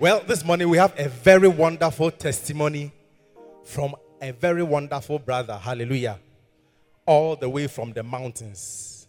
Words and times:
Well, 0.00 0.24
this 0.26 0.44
morning 0.44 0.68
we 0.68 0.76
have 0.78 0.92
a 0.98 1.08
very 1.08 1.46
wonderful 1.46 2.10
testimony 2.10 2.90
from 3.64 3.94
a 4.20 4.32
very 4.32 4.64
wonderful 4.64 5.20
brother. 5.20 5.56
Hallelujah. 5.56 6.18
All 7.06 7.36
the 7.36 7.48
way 7.48 7.68
from 7.68 7.92
the 7.92 8.02
mountains. 8.02 9.06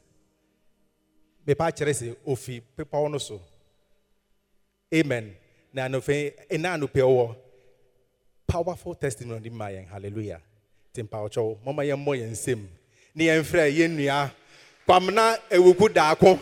Amen. 4.94 5.36
Powerful 8.48 8.94
testimony 8.94 9.50
yɛn. 9.50 9.88
Hallelujah. 9.90 10.40
Timpa 10.94 11.18
ɔkyɛw. 11.18 11.58
Mama 11.66 11.82
yɛn 11.82 11.98
mmɔ 12.06 12.16
yɛn 12.20 12.30
nsam. 12.32 12.64
Ne 13.16 13.26
yɛn 13.26 13.42
frɛ 13.42 13.74
yɛn 13.76 13.90
nua. 13.90 14.32
Kwamna 14.88 15.40
ewuku 15.50 15.90
daako. 15.90 16.40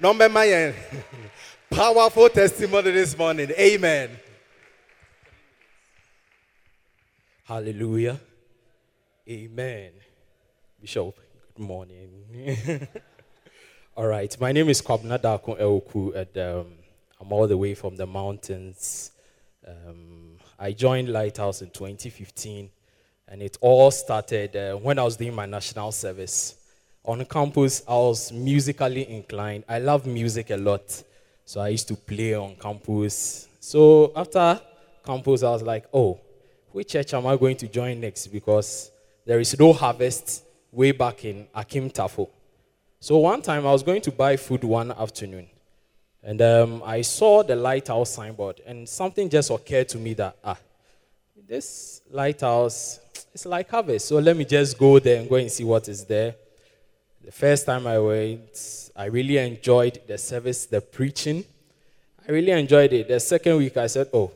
Na 0.00 0.10
ɔmbɛma 0.10 0.46
yɛn. 0.46 0.74
Powerful 1.70 2.30
testimony 2.30 2.92
this 2.92 3.16
morning. 3.16 3.50
Amen. 3.50 4.10
Hallelujah. 7.44 8.18
Amen. 9.28 9.90
Bishop, 10.80 11.14
good 11.54 11.66
morning. 11.66 12.88
all 13.96 14.06
right, 14.06 14.34
my 14.40 14.50
name 14.50 14.70
is 14.70 14.80
Kwabna 14.80 15.20
Elku, 15.20 16.14
and 16.16 16.38
um, 16.38 16.72
I'm 17.20 17.32
all 17.32 17.46
the 17.46 17.56
way 17.56 17.74
from 17.74 17.96
the 17.96 18.06
mountains. 18.06 19.12
Um, 19.66 20.38
I 20.58 20.72
joined 20.72 21.10
Lighthouse 21.10 21.60
in 21.60 21.68
2015, 21.68 22.70
and 23.28 23.42
it 23.42 23.58
all 23.60 23.90
started 23.90 24.56
uh, 24.56 24.74
when 24.76 24.98
I 24.98 25.02
was 25.02 25.16
doing 25.16 25.34
my 25.34 25.44
national 25.46 25.92
service. 25.92 26.56
On 27.04 27.22
campus, 27.26 27.82
I 27.86 27.94
was 27.94 28.32
musically 28.32 29.08
inclined. 29.10 29.64
I 29.68 29.80
love 29.80 30.06
music 30.06 30.48
a 30.48 30.56
lot. 30.56 31.04
So 31.48 31.62
I 31.62 31.68
used 31.68 31.88
to 31.88 31.96
play 31.96 32.34
on 32.34 32.56
campus. 32.56 33.48
So 33.58 34.12
after 34.14 34.60
campus, 35.02 35.42
I 35.42 35.48
was 35.48 35.62
like, 35.62 35.86
oh, 35.94 36.20
which 36.72 36.88
church 36.88 37.14
am 37.14 37.26
I 37.26 37.38
going 37.38 37.56
to 37.56 37.66
join 37.66 37.98
next? 38.02 38.26
Because 38.26 38.90
there 39.24 39.40
is 39.40 39.58
no 39.58 39.72
harvest 39.72 40.44
way 40.70 40.92
back 40.92 41.24
in 41.24 41.46
Akim 41.54 41.88
Tafo. 41.88 42.28
So 43.00 43.16
one 43.16 43.40
time 43.40 43.66
I 43.66 43.72
was 43.72 43.82
going 43.82 44.02
to 44.02 44.12
buy 44.12 44.36
food 44.36 44.62
one 44.62 44.92
afternoon. 44.92 45.46
And 46.22 46.42
um, 46.42 46.82
I 46.84 47.00
saw 47.00 47.42
the 47.42 47.56
lighthouse 47.56 48.10
signboard, 48.10 48.60
and 48.66 48.86
something 48.86 49.30
just 49.30 49.50
occurred 49.50 49.88
to 49.88 49.96
me 49.96 50.12
that, 50.14 50.36
ah, 50.44 50.58
this 51.48 52.02
lighthouse, 52.10 53.00
it's 53.32 53.46
like 53.46 53.70
harvest. 53.70 54.08
So 54.08 54.18
let 54.18 54.36
me 54.36 54.44
just 54.44 54.76
go 54.76 54.98
there 54.98 55.18
and 55.18 55.30
go 55.30 55.36
and 55.36 55.50
see 55.50 55.64
what 55.64 55.88
is 55.88 56.04
there. 56.04 56.34
The 57.28 57.32
first 57.32 57.66
time 57.66 57.86
I 57.86 57.98
went, 57.98 58.90
I 58.96 59.04
really 59.04 59.36
enjoyed 59.36 60.00
the 60.06 60.16
service, 60.16 60.64
the 60.64 60.80
preaching. 60.80 61.44
I 62.26 62.32
really 62.32 62.52
enjoyed 62.52 62.90
it. 62.94 63.08
The 63.08 63.20
second 63.20 63.58
week, 63.58 63.76
I 63.76 63.86
said, 63.86 64.08
Oh, 64.14 64.30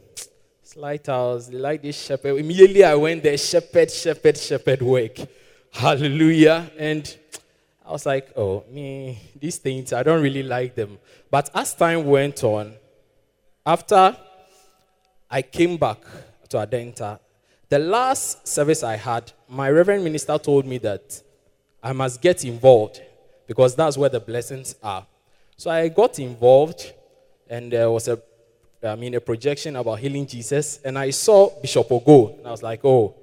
it's 0.63 0.77
lighthouse. 0.77 1.47
They 1.47 1.57
like 1.57 1.81
this 1.81 1.99
shepherd. 1.99 2.37
Immediately, 2.37 2.85
I 2.85 2.95
went 2.95 3.23
there, 3.23 3.39
shepherd, 3.39 3.91
shepherd, 3.91 4.37
shepherd 4.37 4.83
work. 4.83 5.17
Hallelujah. 5.71 6.71
And 6.79 7.17
I 7.87 7.93
was 7.93 8.05
like, 8.05 8.31
Oh, 8.37 8.63
me, 8.71 9.19
these 9.41 9.57
things, 9.57 9.95
I 9.95 10.03
don't 10.03 10.23
really 10.23 10.43
like 10.43 10.75
them. 10.75 10.99
But 11.31 11.49
as 11.55 11.75
time 11.75 12.05
went 12.05 12.45
on, 12.45 12.75
after 13.65 14.15
I 15.31 15.41
came 15.41 15.79
back 15.79 15.97
to 16.51 16.59
Adenta, 16.59 17.19
the 17.71 17.79
last 17.79 18.47
service 18.47 18.83
I 18.83 18.97
had, 18.97 19.33
my 19.49 19.71
reverend 19.71 20.05
minister 20.05 20.37
told 20.37 20.67
me 20.67 20.77
that 20.77 21.23
I 21.83 21.93
must 21.93 22.21
get 22.21 22.45
involved 22.45 23.03
because 23.47 23.75
that's 23.75 23.97
where 23.97 24.09
the 24.09 24.21
blessings 24.21 24.77
are. 24.83 25.05
So 25.57 25.71
I 25.71 25.89
got 25.89 26.19
involved, 26.19 26.93
and 27.49 27.73
there 27.73 27.91
was 27.91 28.09
a, 28.09 28.21
I 28.83 28.95
mean, 28.95 29.15
a 29.15 29.21
projection 29.21 29.77
about 29.77 29.99
healing 29.99 30.27
Jesus, 30.27 30.81
and 30.85 30.99
I 30.99 31.11
saw 31.11 31.51
Bishop 31.61 31.89
Ogo, 31.89 32.39
and 32.39 32.47
I 32.47 32.51
was 32.51 32.63
like, 32.63 32.85
oh, 32.85 33.15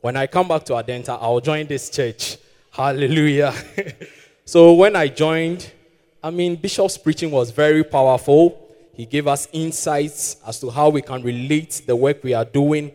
when 0.00 0.16
I 0.16 0.26
come 0.26 0.48
back 0.48 0.64
to 0.66 0.74
Adenta, 0.74 1.18
I'll 1.20 1.40
join 1.40 1.66
this 1.66 1.90
church. 1.90 2.38
Hallelujah. 2.70 3.52
so 4.44 4.74
when 4.74 4.94
I 4.94 5.08
joined, 5.08 5.72
I 6.22 6.30
mean, 6.30 6.56
Bishop's 6.56 6.96
preaching 6.96 7.30
was 7.30 7.50
very 7.50 7.82
powerful. 7.82 8.62
He 8.94 9.04
gave 9.04 9.26
us 9.26 9.48
insights 9.52 10.36
as 10.46 10.60
to 10.60 10.70
how 10.70 10.90
we 10.90 11.02
can 11.02 11.22
relate 11.22 11.82
the 11.86 11.96
work 11.96 12.22
we 12.22 12.34
are 12.34 12.44
doing 12.44 12.92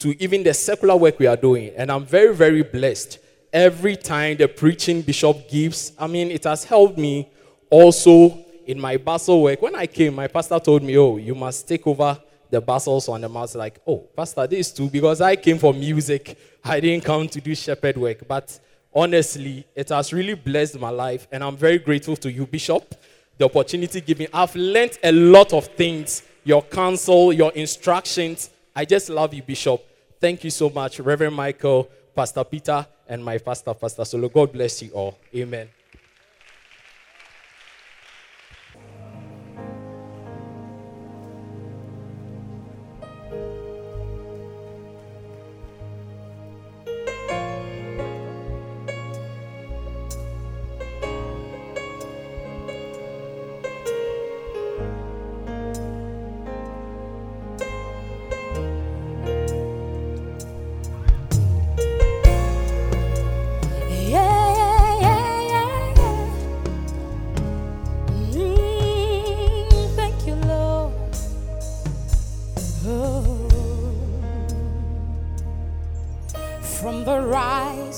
to 0.00 0.20
even 0.22 0.42
the 0.42 0.54
secular 0.54 0.96
work 0.96 1.18
we 1.18 1.26
are 1.26 1.36
doing, 1.36 1.72
and 1.76 1.92
I'm 1.92 2.04
very, 2.04 2.34
very 2.34 2.62
blessed 2.62 3.18
every 3.52 3.96
time 3.96 4.36
the 4.36 4.48
preaching 4.48 5.02
bishop 5.02 5.48
gives, 5.48 5.92
I 5.98 6.06
mean, 6.06 6.30
it 6.30 6.44
has 6.44 6.64
helped 6.64 6.98
me 6.98 7.28
also 7.70 8.44
in 8.66 8.80
my 8.80 8.96
Basel 8.96 9.42
work. 9.42 9.62
When 9.62 9.74
I 9.74 9.86
came, 9.86 10.14
my 10.14 10.28
pastor 10.28 10.58
told 10.58 10.82
me, 10.82 10.96
Oh, 10.96 11.16
you 11.16 11.34
must 11.34 11.66
take 11.66 11.86
over 11.86 12.18
the 12.50 12.60
Basels 12.60 13.08
on 13.08 13.20
the 13.20 13.28
mouse. 13.28 13.54
Like, 13.54 13.80
oh, 13.86 13.98
Pastor, 13.98 14.46
this 14.46 14.72
too, 14.72 14.88
because 14.88 15.20
I 15.20 15.36
came 15.36 15.58
for 15.58 15.72
music. 15.72 16.36
I 16.62 16.80
didn't 16.80 17.04
come 17.04 17.28
to 17.28 17.40
do 17.40 17.54
shepherd 17.54 17.96
work. 17.96 18.26
But 18.26 18.58
honestly, 18.92 19.64
it 19.74 19.88
has 19.88 20.12
really 20.12 20.34
blessed 20.34 20.78
my 20.78 20.90
life, 20.90 21.26
and 21.32 21.42
I'm 21.42 21.56
very 21.56 21.78
grateful 21.78 22.16
to 22.16 22.30
you, 22.30 22.46
Bishop, 22.46 22.94
the 23.38 23.46
opportunity 23.46 24.00
given. 24.00 24.26
I've 24.34 24.54
learned 24.54 24.98
a 25.02 25.12
lot 25.12 25.52
of 25.52 25.66
things, 25.68 26.22
your 26.44 26.62
counsel, 26.62 27.32
your 27.32 27.52
instructions. 27.52 28.50
I 28.74 28.84
just 28.84 29.08
love 29.08 29.32
you, 29.32 29.42
Bishop. 29.42 29.84
Thank 30.20 30.44
you 30.44 30.50
so 30.50 30.68
much, 30.68 31.00
Reverend 31.00 31.34
Michael, 31.34 31.88
Pastor 32.14 32.44
Peter, 32.44 32.86
and 33.08 33.24
my 33.24 33.38
pastor, 33.38 33.74
Pastor 33.74 34.04
Solo. 34.04 34.28
God 34.28 34.52
bless 34.52 34.82
you 34.82 34.90
all. 34.92 35.18
Amen. 35.34 35.68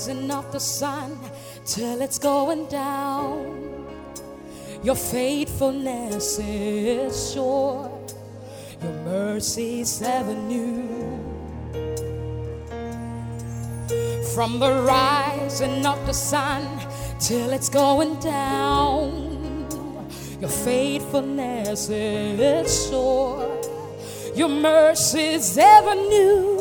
Rising 0.07 0.31
of 0.31 0.51
the 0.51 0.59
sun 0.59 1.17
till 1.65 2.01
it's 2.01 2.19
going 2.19 2.65
down, 2.65 3.87
your 4.83 4.95
faithfulness 4.95 6.39
is 6.39 7.31
sure, 7.31 7.89
your 8.81 8.91
mercy's 9.05 10.01
ever 10.01 10.35
new. 10.35 10.89
From 14.35 14.59
the 14.59 14.73
rising 14.81 15.85
of 15.85 16.05
the 16.05 16.13
sun 16.13 16.67
till 17.19 17.51
it's 17.51 17.69
going 17.69 18.19
down, 18.19 19.65
your 20.41 20.49
faithfulness 20.49 21.87
is 21.89 22.89
sure, 22.89 23.61
your 24.35 24.49
mercy's 24.49 25.57
ever 25.57 25.95
new. 25.95 26.52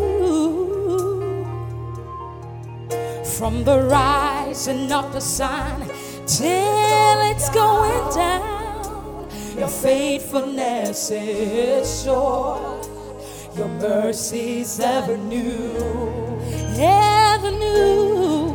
From 3.42 3.64
the 3.64 3.80
rising 3.82 4.92
of 4.92 5.12
the 5.12 5.20
sun 5.20 5.80
till 6.26 7.18
it's 7.32 7.50
going 7.50 8.14
down, 8.14 9.28
your 9.58 9.66
faithfulness 9.66 11.10
is 11.10 12.04
sure, 12.04 12.80
your 13.56 13.66
mercy's 13.66 14.78
ever 14.78 15.16
new, 15.16 15.74
ever 16.78 17.50
new. 17.50 18.54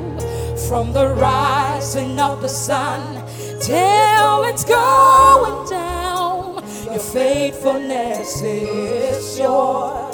From 0.70 0.94
the 0.94 1.10
rising 1.16 2.18
of 2.18 2.42
the 2.42 2.48
sun 2.48 3.26
till 3.60 4.44
it's 4.46 4.64
going 4.64 5.70
down, 5.70 6.64
your 6.86 7.00
faithfulness 7.00 8.42
is 8.42 9.36
sure, 9.36 10.12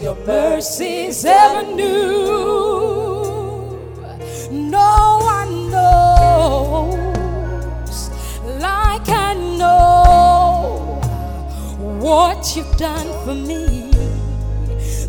your 0.00 0.16
mercy's 0.26 1.24
ever 1.24 1.72
new. 1.76 2.61
what 12.12 12.54
you've 12.54 12.76
done 12.76 13.08
for 13.24 13.34
me. 13.34 13.90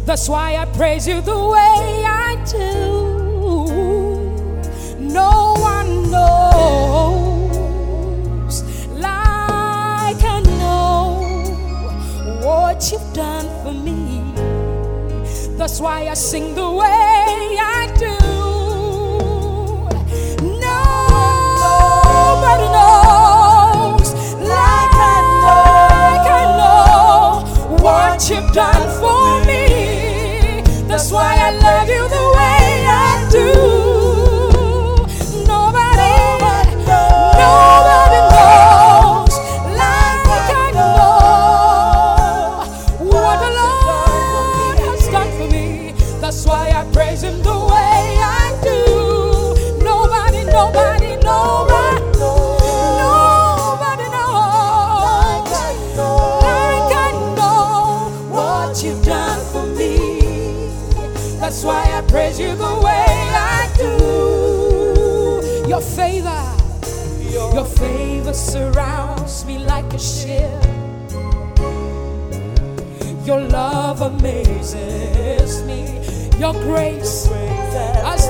That's 0.05 0.29
why 0.29 0.55
I 0.55 0.63
praise 0.79 1.05
you 1.05 1.19
the 1.21 1.41
way 1.55 2.05
I 2.29 2.29
do. 2.57 2.63
No 5.19 5.31
one 5.73 5.89
knows 6.13 6.95
like 9.07 10.21
I 10.35 10.39
know 10.61 11.03
what 12.47 12.89
you've 12.89 13.11
done 13.13 13.47
for 13.63 13.73
me. 13.87 13.99
That's 15.57 15.81
why 15.81 16.07
I 16.07 16.13
sing 16.13 16.55
the 16.55 16.69
way 16.81 17.57
I 17.79 17.93
do. 17.99 18.32
you've 28.29 28.51
done 28.53 28.87
for 28.99 29.45
me. 29.45 30.61
That's 30.87 31.11
why 31.11 31.35
I 31.35 31.51
love 31.59 31.89
you. 31.89 32.12
amazes 74.03 75.63
me. 75.63 75.81
Your 76.39 76.53
grace, 76.53 77.27
Your 77.27 78.03
grace 78.03 78.22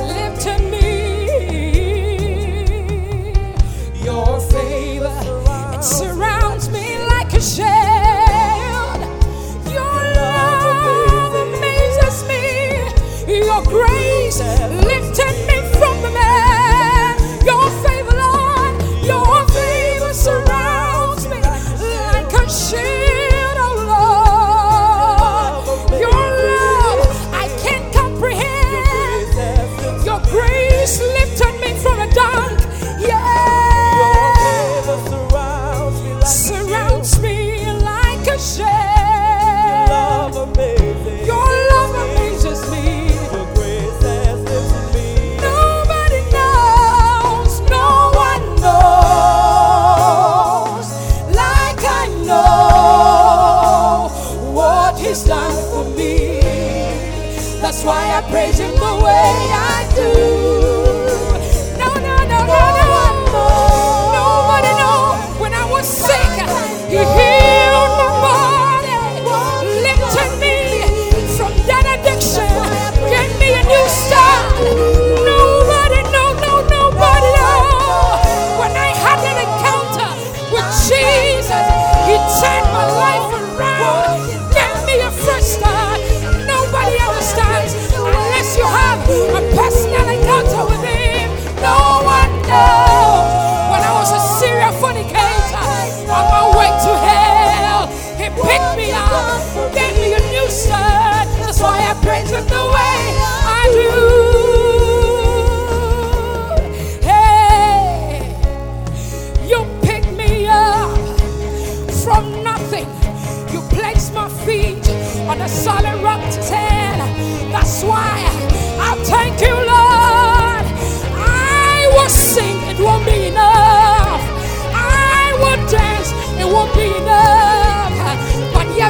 That's 57.83 57.97
why 57.97 58.17
I 58.17 58.21
praise 58.31 58.59
Him 58.59 58.71
the 58.75 58.95
way 59.03 59.11
I 59.11 59.91
do. 59.93 60.32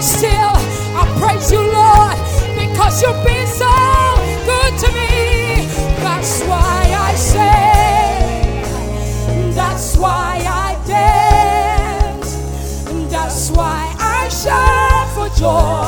still. 0.04 0.52
I 1.00 1.08
praise 1.18 1.50
you, 1.50 1.62
Lord, 1.62 2.18
because 2.60 3.02
you've 3.02 3.24
been 3.24 3.48
so 3.48 3.72
good 4.44 4.78
to 4.84 4.92
me. 4.92 5.66
That's 6.04 6.42
why 6.44 6.94
I 7.08 7.16
say, 7.16 8.60
that's 9.56 9.96
why 9.96 10.44
I 10.46 10.76
dance, 10.86 12.36
that's 13.10 13.50
why 13.52 13.96
I 13.98 14.28
shout 14.28 15.08
for 15.16 15.30
joy, 15.40 15.88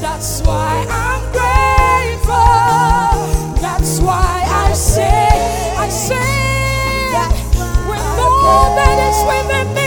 that's 0.00 0.40
why 0.42 0.86
I'm 0.88 1.22
grateful, 1.34 2.36
that's 3.60 3.98
why 3.98 4.44
I 4.46 4.72
say, 4.74 5.28
I 5.76 5.88
say, 5.88 6.14
with 7.88 8.18
all 8.20 8.76
that 8.76 8.98
is 9.10 9.18
within 9.26 9.74
me. 9.74 9.83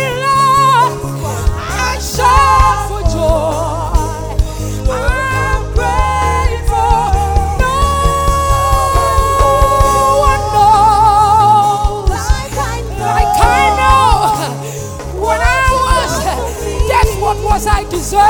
was 17.48 17.66
I 17.66 17.84
deserve. 17.89 18.22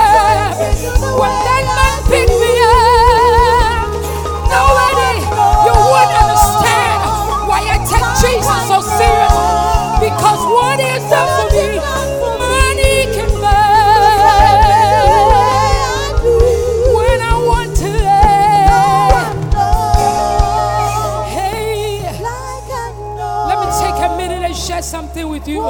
When 1.19 1.33
that 1.47 1.63
man 1.77 1.97
picked 2.07 2.37
me 2.37 2.53
up, 2.69 3.89
nobody, 4.53 5.25
you 5.65 5.73
would 5.73 6.11
understand 6.21 6.97
why 7.49 7.59
I 7.65 7.77
take 7.89 8.07
Jesus 8.21 8.61
so 8.69 8.77
serious. 8.81 9.35
Because 9.99 10.41
what 10.45 10.79
is 10.79 11.03
done 11.09 11.29
for 11.35 11.47
me, 11.57 11.67
money 12.53 12.95
can 13.15 13.31
buy. 13.41 13.57
When 16.95 17.19
I 17.19 17.33
want 17.49 17.71
to 17.81 17.87
live, 17.89 19.33
hey, 21.33 22.13
let 23.49 23.57
me 23.61 23.67
take 23.81 23.97
a 24.05 24.09
minute 24.15 24.43
and 24.45 24.55
share 24.55 24.83
something 24.83 25.27
with 25.27 25.47
you. 25.47 25.61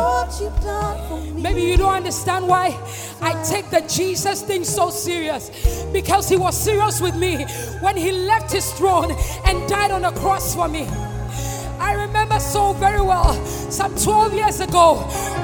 Maybe 1.34 1.62
you 1.62 1.78
don't 1.78 1.94
understand 1.94 2.48
why 2.48 2.72
the 3.48 3.82
Jesus 3.88 4.42
thing 4.42 4.64
so 4.64 4.90
serious 4.90 5.86
because 5.92 6.30
he 6.30 6.36
was 6.36 6.58
serious 6.58 7.00
with 7.00 7.16
me 7.16 7.46
when 7.82 7.96
he 7.96 8.12
left 8.12 8.52
his 8.52 8.72
throne 8.74 9.12
and 9.46 9.68
died 9.70 9.92
on 9.92 10.06
a 10.06 10.12
cross 10.12 10.56
for 10.56 10.68
me. 10.68 10.88
I 11.80 11.94
remember 11.94 12.40
so 12.40 12.74
very 12.74 13.02
well 13.02 13.34
some 13.70 13.96
12 13.96 14.34
years 14.34 14.60
ago 14.60 14.96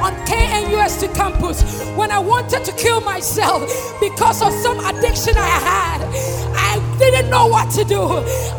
on 0.02 0.14
KNUST 0.26 1.14
campus 1.16 1.62
when 1.96 2.12
I 2.12 2.20
wanted 2.20 2.66
to 2.66 2.72
kill 2.74 3.02
myself 3.02 3.62
because 4.00 4.42
of 4.42 4.52
some 4.54 4.80
addiction 4.86 5.36
I 5.38 5.48
had. 5.48 6.53
Didn't 7.04 7.30
know 7.30 7.48
what 7.48 7.68
to 7.76 7.84
do 7.84 8.00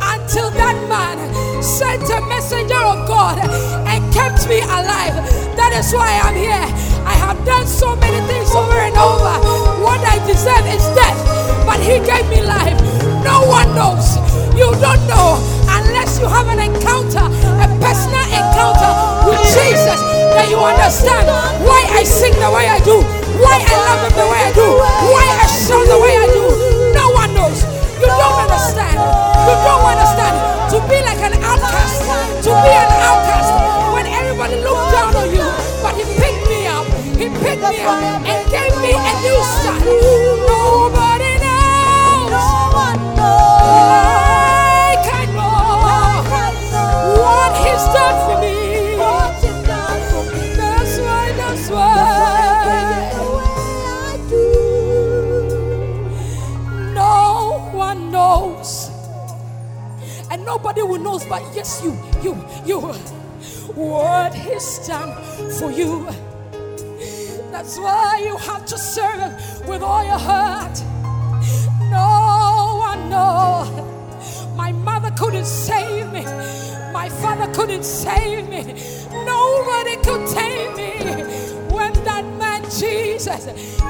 until 0.04 0.52
that 0.52 0.76
man 0.84 1.16
sent 1.64 2.04
a 2.12 2.20
messenger 2.28 2.76
of 2.76 3.08
God 3.08 3.40
and 3.88 4.04
kept 4.12 4.44
me 4.52 4.60
alive. 4.60 5.16
That 5.56 5.72
is 5.72 5.88
why 5.96 6.20
I'm 6.20 6.36
here. 6.36 6.68
I 7.08 7.16
have 7.24 7.40
done 7.48 7.64
so 7.64 7.96
many 7.96 8.20
things 8.28 8.52
over 8.52 8.76
and 8.76 8.92
over. 9.00 9.32
What 9.80 9.96
I 10.04 10.20
deserve 10.28 10.60
is 10.68 10.84
death, 10.92 11.16
but 11.64 11.80
He 11.80 12.04
gave 12.04 12.28
me 12.28 12.44
life. 12.44 12.76
No 13.24 13.48
one 13.48 13.72
knows. 13.72 14.20
You 14.52 14.68
don't 14.76 15.00
know 15.08 15.40
unless 15.80 16.20
you 16.20 16.28
have 16.28 16.44
an 16.52 16.60
encounter, 16.60 17.24
a 17.24 17.66
personal 17.80 18.28
encounter 18.28 18.92
with 19.24 19.40
Jesus, 19.56 20.04
that 20.36 20.52
you 20.52 20.60
understand 20.60 21.32
why 21.64 21.80
I 21.96 22.04
sing 22.04 22.36
the 22.36 22.52
way 22.52 22.68
I 22.68 22.76
do, 22.84 23.00
why 23.40 23.56
I 23.56 23.72
love 23.88 24.04
Him 24.04 24.12
the 24.20 24.26
way 24.28 24.40
I 24.44 24.52
do, 24.52 24.68
why 25.08 25.24
I 25.32 25.48
shout 25.48 25.88
the 25.88 25.96
way 25.96 26.12
I 26.12 26.28
do. 26.28 26.33
No 28.00 28.08
one 28.08 28.48
knows. 28.48 28.74
You 28.74 28.86
don't 28.86 28.98
understand. 28.98 28.98
You 29.46 29.54
don't 29.66 29.84
understand. 29.86 30.34
To 30.72 30.76
be 30.90 30.98
like 31.06 31.20
an 31.22 31.34
outcast, 31.42 32.00
to 32.44 32.50
be 32.50 32.72
an 32.74 32.90
outcast 33.04 33.50
when 33.94 34.06
everybody 34.06 34.56
looked 34.62 34.90
down 34.90 35.14
on 35.14 35.28
you, 35.30 35.46
but 35.82 35.94
He 35.94 36.04
picked 36.18 36.48
me 36.48 36.66
up. 36.66 36.86
He 37.14 37.26
picked 37.30 37.62
me 37.62 37.80
up 37.86 38.02
and 38.26 38.40
gave 38.50 38.74
me 38.82 38.92
a 38.94 39.14
new 39.22 39.40
start. 39.58 39.82
Nobody 39.84 41.38
knows. 41.44 42.32
Like 42.74 44.23
nobody 60.54 60.82
will 60.82 61.00
know, 61.00 61.18
but 61.28 61.42
yes, 61.52 61.82
you, 61.82 61.92
you, 62.23 62.32
you. 62.64 62.78
What 63.75 64.32
He's 64.34 64.87
done 64.87 65.12
for 65.58 65.70
you. 65.73 66.06
That's 67.50 67.76
why 67.78 68.23
you 68.25 68.37
have 68.37 68.64
to 68.66 68.78
serve 68.78 69.32
with 69.68 69.82
all 69.82 70.04
your 70.04 70.23
heart. 70.30 70.76
No 71.90 72.11
one 72.88 73.11
knows. 73.11 73.68
My 74.56 74.70
mother 74.70 75.11
couldn't 75.18 75.46
save 75.46 76.12
me. 76.12 76.25
My 76.92 77.08
father 77.23 77.52
couldn't 77.52 77.84
save 77.84 78.49
me. 78.49 78.62
Nobody 79.34 79.96
could 80.06 80.25
take 80.40 80.70
me. 80.80 80.90
When 81.75 81.92
that 82.08 82.25
man 82.38 82.62
Jesus 82.80 83.44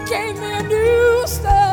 gave 0.09 0.35
me 0.41 0.51
a 0.61 0.63
new 0.63 1.27
start, 1.27 1.64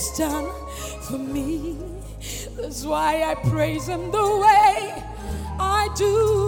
He's 0.00 0.16
done 0.16 0.48
for 1.02 1.18
me. 1.18 1.76
That's 2.56 2.86
why 2.86 3.22
I 3.22 3.34
praise 3.34 3.86
Him 3.86 4.10
the 4.10 4.36
way 4.38 4.94
I 5.58 5.90
do. 5.94 6.39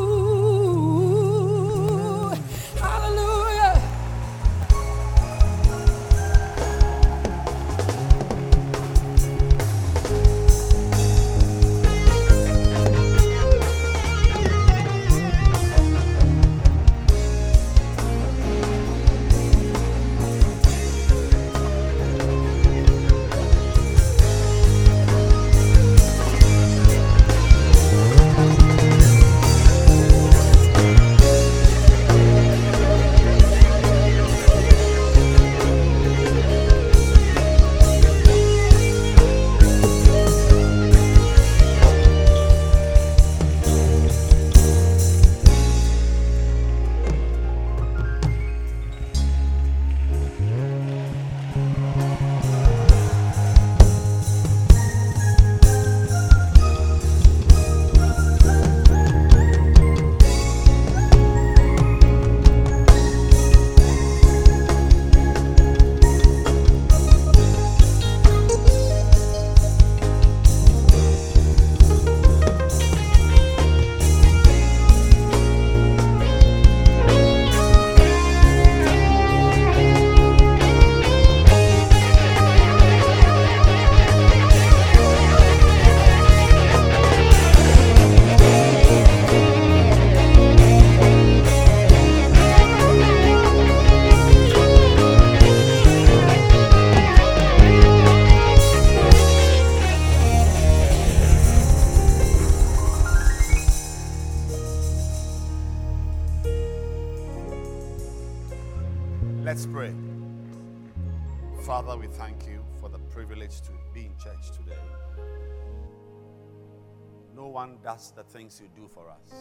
Does 118.03 118.11
the 118.11 118.23
things 118.25 118.61
you 118.61 118.69
do 118.75 118.89
for 118.89 119.05
us. 119.09 119.39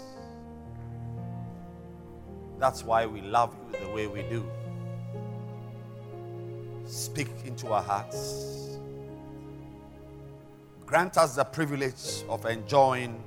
That's 2.60 2.84
why 2.84 3.08
we 3.08 3.22
love 3.22 3.56
you 3.56 3.80
the 3.80 3.91
way 3.91 4.06
we 4.06 4.22
do. 4.24 4.46
Speak 6.86 7.30
into 7.44 7.74
our 7.74 7.82
hearts. 7.82 8.77
Grant 10.86 11.18
us 11.18 11.36
the 11.36 11.44
privilege 11.44 12.24
of 12.30 12.46
enjoying 12.46 13.24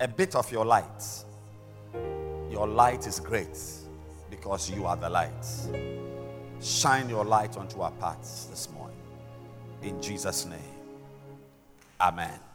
a 0.00 0.08
bit 0.08 0.34
of 0.34 0.50
your 0.50 0.64
light. 0.64 1.04
Your 2.50 2.66
light 2.66 3.06
is 3.06 3.20
great 3.20 3.58
because 4.30 4.70
you 4.70 4.86
are 4.86 4.96
the 4.96 5.10
light. 5.10 5.46
Shine 6.62 7.10
your 7.10 7.26
light 7.26 7.58
onto 7.58 7.82
our 7.82 7.92
paths 7.92 8.46
this 8.46 8.70
morning. 8.70 8.96
In 9.82 10.00
Jesus' 10.00 10.46
name. 10.46 10.60
Amen. 12.00 12.53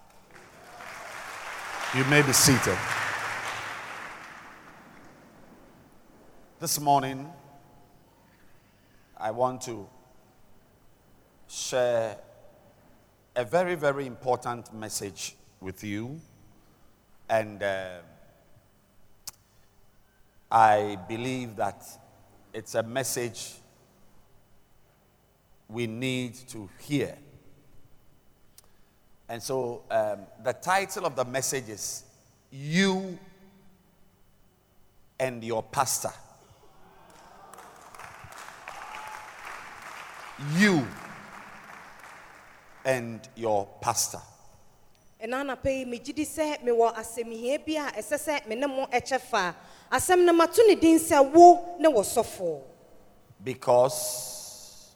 You 1.96 2.03
may 2.03 2.22
be 2.22 2.34
seated. 2.34 2.77
This 6.60 6.79
morning, 6.79 7.27
I 9.17 9.31
want 9.31 9.63
to 9.63 9.88
share 11.48 12.15
a 13.36 13.43
very, 13.43 13.74
very 13.74 14.05
important 14.05 14.72
message 14.72 15.36
with 15.60 15.84
you. 15.84 16.22
And 17.27 17.63
uh, 17.63 18.01
I 20.51 21.00
believe 21.08 21.55
that 21.55 21.84
it's 22.53 22.75
a 22.75 22.84
message 22.84 23.53
we 25.67 25.88
need 25.88 26.36
to 26.50 26.69
hear. 26.81 27.17
And 29.29 29.41
so 29.41 29.83
um, 29.91 30.21
the 30.43 30.53
title 30.53 31.05
of 31.05 31.15
the 31.15 31.24
message 31.24 31.69
is 31.69 32.03
You 32.51 33.17
and 35.19 35.43
Your 35.43 35.62
Pastor. 35.63 36.12
You 40.57 40.86
and 42.86 43.27
your 43.36 43.67
pastor. 43.81 44.21
ɛna 45.21 45.41
anapa 45.43 45.69
yi 45.69 45.86
megye 45.86 46.15
di 46.15 46.24
sɛ 46.25 46.63
mewɔ 46.63 46.95
asɛmhia 46.95 47.65
bi 47.65 47.74
a 47.75 47.91
ɛsɛ 48.00 48.17
sɛ 48.17 48.48
me 48.48 48.55
ne 48.55 48.67
mo 48.67 48.86
ɛkyɛ 48.88 49.19
fa 49.19 49.53
asɛm 49.91 50.24
no 50.24 50.31
mato 50.31 50.62
ne 50.65 50.75
din 50.75 50.98
sɛ 50.98 51.19
wo 51.33 51.75
ne 51.77 51.89
wɔ 51.89 52.01
sɔfoɔ 52.03 52.62
Because 53.43 54.91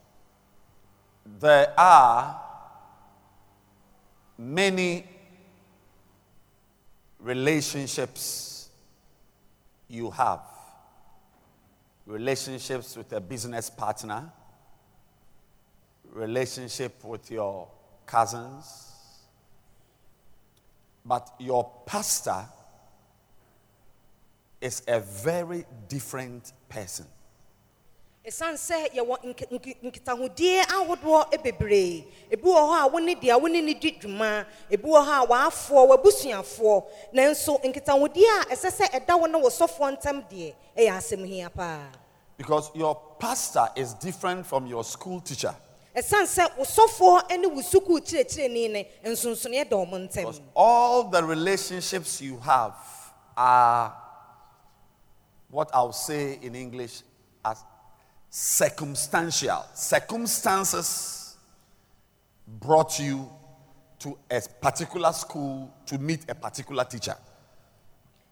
there 1.25 1.73
are 1.77 2.42
many 4.37 5.05
relationships 7.19 8.69
you 9.87 10.11
have. 10.11 10.41
Relationships 12.05 12.97
with 12.97 13.13
a 13.13 13.21
business 13.21 13.69
partner, 13.69 14.29
relationship 16.11 17.03
with 17.03 17.31
your 17.31 17.67
cousins, 18.05 18.89
but 21.05 21.33
your 21.39 21.69
pastor 21.85 22.45
is 24.59 24.83
a 24.87 24.99
very 24.99 25.65
different 25.87 26.51
person. 26.69 27.05
Ɛsiane 28.25 28.57
sɛ 28.57 28.89
yɛwɔ 28.95 29.15
nk- 29.23 29.49
nk- 29.51 29.77
nkitahodie 29.83 30.61
ahodoɔ 30.63 31.43
bebree. 31.43 32.05
Ebi 32.31 32.43
wɔ 32.43 32.55
hɔ 32.55 32.83
a 32.83 32.87
wo 32.87 32.99
ne 32.99 33.15
deɛ 33.15 33.41
wo 33.41 33.47
ne 33.47 33.73
di 33.73 33.91
dwuma. 33.91 34.45
Ebi 34.71 34.83
wɔ 34.83 35.05
hɔ 35.05 35.23
a 35.23 35.27
wɔafoɔ 35.27 35.87
w'abusuafoɔ. 35.89 36.85
Nanso 37.13 37.61
nkitahodie 37.61 38.23
a 38.41 38.45
ɛsɛ 38.55 38.71
sɛ 38.71 38.89
ɛda 38.91 39.19
wo 39.19 39.25
ne 39.25 39.39
sɔfoɔ 39.39 39.97
ntam 39.99 40.23
deɛ 40.29 40.53
ɛyɛ 40.77 40.89
asɛmhia 40.97 41.53
paa. 41.53 41.87
Because 42.37 42.71
your 42.73 42.95
pastor 43.19 43.67
is 43.75 43.93
different 43.95 44.45
from 44.45 44.67
your 44.67 44.85
school 44.85 45.19
teacher. 45.19 45.53
ɛsiane 45.93 46.23
sɛ 46.23 46.57
wo 46.57 46.63
sɔfoɔ 46.63 47.37
ne 47.39 47.47
wo 47.47 47.61
sukuu 47.61 47.99
kyerɛkyerɛni 47.99 48.71
ne 48.71 48.87
nsonsonoeɛ 49.03 49.69
da 49.69 49.75
ɔmo 49.75 50.07
Because 50.09 50.39
ntam 50.39 50.43
all 50.55 51.03
the 51.09 51.21
relationships 51.23 52.21
you 52.21 52.37
have 52.39 52.73
are 53.35 53.93
what 55.49 55.69
I'll 55.73 55.91
say 55.91 56.39
in 56.41 56.55
English 56.55 57.01
as 57.43 57.63
circumstantial. 58.35 59.63
Circumstances 59.75 61.37
brought 62.47 62.99
you 62.99 63.29
to 63.99 64.17
a 64.31 64.41
particular 64.59 65.13
school 65.13 65.71
to 65.85 65.99
meet 65.99 66.21
a 66.27 66.33
particular 66.33 66.83
teacher. 66.83 67.15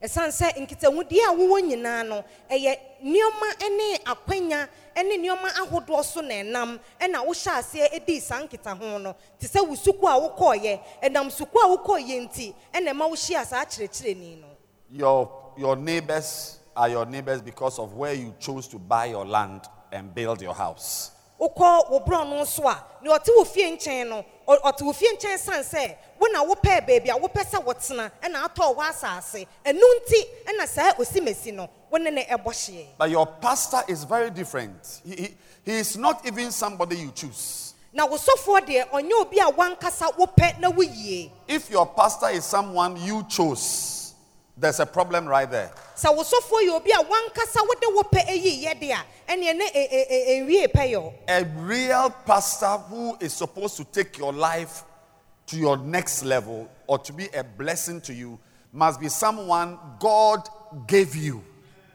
ɛsiane 0.01 0.31
sɛ 0.33 0.57
nkitahodie 0.57 1.21
a 1.29 1.31
wowɔ 1.37 1.61
nyinaa 1.61 2.07
no 2.07 2.23
ɛyɛ 2.49 2.75
nneɔma 3.03 3.69
ne 3.77 3.97
akwanya 4.03 4.67
ne 4.95 5.17
nneɔma 5.17 5.49
ahodoɔ 5.61 6.03
so 6.03 6.21
na 6.21 6.33
ɛnam 6.41 6.79
ɛna 6.99 7.23
wohyɛ 7.23 7.61
aseɛ 7.61 8.19
saa 8.19 8.73
no 8.97 9.15
te 9.37 9.45
sɛ 9.45 9.61
wo 9.67 9.75
suku 9.75 10.07
a 10.07 10.17
wokɔɔyɛ 10.19 10.81
ɛnam 11.03 11.29
suku 11.31 11.55
a 11.59 11.77
wokɔɔyɛ 11.77 12.27
nti 12.27 12.55
ɛna 12.73 12.89
ɛma 12.91 13.07
wohyia 13.11 13.45
saa 13.45 13.63
kyerɛkyerɛni 13.63 14.41
no 14.41 14.47
Your, 14.89 15.53
your 15.55 15.75
neighbors 15.75 16.57
are 16.75 16.89
your 16.89 17.05
neighbors 17.05 17.43
because 17.43 17.77
of 17.77 17.93
where 17.93 18.13
you 18.15 18.33
chose 18.39 18.67
to 18.69 18.79
buy 18.79 19.05
your 19.05 19.23
land 19.27 19.61
and 19.91 20.13
build 20.13 20.41
your 20.41 20.53
house. 20.53 21.11
wokɔ 21.39 21.89
wo 21.89 21.99
borɔ 22.01 22.29
no 22.29 22.43
so 22.45 22.67
a 22.67 22.83
nea 23.01 23.17
ɔte 23.17 23.29
wo 23.35 23.43
fie 23.43 23.71
nkyɛn 23.75 24.07
no 24.09 24.23
ɔte 24.47 24.81
wo 24.83 24.93
fie 24.93 25.07
nkyɛn 25.15 25.37
sane 25.39 25.63
sɛ 25.63 25.95
wo 26.19 26.27
na 26.27 26.43
wopɛɛ 26.45 26.85
baabi 26.87 27.09
a 27.09 27.17
wopɛ 27.19 27.43
sɛ 27.43 27.63
wɔtena 27.65 28.11
ɛna 28.21 28.47
atɔɔ 28.47 28.75
wɔ 28.75 28.89
asase 28.89 29.47
ɛno 29.65 29.81
nti 29.81 30.23
ɛna 30.45 30.67
saa 30.67 30.93
osimesi 30.93 31.51
no 31.53 31.67
wo 31.89 31.97
ne 31.97 32.11
ne 32.11 32.23
ɛbɔ 32.25 32.45
hyeɛ 32.45 32.85
But 32.97 33.09
your 33.09 33.25
pastor 33.25 33.81
is 33.87 34.03
very 34.03 34.29
different. 34.29 35.01
He, 35.03 35.15
he, 35.15 35.35
he 35.65 35.71
is 35.79 35.97
not 35.97 36.25
even 36.27 36.51
somebody 36.51 36.97
you 36.97 37.11
choose. 37.11 37.73
na 37.91 38.05
wo 38.05 38.17
sɔfoɔ 38.17 38.61
deɛ 38.67 38.89
ɔnyɛ 38.91 39.21
obi 39.21 39.39
a 39.39 39.45
wankasa 39.51 40.13
wopɛ 40.15 40.59
na 40.59 40.69
woyie 40.71 41.31
If 41.47 41.71
your 41.71 41.87
pastor 41.87 42.29
is 42.29 42.45
someone 42.45 42.97
you 42.97 43.25
chose, 43.27 44.00
there's 44.57 44.79
a 44.79 44.85
problem 44.85 45.25
right 45.27 45.49
there. 45.49 45.71
sɛ 45.95 46.15
wo 46.15 46.23
yɛ 46.23 46.75
obi 46.75 46.91
a 46.91 47.03
wankasa 47.03 47.61
wode 47.67 47.95
wopɛ 47.95 48.25
ɛyiiɛ 48.27 48.79
de 48.79 48.91
a 48.91 49.03
ɛneɛ 49.29 49.55
ne 49.57 49.69
ɛ- 49.69 49.91
ɛ- 49.91 50.11
ɛ- 50.11 50.27
ɛnwie 50.47 50.71
pɛyɛ 50.73 51.13
A 51.27 51.43
real 51.61 52.09
pastor 52.25 52.77
who 52.89 53.17
is 53.19 53.33
supposed 53.33 53.77
to 53.77 53.83
take 53.85 54.17
your 54.17 54.33
life 54.33 54.83
to 55.47 55.57
your 55.57 55.77
next 55.77 56.23
level 56.23 56.69
or 56.87 56.99
to 56.99 57.13
be 57.13 57.27
a 57.33 57.43
blessing 57.43 57.99
to 58.01 58.13
you 58.13 58.39
must 58.71 58.99
be 58.99 59.09
someone 59.09 59.77
God 59.99 60.47
gave 60.87 61.15
you. 61.15 61.43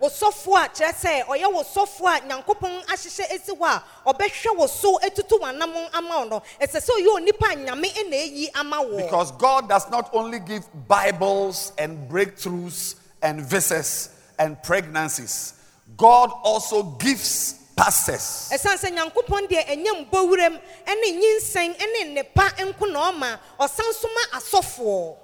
A 0.07 0.69
kyerɛ 0.69 0.92
sɛ 0.95 1.25
ɔyɛ 1.27 1.47
a 1.47 2.21
nyankopɔn 2.27 2.85
ahyehyɛ 2.87 3.31
esi 3.31 3.57
hɔ 3.57 3.66
a 3.66 3.83
ɔbɛhwɛ 4.12 4.69
so 4.69 4.99
atutu 4.99 5.38
w'anam 5.40 5.88
ama 5.95 6.25
no 6.27 6.42
ɛsɛ 6.61 6.81
sɛ 6.81 6.90
ɔyɛ 7.01 7.16
onipa 7.16 7.55
nyame 7.66 7.92
ɛyi 7.92 8.49
ama 8.55 8.85
Because 8.97 9.33
God 9.33 9.69
does 9.69 9.88
not 9.90 10.11
only 10.12 10.38
give 10.38 10.64
Bibles 10.88 11.73
and 11.79 12.09
breakthroughs 12.11 12.97
and 13.23 13.40
visas 13.42 14.11
and 14.38 14.62
pregnancies, 14.62 15.55
God 15.97 16.31
also 16.42 16.83
gives 16.83 17.55
pastors. 17.77 18.51
ɛsiane 18.53 18.79
sɛ 18.79 18.90
nyankopɔn 18.97 19.49
deɛ 19.49 19.66
ɛnyɛ 19.66 20.11
mbɔwuram 20.11 20.61
ɛne 20.87 21.21
nyinsɛn 21.21 21.77
ɛne 21.77 22.14
nnepa 22.16 22.49
nko 22.59 22.92
na 22.92 23.12
ɔma 23.12 23.38
ɔsan 23.61 23.92
so 23.92 24.09
ma 24.09 24.38
asɔfoɔ. 24.38 25.16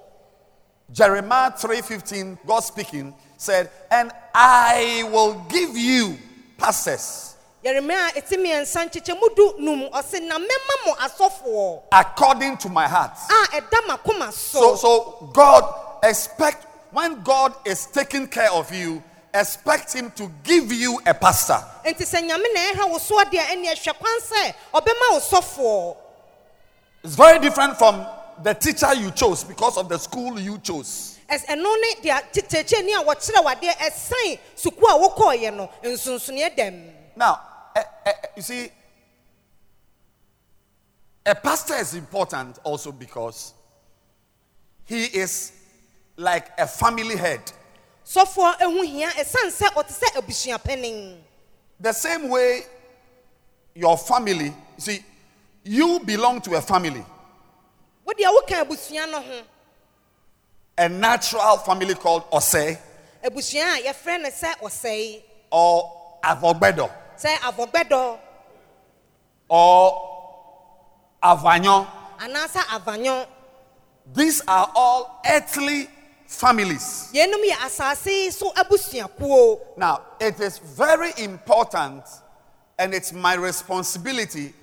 Jeremiah 0.91 1.51
3:15, 1.51 2.37
God 2.45 2.59
speaking, 2.59 3.15
said, 3.43 3.69
"And 3.91 4.11
I 4.33 5.07
will 5.11 5.33
give 5.49 5.75
you 5.77 6.17
pastors 6.57 7.33
yeremia 7.63 8.09
ɛti 8.19 8.35
mmiɛnsa 8.37 8.85
nkyekyɛmu 8.89 9.35
du 9.35 9.53
num 9.59 9.89
ɔse 9.91 10.21
na 10.21 10.37
mɛma 10.37 10.75
mo 10.85 10.93
asɔfoɔ 10.95 11.81
according 11.91 12.57
to 12.57 12.69
my 12.69 12.87
heart." 12.87 13.11
Ah, 13.29 13.47
a 13.53 13.61
ɛda 13.61 13.87
makoma 13.87 14.31
So, 14.33 14.75
so 14.75 15.29
God 15.33 15.63
expect 16.03 16.65
when 16.91 17.21
God 17.23 17.53
is 17.65 17.85
taking 17.87 18.27
care 18.27 18.51
of 18.51 18.71
you, 18.73 19.01
expect 19.33 19.93
Him 19.93 20.11
to 20.11 20.29
give 20.43 20.71
you 20.71 20.99
a 21.05 21.13
pastor. 21.13 21.63
nti 21.85 22.03
sɛ 22.03 22.21
nyame 22.27 22.45
na 22.53 22.59
ɛhwɛ 22.71 22.89
wo 22.89 22.97
so 22.97 23.17
adeɛ 23.23 23.39
ɛne 23.39 23.65
ɛhwɛ 23.73 23.97
kwan 23.97 24.19
sɛ 24.21 24.53
ɔbɛma 24.73 25.11
wo 25.11 25.19
sɔfoɔ 25.19 25.97
It's 27.05 27.15
very 27.15 27.39
different 27.39 27.77
from 27.77 28.05
the 28.41 28.53
teacher 28.53 28.93
you 28.93 29.11
chose 29.11 29.43
because 29.43 29.77
of 29.77 29.89
the 29.89 29.97
school 29.97 30.39
you 30.39 30.57
chose. 30.59 31.12
Ɛno 31.41 31.81
ne 31.81 31.95
deɛ 32.01 32.97
a 32.97 33.03
wɔkyerɛ 33.03 33.43
wadeɛ 33.43 34.39
sukuu 34.55 34.87
a 34.87 34.99
wokɔɔyɛ 35.09 35.53
no 35.55 35.69
nsonsoneɛ 35.83 36.55
dɛm 36.55 36.93
Now, 37.15 37.39
eh, 37.75 37.83
eh, 38.05 38.11
you 38.35 38.41
see, 38.41 38.71
a 41.25 41.35
pastor 41.35 41.75
is 41.75 41.93
important 41.95 42.59
also 42.63 42.91
because 42.91 43.53
he 44.85 45.05
is 45.05 45.51
like 46.17 46.49
a 46.59 46.67
family 46.67 47.15
head. 47.15 47.41
sɔfoɔ 48.05 48.59
ehu 48.59 48.83
hia 48.85 49.09
ɛsan 49.09 49.49
sɛ 49.49 49.67
ɔte 49.73 49.91
sɛ 49.91 50.21
abusuapanin 50.21 51.17
The 51.79 51.93
same 51.93 52.29
way 52.29 52.61
your 53.75 53.97
family, 53.97 54.45
you 54.45 54.53
see, 54.77 55.03
you 55.63 55.99
belong 55.99 56.41
to 56.41 56.55
a 56.55 56.61
family, 56.61 57.03
wo 58.05 58.13
deɛ 58.13 58.27
woka 58.35 58.61
abusua 58.65 59.09
no 59.09 59.21
ho 59.21 59.41
a 60.77 60.89
natural 60.89 61.57
family 61.57 61.95
called 61.95 62.29
Osei. 62.31 62.77
Abusua 63.23 63.77
a 63.79 63.83
yɛfrɛ 63.83 64.21
no 64.21 64.29
sɛ 64.29 64.57
ɔsɛe 64.61 65.21
or 65.51 66.17
Avogbedo. 66.23 66.89
Sɛ 67.17 67.35
avɔgbɛdɔ 67.37 68.19
or 69.49 70.09
Avanyo. 71.23 71.87
anaasɛ 72.19 72.61
avanyɔ 72.61 73.27
These 74.13 74.41
are 74.47 74.69
all 74.75 75.21
earthly 75.29 75.87
families. 76.27 77.09
yɛnum 77.13 77.43
yɛ 77.49 77.55
asase 77.65 78.31
so 78.33 78.51
abusuakuo 78.51 79.59
Now, 79.77 80.01
it 80.19 80.39
is 80.39 80.57
very 80.57 81.11
important 81.17 82.03
and 82.79 82.93
it's 82.93 83.13
my 83.13 83.35
responsibility 83.35 84.53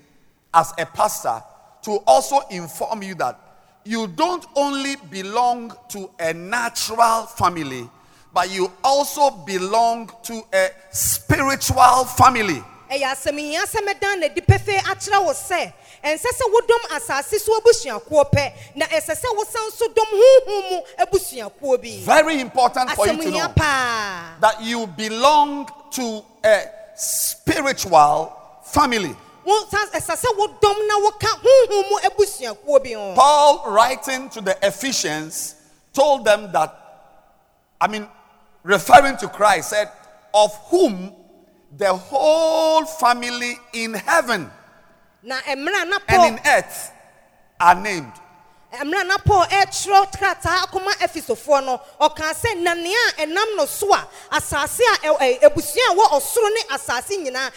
as 0.53 0.73
a 0.77 0.85
pastor 0.85 1.41
to 1.83 1.91
also 2.05 2.41
inform 2.49 3.01
you 3.03 3.15
that 3.15 3.39
you 3.83 4.07
don't 4.07 4.45
only 4.55 4.95
belong 5.09 5.73
to 5.89 6.09
a 6.19 6.33
natural 6.33 7.23
family, 7.25 7.89
but 8.33 8.51
you 8.51 8.71
also 8.83 9.31
belong 9.31 10.11
to 10.23 10.41
a 10.53 10.69
spiritual 10.91 12.05
family. 12.05 12.63
ɛyɛ 12.91 13.07
asɛmhia 13.15 13.63
sɛ 13.63 13.79
mɛdan 13.87 14.19
na 14.19 14.27
di 14.27 14.41
pɛfɛ 14.41 14.79
akyerɛ 14.83 15.23
wo 15.23 15.31
sɛ 15.31 15.73
ɛnsɛ 16.03 16.27
sɛ 16.27 16.45
wodɔm 16.53 16.83
asase 16.97 17.39
so 17.39 17.57
abusuakuo 17.59 18.29
pɛ 18.29 18.51
na 18.75 18.85
ɛsɛ 18.85 19.15
sɛ 19.15 19.27
wosan 19.37 19.71
so 19.71 19.87
dɔm 19.87 20.11
honhom 20.11 20.71
mu 20.71 20.81
abusuakuo 20.99 21.81
bi 21.81 22.03
Very 22.03 22.41
important 22.41 22.91
for 22.91 23.07
you 23.07 23.17
to 23.17 23.31
know 23.31 23.47
that 24.41 24.57
you 24.61 24.85
belong 24.87 25.69
to 25.91 26.21
a 26.43 26.63
spiritual 26.95 28.35
family. 28.63 29.15
Wo 29.45 29.65
san 29.69 29.87
ɛsɛ 29.87 30.15
sɛ 30.15 30.27
wodɔm 30.37 30.87
na 30.87 30.95
woka 30.99 31.27
honhom 31.27 31.89
mu 31.89 31.97
abusuakuo 31.99 32.83
bi 32.83 32.93
ho 32.93 33.13
Paul, 33.15 33.71
writing 33.71 34.29
to 34.29 34.41
the 34.41 34.57
Ephesians, 34.65 35.55
told 35.93 36.25
them 36.25 36.51
that, 36.51 36.75
I 37.79 37.87
mean, 37.87 38.07
referring 38.63 39.17
to 39.17 39.27
Christ, 39.27 39.69
said, 39.69 39.91
Of 40.33 40.55
whom 40.69 41.13
the 41.77 41.93
whole 41.93 42.85
family 42.85 43.57
in 43.73 43.93
heaven 43.93 44.49
na 45.23 45.35
mmerɛ 45.41 45.81
a 45.81 45.85
na 45.85 45.97
and 46.07 46.37
in 46.37 46.39
earth 46.45 46.91
are 47.59 47.75
named. 47.75 48.11
Mmerɛ 48.71 49.01
a 49.01 49.03
na 49.03 49.17
paul 49.17 49.43
ɛtwerɛ 49.45 50.03
eh, 50.03 50.05
krataa 50.17 50.57
akoma 50.65 50.91
efisofoɔ 50.99 51.65
no 51.65 51.81
ɔkaa 51.99 52.33
sɛ 52.33 52.55
nanea 52.63 52.95
a 53.17 53.25
ɛnam 53.25 53.55
no 53.57 53.65
so 53.65 53.93
a 53.93 54.07
asase 54.31 54.79
a 54.79 55.07
eh, 55.07 55.13
eh, 55.19 55.37
ɛ- 55.37 55.39
ɛ- 55.41 55.49
abusua 55.49 55.91
a 55.91 55.95
wɔ 55.95 56.05
ɔsoro 56.11 56.53
ne 56.53 56.61
asase 56.75 57.17
nyinaa 57.25 57.51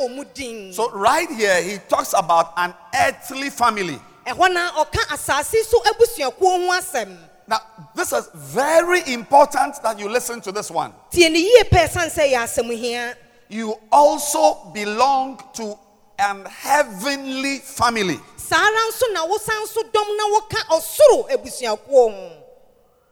ɔmu 0.00 0.34
din 0.34 0.72
So, 0.72 0.90
right 0.90 1.30
here, 1.30 1.60
he 1.62 1.78
talks 1.88 2.12
about 2.16 2.52
an 2.56 2.74
earthly 2.94 3.50
family. 3.50 4.00
ɛhɔ 4.26 4.52
na 4.52 4.70
ɔka 4.72 5.00
asase 5.14 5.64
so 5.64 5.80
ho 5.80 6.70
asɛm 6.72 7.16
Now, 7.46 7.60
this 7.96 8.12
is 8.12 8.28
very 8.34 9.12
important 9.12 9.82
that 9.82 9.98
you 9.98 10.08
listen 10.08 10.40
to 10.42 10.52
this 10.52 10.70
one. 10.70 10.92
tie 11.10 11.28
ne 11.28 11.40
yie 11.40 11.64
pɛ 11.64 11.88
ɛsiane 11.88 12.14
sɛ 12.14 12.32
yɛ 12.32 13.14
You 13.48 13.74
also 13.90 14.70
belong 14.72 15.42
to 15.54 15.76
an 16.20 16.44
heavenly 16.44 17.58
family. 17.58 18.18
saa 18.36 18.56
ara 18.56 18.80
nso 18.90 19.12
na 19.12 19.26
wosan 19.26 19.66
so 19.66 19.82
dɔm 19.82 20.16
na 20.16 20.24
woka 20.34 20.60
ɔsoro 20.76 21.28
abusuakuo 21.30 22.10
ho 22.12 22.32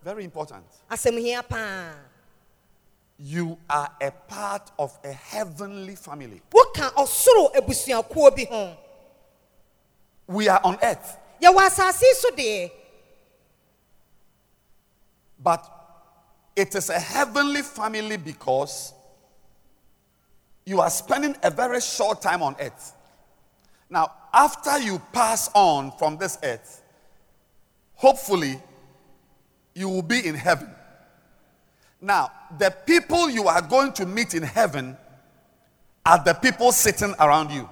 Very 0.02 0.24
important. 0.24 0.64
asɛm 0.90 1.18
hia 1.20 1.42
paa 1.42 1.94
You 3.20 3.58
are 3.68 3.90
a 4.00 4.10
part 4.12 4.70
of 4.78 4.96
a 5.04 5.12
heavenly 5.12 5.96
family. 5.96 6.40
woka 6.52 6.92
ɔsoro 6.94 7.54
abusuakuo 7.54 8.36
bi 8.36 8.44
ho 8.50 8.76
We 10.26 10.48
are 10.48 10.60
on 10.62 10.78
earth, 10.82 11.16
yɛwɔ 11.40 11.66
asase 11.68 12.04
so 12.20 12.30
deɛ 12.30 12.70
but 15.40 15.64
it 16.56 16.74
is 16.74 16.90
a 16.90 16.98
heavenly 16.98 17.62
family 17.62 18.16
because 18.16 18.92
you 20.66 20.80
are 20.80 20.90
spending 20.90 21.34
a 21.44 21.50
very 21.50 21.80
short 21.80 22.20
time 22.20 22.42
on 22.42 22.56
earth. 22.60 22.92
Now, 23.90 24.12
after 24.32 24.78
you 24.78 25.00
pass 25.12 25.50
on 25.54 25.92
from 25.98 26.18
this 26.18 26.38
earth, 26.42 26.82
hopefully 27.94 28.60
you 29.74 29.88
will 29.88 30.02
be 30.02 30.26
in 30.26 30.34
heaven. 30.34 30.70
Now, 32.00 32.30
the 32.58 32.70
people 32.86 33.28
you 33.30 33.48
are 33.48 33.62
going 33.62 33.92
to 33.94 34.06
meet 34.06 34.34
in 34.34 34.42
heaven 34.42 34.96
are 36.04 36.22
the 36.22 36.34
people 36.34 36.72
sitting 36.72 37.14
around 37.18 37.50
you. 37.50 37.68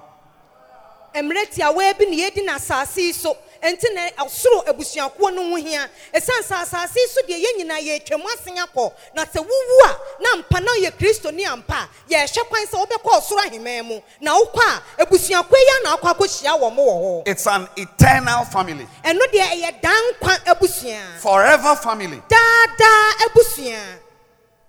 Mmerɛ 1.21 1.45
tiawaa 1.53 1.97
bi 1.97 2.05
na 2.05 2.15
yɛdi 2.23 2.45
na 2.45 2.55
asase 2.55 2.97
yi 3.01 3.13
so 3.13 3.35
nti 3.63 3.93
na 3.93 4.09
ɔsoro 4.23 4.65
abusuakuo 4.67 5.33
no 5.33 5.49
ho 5.49 5.55
hia. 5.55 5.89
Ɛsiane 6.13 6.43
sɛ 6.43 6.55
asase 6.63 6.95
yi 6.95 7.07
so 7.07 7.21
deɛ 7.21 7.43
yɛn 7.43 7.57
nyinaa 7.59 7.81
yɛtwam 7.81 8.23
asen 8.25 8.57
akɔ 8.57 8.91
na 9.15 9.25
sɛ 9.25 9.39
wowu 9.39 9.85
a 9.85 9.97
na 10.21 10.41
mpa 10.41 10.59
na 10.63 10.71
ɔyɛ 10.73 10.91
kristoni 10.97 11.45
ampa. 11.45 11.87
A 12.09 12.13
yɛhwɛ 12.13 12.47
kwan 12.47 12.65
sɛ 12.65 12.85
wobɛkɔ 12.85 13.11
ɔsoro 13.19 13.39
aheman 13.47 13.85
mu. 13.85 14.01
Na 14.21 14.37
wokɔ 14.37 14.61
a 14.99 15.05
abusuakuo 15.05 15.55
yi 15.57 15.71
a 15.79 15.83
na 15.83 15.97
akɔ 15.97 16.13
akɔhyia 16.15 16.59
wɔ 16.59 16.73
mo 16.75 16.83
wɔ 16.83 17.01
hɔ. 17.01 17.27
It's 17.27 17.47
an 17.47 17.67
eternal 17.75 18.45
family, 18.45 18.87
ɛno 19.03 19.21
deɛ 19.33 19.47
ɛyɛ 19.53 19.81
daa 19.81 19.95
nkwa 20.11 20.37
abusua 20.45 21.19
forever 21.19 21.75
family. 21.75 22.21
daadaa 22.29 23.11
abusua 23.27 23.99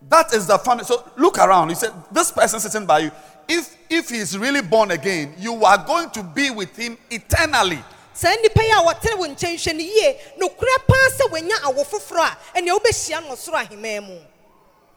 That 0.09 0.33
is 0.33 0.47
the 0.47 0.59
family. 0.59 0.85
So 0.85 1.03
look 1.17 1.39
around. 1.39 1.71
You 1.71 1.75
said, 1.75 1.93
This 2.13 2.31
person 2.31 2.61
sitting 2.61 2.87
by 2.87 3.01
you, 3.01 3.11
if 3.49 3.77
if 3.91 4.11
he 4.11 4.19
is 4.19 4.37
really 4.37 4.61
born 4.63 4.91
again, 4.91 5.35
you 5.39 5.65
are 5.65 5.79
going 5.87 6.11
to 6.11 6.23
be 6.23 6.51
with 6.51 6.77
him 6.77 6.97
eternally. 7.11 7.83
saa 8.13 8.29
nnipa 8.35 8.63
yi 8.63 8.71
a 8.71 8.83
wɔtene 8.83 9.19
wo 9.19 9.27
nkyɛn 9.27 9.75
no 9.75 9.81
yie 9.81 10.17
nokorɛ 10.41 10.77
paa 10.89 11.09
sɛ 11.17 11.31
wɔanya 11.31 11.57
awo 11.63 11.85
foforɔ 11.87 12.27
a 12.27 12.59
ɛnea 12.59 12.77
wobɛhyia 12.77 13.23
no 13.23 13.35
ɔsoro 13.35 13.55
aheman 13.65 14.07
mu 14.09 14.19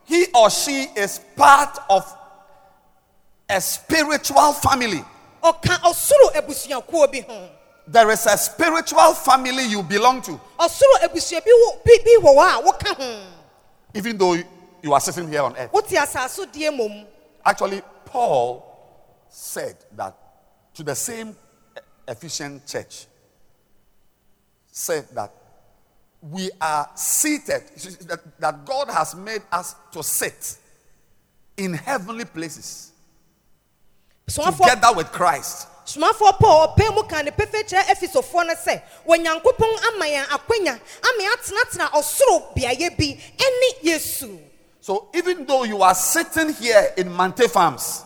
He 0.06 0.26
or 0.34 0.50
she 0.50 0.88
is 0.96 1.20
part 1.36 1.78
of 1.90 2.04
a 3.48 3.62
spiritual 3.62 4.54
family. 4.54 5.04
ɔka 5.44 5.78
ɔsoro 5.84 6.34
abusuakuo 6.34 7.12
bi 7.12 7.20
ho 7.28 7.50
There 7.88 8.10
is 8.10 8.26
a 8.26 8.38
spiritual 8.38 9.14
family 9.14 9.66
you 9.66 9.84
belong 9.84 10.22
to, 10.24 10.32
ɔsoro 10.60 10.96
abusua 11.04 11.42
bi 11.46 11.52
wɔ 11.52 11.84
bi 11.86 11.98
bi 12.04 12.18
wɔ 12.24 12.36
hɔ 12.36 12.60
a 12.60 12.64
woka 12.64 12.96
ho 12.96 13.22
even 13.94 14.18
though 14.18 14.34
you 14.82 14.92
are 14.94 15.00
sitting 15.00 15.30
here 15.30 15.44
on 15.44 15.56
earth. 15.58 15.72
wote 15.72 15.90
asase 15.90 16.44
deɛ 16.52 16.72
mmom 16.76 17.06
Actually, 17.46 17.82
Paul 18.12 19.26
said 19.30 19.78
that 19.96 20.18
to 20.74 20.84
the 20.84 20.94
same 20.96 21.34
Ephesian 22.06 22.62
church, 22.68 23.06
said 24.70 25.06
that 25.14 25.32
we 26.22 26.52
are 26.60 26.90
seated, 26.96 27.64
that, 28.38 28.66
God 28.66 28.90
has 28.90 29.16
made 29.16 29.42
us 29.50 29.76
to 29.94 30.04
sit 30.04 30.58
in 31.56 31.74
heavenly 31.74 32.26
places 32.26 32.92
together 34.28 34.94
with 34.94 35.10
Christ. 35.12 35.68
somafoɔ 35.86 36.38
paul 36.38 36.68
ɔpɛ 36.68 36.96
mu 36.96 37.04
ka 37.04 37.22
ne 37.22 37.32
kyerɛ 37.32 37.84
efisofoɔ 37.96 38.48
no 38.48 38.54
sɛ 38.54 38.82
ama 39.08 40.06
yɛn 40.06 40.26
akwanya 40.28 40.80
ama 41.04 41.24
yɛatenatena 41.24 41.92
ɔsoro 41.92 42.54
beaeɛ 42.56 42.98
bi 42.98 43.20
yesu 43.82 44.51
So 44.82 45.10
even 45.14 45.46
though 45.46 45.64
you 45.64 45.82
are 45.84 45.96
sitting 45.96 46.54
here 46.54 46.90
in 46.98 47.08
Mante 47.10 47.48
Farms, 47.50 48.04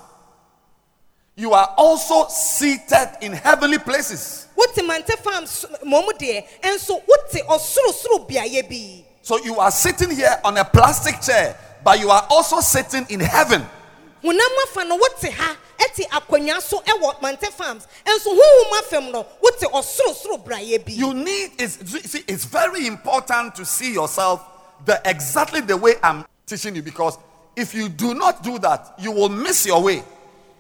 you 1.36 1.54
are 1.54 1.74
also 1.78 2.28
seated 2.30 3.18
in 3.22 3.34
heavenly 3.34 3.78
places. 3.78 4.48
wote 4.56 4.76
mante 4.86 5.18
farms 5.22 5.66
mmom 5.86 6.08
deɛ 6.18 6.46
ɛnso 6.64 7.02
wote 7.08 7.42
ɔsorosoro 7.50 8.28
beaeɛ 8.28 8.70
bi 8.70 9.04
So 9.22 9.38
you 9.44 9.60
are 9.60 9.72
sitting 9.72 10.12
here 10.12 10.40
on 10.46 10.56
a 10.58 10.64
plastic 10.64 11.20
chair, 11.20 11.58
but 11.84 12.00
you 12.00 12.10
are 12.10 12.26
also 12.30 12.62
sitting 12.62 13.06
in 13.10 13.20
heaven. 13.20 13.66
honam 14.24 14.64
afa 14.64 14.86
no 14.86 14.96
wote 14.96 15.30
ha 15.34 15.58
ɛte 15.78 16.08
akonnwa 16.10 16.62
so 16.62 16.80
ɛwɔ 16.80 17.22
mante 17.22 17.52
farms 17.52 17.86
ɛnso 18.06 18.28
honhom 18.28 18.80
afam 18.82 19.12
no 19.12 19.26
wote 19.42 19.60
ɔsorosoro 19.74 20.42
braeɛ 20.46 20.86
bi 20.86 20.94
You 20.94 21.14
need 21.14 21.60
is 21.60 21.74
see, 22.06 22.24
it's 22.30 22.46
very 22.46 22.88
important 22.88 23.56
to 23.56 23.66
see 23.66 23.92
yourself 23.94 24.42
the 24.86 25.02
exactly 25.04 25.60
the 25.60 25.76
way 25.76 25.96
I'm 26.02 26.24
teaching 26.46 26.76
you 26.76 26.82
because 26.82 27.18
if 27.56 27.74
you 27.74 27.90
do 27.90 28.14
not 28.14 28.44
do 28.44 28.60
that, 28.60 28.94
you 29.00 29.12
will 29.12 29.30
miss 29.30 29.66
your 29.66 29.82
way. 29.84 30.04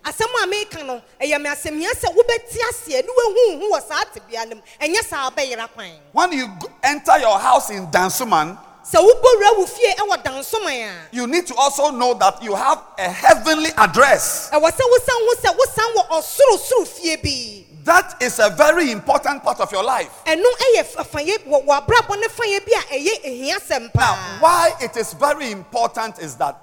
asɛm 0.04 0.44
a 0.44 0.48
meka 0.48 0.86
no 0.86 1.02
ɛyɛ 1.20 1.42
me 1.42 1.50
asɛmhia 1.50 1.92
sɛ 2.00 2.14
wobɛte 2.16 2.58
aseɛ 2.70 3.04
ne 3.04 3.10
woahuhu 3.10 3.72
wɔ 3.72 3.88
saa 3.88 4.04
tebea 4.14 4.48
no 4.48 4.56
mu 4.58 4.62
ɛnyɛ 4.80 5.04
saa 5.04 5.30
bɛyera 5.32 5.68
kwan 5.74 5.90
When 6.12 6.32
you 6.32 6.48
go- 6.60 6.70
enter 6.84 7.18
your 7.20 7.40
house 7.40 7.72
in 7.72 7.88
Dansoman, 7.88 8.56
sɛ 8.86 9.00
wobɔwura 9.02 9.58
wo 9.58 9.66
fie 9.66 9.94
ɛwɔ 9.98 10.24
dansoman 10.24 10.90
a 10.90 10.94
you 11.12 11.26
need 11.26 11.48
to 11.48 11.56
also 11.56 11.90
know 11.90 12.14
that 12.14 12.42
you 12.44 12.54
have 12.54 12.84
a 13.00 13.10
heavenly 13.10 13.72
address. 13.78 14.50
ɛwɔ 14.52 14.70
sɛ 14.72 14.82
wosan 14.94 15.10
ho 15.10 15.36
sɛ 15.42 15.58
wosan 15.58 15.96
wɔ 15.96 16.08
ɔsorosoro 16.20 16.88
fie 16.88 17.16
bi 17.16 17.55
That 17.86 18.20
is 18.20 18.40
a 18.40 18.50
very 18.50 18.92
important 18.92 19.44
part 19.44 19.60
of 19.60 19.72
your 19.72 19.84
life. 19.84 20.10
ɛno 20.26 20.44
ɛyɛ 20.44 21.06
fayɛ 21.06 21.46
wɔ 21.46 21.66
wɔ 21.68 21.86
abrabɔ 21.86 22.20
ne 22.20 22.28
fayɛ 22.28 22.66
bi 22.66 22.72
a 22.80 23.00
ɛyɛ 23.00 23.24
ehia 23.24 23.58
sɛm 23.60 23.94
Now, 23.94 24.16
why 24.40 24.72
it 24.82 24.98
is 24.98 25.14
very 25.14 25.52
important 25.52 26.18
is 26.18 26.36
that 26.38 26.60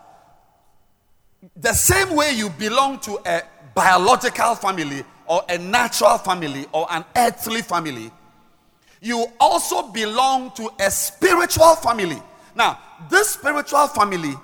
the 1.56 1.72
same 1.74 2.16
way 2.16 2.32
you 2.32 2.50
belong 2.50 2.98
to 3.00 3.20
a 3.24 3.42
biological 3.72 4.56
family 4.56 5.04
or 5.26 5.44
a 5.48 5.58
natural 5.58 6.18
family 6.18 6.66
or 6.72 6.88
an 6.90 7.04
earthly 7.14 7.62
family, 7.62 8.10
you 9.00 9.24
also 9.38 9.90
belong 9.92 10.50
to 10.56 10.72
a 10.80 10.90
spiritual 10.90 11.76
family. 11.76 12.20
Now, 12.56 12.80
this 13.08 13.30
spiritual 13.30 13.86
family 13.86 14.34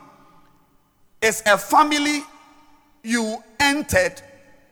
is 1.20 1.42
a 1.44 1.58
family 1.58 2.22
you 3.02 3.42
entered 3.58 4.22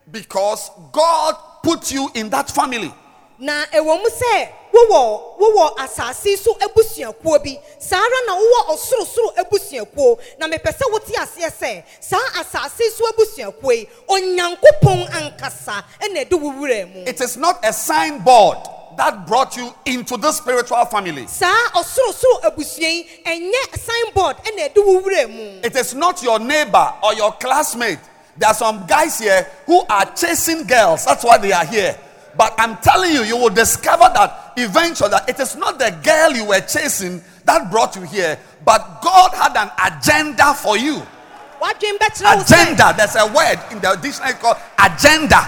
because 0.09 0.71
God 0.93 1.35
put 1.63 1.91
you 1.91 2.09
in 2.13 2.29
that 2.29 2.49
family. 2.51 2.93
na 3.39 3.65
ɛwɔ 3.65 4.01
mu 4.01 4.09
sɛ 4.09 4.49
wowɔ 4.73 5.37
wowɔ 5.39 5.77
asase 5.77 6.37
so 6.37 6.53
abusuakuo 6.55 7.43
bi 7.43 7.55
saa 7.79 7.97
ara 7.97 8.25
na 8.25 8.33
wowɔ 8.35 8.73
ɔsorosoro 8.73 9.35
abusuakuo 9.37 10.17
na 10.39 10.47
mepɛ 10.47 10.73
sɛ 10.75 10.91
wote 10.91 11.05
aseɛ 11.13 11.51
sɛ 11.61 11.83
saa 11.99 12.17
asase 12.41 12.89
so 12.97 13.05
abusuakuo 13.11 13.71
yi 13.77 13.87
onyankopɔn 14.09 15.07
ankasa 15.11 15.83
ɛna 16.01 16.25
ɛde 16.25 16.39
wo 16.41 16.51
wura 16.51 16.85
mu 16.91 17.03
It 17.05 17.21
is 17.21 17.37
not 17.37 17.59
a 17.63 17.71
signboard 17.71 18.57
that 18.97 19.27
brought 19.27 19.55
you 19.55 19.71
into 19.85 20.17
the 20.17 20.31
spiritual 20.31 20.83
family. 20.85 21.27
saa 21.27 21.53
ɔsorosoro 21.75 22.41
abusua 22.43 22.79
yi 22.89 23.07
ɛnyɛ 23.23 23.77
signboard 23.79 24.37
ɛna 24.37 24.69
ɛde 24.73 24.83
wo 24.83 24.99
wura 25.01 25.29
mu 25.29 25.59
It 25.63 25.75
is 25.75 25.93
not 25.93 26.23
your 26.23 26.39
neighbor 26.39 26.91
or 27.03 27.13
your 27.13 27.33
classmate. 27.33 27.99
There 28.37 28.47
are 28.49 28.53
some 28.53 28.85
guys 28.85 29.19
here 29.19 29.47
who 29.65 29.83
are 29.89 30.05
chasing 30.15 30.65
girls. 30.65 31.05
That's 31.05 31.23
why 31.23 31.37
they 31.37 31.51
are 31.51 31.65
here. 31.65 31.97
But 32.37 32.53
I'm 32.59 32.77
telling 32.77 33.11
you, 33.11 33.23
you 33.23 33.35
will 33.35 33.49
discover 33.49 34.11
that 34.13 34.53
eventually 34.57 35.09
that 35.09 35.27
it 35.27 35.39
is 35.39 35.55
not 35.55 35.79
the 35.79 35.89
girl 36.03 36.33
you 36.33 36.45
were 36.45 36.61
chasing 36.61 37.23
that 37.45 37.71
brought 37.71 37.95
you 37.95 38.03
here, 38.03 38.37
but 38.63 39.01
God 39.01 39.33
had 39.33 39.55
an 39.57 39.71
agenda 39.79 40.53
for 40.53 40.77
you. 40.77 41.01
wadwen 41.59 41.97
bɛkyerɛ 41.97 42.37
wo 42.37 42.43
sɛ 42.43 42.53
Agenda. 42.53 42.93
There's 42.95 43.15
a 43.15 43.25
word 43.25 43.59
in 43.71 43.79
the 43.81 43.95
dictionary 43.99 44.33
called 44.33 44.57
agenda. 44.77 45.41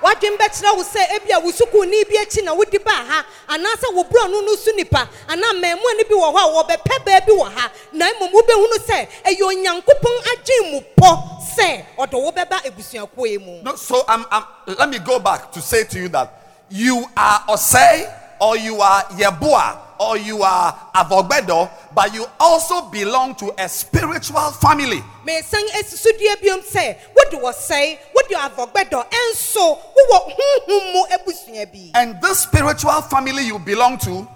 wadwen 0.00 0.38
bɛkyerɛ 0.38 0.76
wo 0.76 0.82
sɛ 0.82 1.04
ebi 1.16 1.30
a 1.36 1.40
wo 1.40 1.50
sukuuni 1.52 2.08
bi 2.08 2.16
akyi 2.24 2.44
na 2.44 2.54
wodi 2.54 2.78
baa 2.82 3.04
ha 3.04 3.24
anaasɛ 3.48 3.92
wo 3.94 4.04
borɔno 4.04 4.40
no 4.44 4.56
so 4.56 4.70
nipa 4.72 5.06
anaa 5.28 5.52
mmaamua 5.52 5.92
no 5.98 6.04
bi 6.08 6.14
wɔ 6.14 6.28
hɔ 6.32 6.40
a 6.40 6.52
wɔbɛpɛ 6.56 7.04
baabi 7.04 7.32
wɔ 7.36 7.52
ha 7.52 7.70
na 7.92 8.06
mmom 8.06 8.32
wobɛhunu 8.32 8.78
sɛ 8.88 9.08
ɛyɛ 9.24 9.42
onyankopɔn 9.42 10.16
adwen 10.32 10.70
mu 10.72 10.80
pɔ 10.96 11.43
sɛ 11.56 11.84
ɔde 11.98 12.12
wo 12.12 12.30
bɛba 12.32 12.62
abusuakuo 12.64 13.26
yi 13.28 13.38
mu 13.38 13.62
No, 13.62 13.76
so 13.76 14.02
I'm, 14.08 14.24
I'm, 14.30 14.44
let 14.78 14.88
me 14.88 14.98
go 14.98 15.18
back 15.18 15.52
to 15.52 15.60
say 15.60 15.84
to 15.84 15.98
you 15.98 16.08
that 16.08 16.64
you 16.70 17.04
are 17.16 17.40
Osei 17.48 18.12
or 18.40 18.56
you 18.56 18.80
are 18.80 19.02
Yebua 19.04 19.78
or 19.98 20.16
you 20.18 20.42
are 20.42 20.72
Avogbedo, 20.94 21.70
but 21.94 22.12
you 22.12 22.26
also 22.40 22.88
belong 22.90 23.34
to 23.36 23.52
a 23.58 23.68
spiritual 23.68 24.50
family. 24.52 25.02
mesan 25.24 25.62
asisudua 25.78 26.36
biom 26.42 26.60
sɛ 26.60 26.96
wode 27.16 27.42
wɔ 27.42 27.52
sɛe 27.54 27.98
wode 28.14 28.34
avɔgbɛdɔ 28.34 29.06
ɛnso 29.10 29.78
wowɔ 29.94 30.36
honhom 30.36 30.92
mu 30.92 31.04
abusua 31.14 31.66
bi 31.72 31.90
And 31.94 32.20
this 32.20 32.40
spiritual 32.40 33.00
family 33.02 33.46
you 33.46 33.58
belong 33.58 33.98
to, 33.98 34.28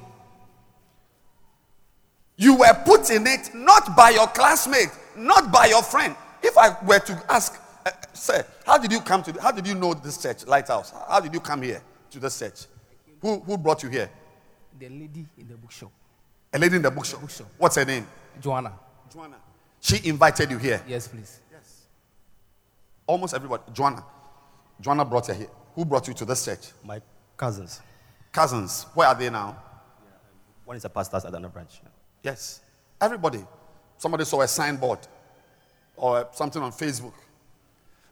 you 2.37 2.55
were 2.55 2.75
put 2.85 3.11
in 3.11 3.27
it 3.27 3.53
not 3.53 3.97
by 3.97 4.11
your 4.11 4.29
classmate, 4.29 4.91
not 5.17 5.51
by 5.51 5.67
your 5.67 5.83
friend. 5.83 6.15
If 6.43 6.57
I 6.57 6.77
were 6.85 6.99
to 6.99 7.23
ask, 7.29 7.61
uh, 7.85 7.91
sir, 8.13 8.45
how 8.67 8.79
did 8.79 8.93
you 8.93 9.01
come 9.01 9.23
to, 9.25 9.41
how 9.41 9.51
did 9.53 9.67
you 9.67 9.75
know 9.75 9.95
this 9.95 10.21
church, 10.23 10.47
Lighthouse? 10.47 10.93
How 11.09 11.21
did 11.21 11.33
you 11.35 11.41
come 11.41 11.63
here 11.63 11.83
to 12.11 12.19
this 12.19 12.39
church? 12.39 12.67
Who, 13.21 13.41
who 13.41 13.57
brought 13.59 13.83
you 13.83 13.89
here? 13.89 14.11
the 14.79 14.89
lady 14.89 15.27
in 15.37 15.49
the 15.49 15.57
bookshop, 15.57 15.91
A 16.53 16.59
lady 16.59 16.77
in 16.77 16.83
the 16.83 16.91
bookshop. 16.91 17.21
Bookshop. 17.21 17.49
What's 17.59 17.77
her 17.77 17.85
name? 17.85 18.07
Joanna. 18.41 18.73
Joanna. 19.13 19.37
She 19.81 20.09
invited 20.09 20.51
you 20.51 20.59
here. 20.59 20.83
Yes, 20.87 21.09
please. 21.09 21.41
Yes. 21.51 21.87
Almost 23.07 23.35
everybody. 23.35 23.63
Joanna. 23.73 24.05
Joanna 24.81 25.05
brought 25.05 25.27
her 25.27 25.35
here. 25.35 25.49
Who 25.75 25.85
brought 25.85 26.07
you 26.09 26.15
to 26.15 26.25
this 26.25 26.45
church? 26.45 26.69
My 26.85 27.01
cousins. 27.37 27.81
Cousins. 28.33 28.87
Where 28.95 29.09
are 29.09 29.15
they 29.15 29.31
now? 29.31 29.57
One 30.65 30.77
is 30.77 30.85
a 30.85 30.89
pastor 30.89 31.17
at 31.17 31.25
another 31.25 31.49
branch. 31.49 31.81
Yes. 32.23 32.61
Everybody. 33.01 33.45
Somebody 33.97 34.25
saw 34.25 34.43
a 34.43 34.49
signboard 34.49 35.01
or 35.99 36.29
something 36.33 36.63
on 36.63 36.73
Facebook. 36.73 37.13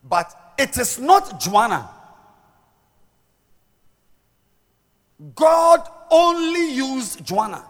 But 0.04 0.54
it 0.58 0.76
is 0.78 0.98
not 0.98 1.40
Joanna. 1.40 1.88
God 5.34 5.88
only 6.10 6.72
used 6.74 7.24
Joanna. 7.24 7.64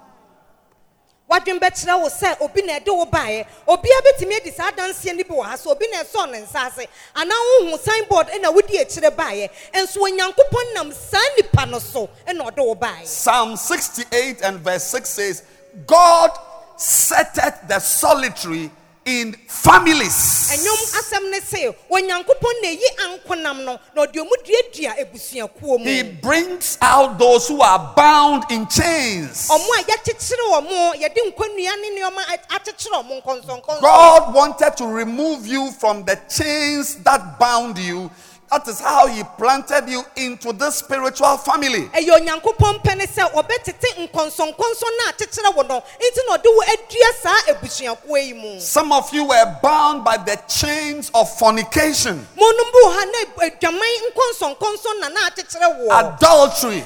wadwen 1.29 1.59
bɛkyerɛ 1.59 2.01
wo 2.01 2.09
sɛ 2.09 2.37
obi 2.41 2.63
na 2.63 2.79
ɛde 2.79 2.95
wo 2.95 3.05
baeɛ 3.07 3.47
obia 3.67 3.99
bɛtumi 4.07 4.37
adi 4.37 4.51
saa 4.53 4.71
adanseɛ 4.71 5.17
no 5.17 5.25
bi 5.25 5.35
wɔ 5.35 5.45
ha 5.45 5.57
so 5.57 5.71
obi 5.71 5.87
na 5.91 6.03
ɛsɔɔ 6.05 6.31
ne 6.31 6.39
nsa 6.41 6.67
ase 6.67 6.87
anaa 7.17 7.41
wohu 7.61 7.79
signboard 7.81 8.29
ɛna 8.29 8.55
wodi 8.55 8.79
akyire 8.81 9.11
baeɛ 9.11 9.51
ɛnso 9.75 9.97
onyankopɔn 10.07 10.75
nam 10.75 10.93
saa 10.93 11.19
nnipa 11.37 11.69
no 11.69 11.79
so 11.81 12.09
ɛna 12.29 12.47
ɔde 12.51 12.65
wo 12.65 12.75
baeɛ 12.77 13.05
Psalm 13.07 13.57
68 13.57 14.41
and 14.43 14.61
verse 14.61 14.85
6 14.85 15.09
says, 15.11 15.43
God 15.87 16.31
setteth 16.77 17.67
the 17.67 17.81
solitary 17.81 18.71
in 19.07 19.33
families. 19.47 20.51
ɛnwom 20.53 20.83
asɛm 20.99 21.31
ne 21.31 21.41
se 21.41 21.73
onyankopɔn 21.91 22.55
na 22.63 22.69
ɛyi 22.69 22.89
ankonam 23.07 23.65
no 23.65 23.79
na 23.95 24.03
ɔde 24.05 24.17
ɔmu 24.19 24.35
duadua 24.45 24.95
abusuakuo 24.99 25.79
He 25.85 26.03
brings 26.03 26.77
out 26.83 27.17
those 27.19 27.47
who 27.49 27.61
are 27.63 27.93
bound 27.97 28.45
in 28.51 28.67
chains. 28.67 29.49
ɔmo 29.49 29.69
a 29.79 29.83
yɛkyekyere 29.85 30.45
wɔ 30.51 30.95
yɛde 31.01 31.33
nkonnua 31.33 31.81
ne 31.81 32.01
nneɔma 32.01 32.23
akyekyere 32.51 33.03
ɔmo 33.05 33.23
nkɔnsɔnkɔnsɔn 33.23 33.81
God 33.81 34.35
wanted 34.35 34.77
to 34.77 34.87
remove 34.87 35.47
you 35.47 35.71
from 35.71 36.05
the 36.05 36.17
chains 36.29 36.97
that 37.05 37.39
bound 37.39 37.79
you. 37.79 38.11
That 38.57 38.69
is 38.69 38.81
how 38.81 39.07
He 39.07 39.23
planted 39.37 39.85
you 39.87 40.03
into 40.17 40.51
this 40.55 40.77
spiritual 40.77 41.37
family. 41.37 41.91
ɛyɛ 41.93 42.09
onyankopɔn 42.17 42.81
pɛ 42.83 42.97
ne 42.97 43.05
sɛ 43.07 43.31
ɔbɛtete 43.35 44.09
nkɔnsɔnkɔnsɔn 44.09 44.93
no 44.97 45.05
a 45.05 45.13
akyekyere 45.13 45.55
wo 45.55 45.63
no 45.63 45.83
nti 46.01 46.21
na 46.27 46.37
ɔde 46.39 46.49
wo 46.57 46.63
adua 46.65 47.13
saa 47.23 47.53
abusuakuo 47.53 48.17
yi 48.27 48.33
mu. 48.33 48.59
Some 48.59 48.93
of 48.93 49.13
you 49.13 49.25
were 49.25 49.59
bound 49.63 50.05
by 50.05 50.17
the 50.17 50.37
chains 50.49 51.11
of 51.13 51.29
fornication, 51.39 52.27
monom 52.35 52.73
bi 52.73 52.79
wɔ 52.81 52.93
ha 52.95 53.05
na 53.05 53.19
adwaman 53.47 53.95
nkɔnsɔnkɔnsɔn 54.09 55.01
na 55.01 55.09
na 55.09 55.21
akyekyere 55.29 55.69
wo 55.77 55.91
adultery, 55.93 56.83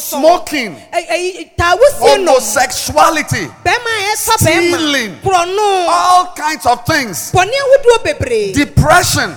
smoking, 0.00 0.82
homosexuality, 2.00 3.48
Stealing. 4.16 5.20
all 5.24 6.26
kinds 6.34 6.66
of 6.66 6.84
things, 6.84 7.30
bɔne 7.30 7.52
ahodoɔ 7.52 8.02
bebree. 8.04 8.52
Depression. 8.52 9.30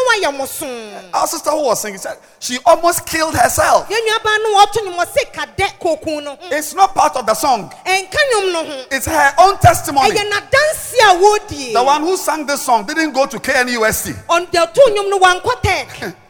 Kyerɛ 0.00 0.12
sɛ 0.12 0.24
da 0.24 0.24
bia 0.24 0.30
no 0.30 0.30
wayɛ 0.30 0.38
mo 0.38 0.46
so 0.46 1.00
Our 1.14 1.26
sister 1.26 1.50
who 1.50 1.64
was 1.64 1.80
singing 1.80 1.98
said 1.98 2.18
she 2.38 2.58
almost 2.64 3.06
killed 3.06 3.34
herself. 3.34 3.88
yɛn 3.88 4.00
nuabaa 4.08 4.38
no 4.42 4.58
wɔto 4.58 4.86
nwom 4.86 5.04
ɔse 5.04 5.32
kadɛ 5.32 5.78
kokun 5.80 6.24
no 6.24 6.30
ho 6.36 6.48
It's 6.50 6.74
not 6.74 6.94
part 6.94 7.16
of 7.16 7.26
the 7.26 7.34
song, 7.34 7.70
ɛnka 7.84 8.18
nwom 8.34 8.52
no 8.52 8.64
ho 8.64 8.84
it's 8.90 9.06
her 9.06 9.34
own 9.38 9.58
testimony. 9.58 10.10
ɛyɛ 10.10 10.30
n'adanse 10.30 10.94
a 11.02 11.14
wɔredie 11.16 11.72
The 11.74 11.82
one 11.82 12.02
who 12.02 12.16
sang 12.16 12.46
this 12.46 12.62
song 12.62 12.84
didn't 12.86 13.12
go 13.12 13.26
to 13.26 13.38
KNUST. 13.38 14.14
ɔde 14.28 14.50
ɔto 14.50 14.96
nwom 14.96 15.10
no 15.10 15.18
wankɔ 15.18 15.62
tɛk 15.62 16.14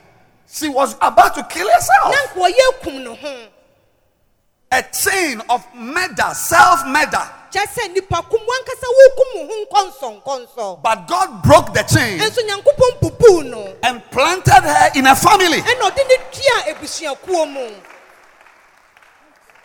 She 0.53 0.69
was 0.69 0.97
about 1.01 1.35
to 1.37 1.45
kill 1.45 1.69
herself. 1.71 2.11
na 2.13 2.43
nka 2.43 2.51
ɔyɛ 2.51 2.83
kum 2.83 3.05
no 3.05 3.15
ho 3.15 3.35
A 4.73 4.83
chain 4.85 5.41
of 5.49 5.65
murder, 5.75 6.31
self 6.35 6.87
murder. 6.87 7.29
Kyerɛ 7.53 7.67
sɛ 7.67 7.93
nipa 7.95 8.23
kum 8.23 8.41
wankasa 8.41 8.87
wokum 8.99 9.29
wo 9.35 9.47
ho 9.47 9.65
nkɔnsɔnkɔnsɔ. 9.67 10.83
But 10.83 11.07
God 11.09 11.43
broke 11.43 11.73
the 11.75 11.83
chain 11.83 12.19
ɛnso 12.19 12.41
nyankopɔn 12.47 13.01
bubuu 13.01 13.45
no. 13.51 13.75
and 13.83 14.03
planted 14.11 14.63
her 14.63 14.91
in 14.95 15.07
a 15.07 15.17
family. 15.17 15.61
ɛna 15.63 15.91
ɔde 15.91 16.09
ne 16.09 16.17
dua 16.33 16.75
abusuakuo 16.75 17.53
mu. 17.53 17.75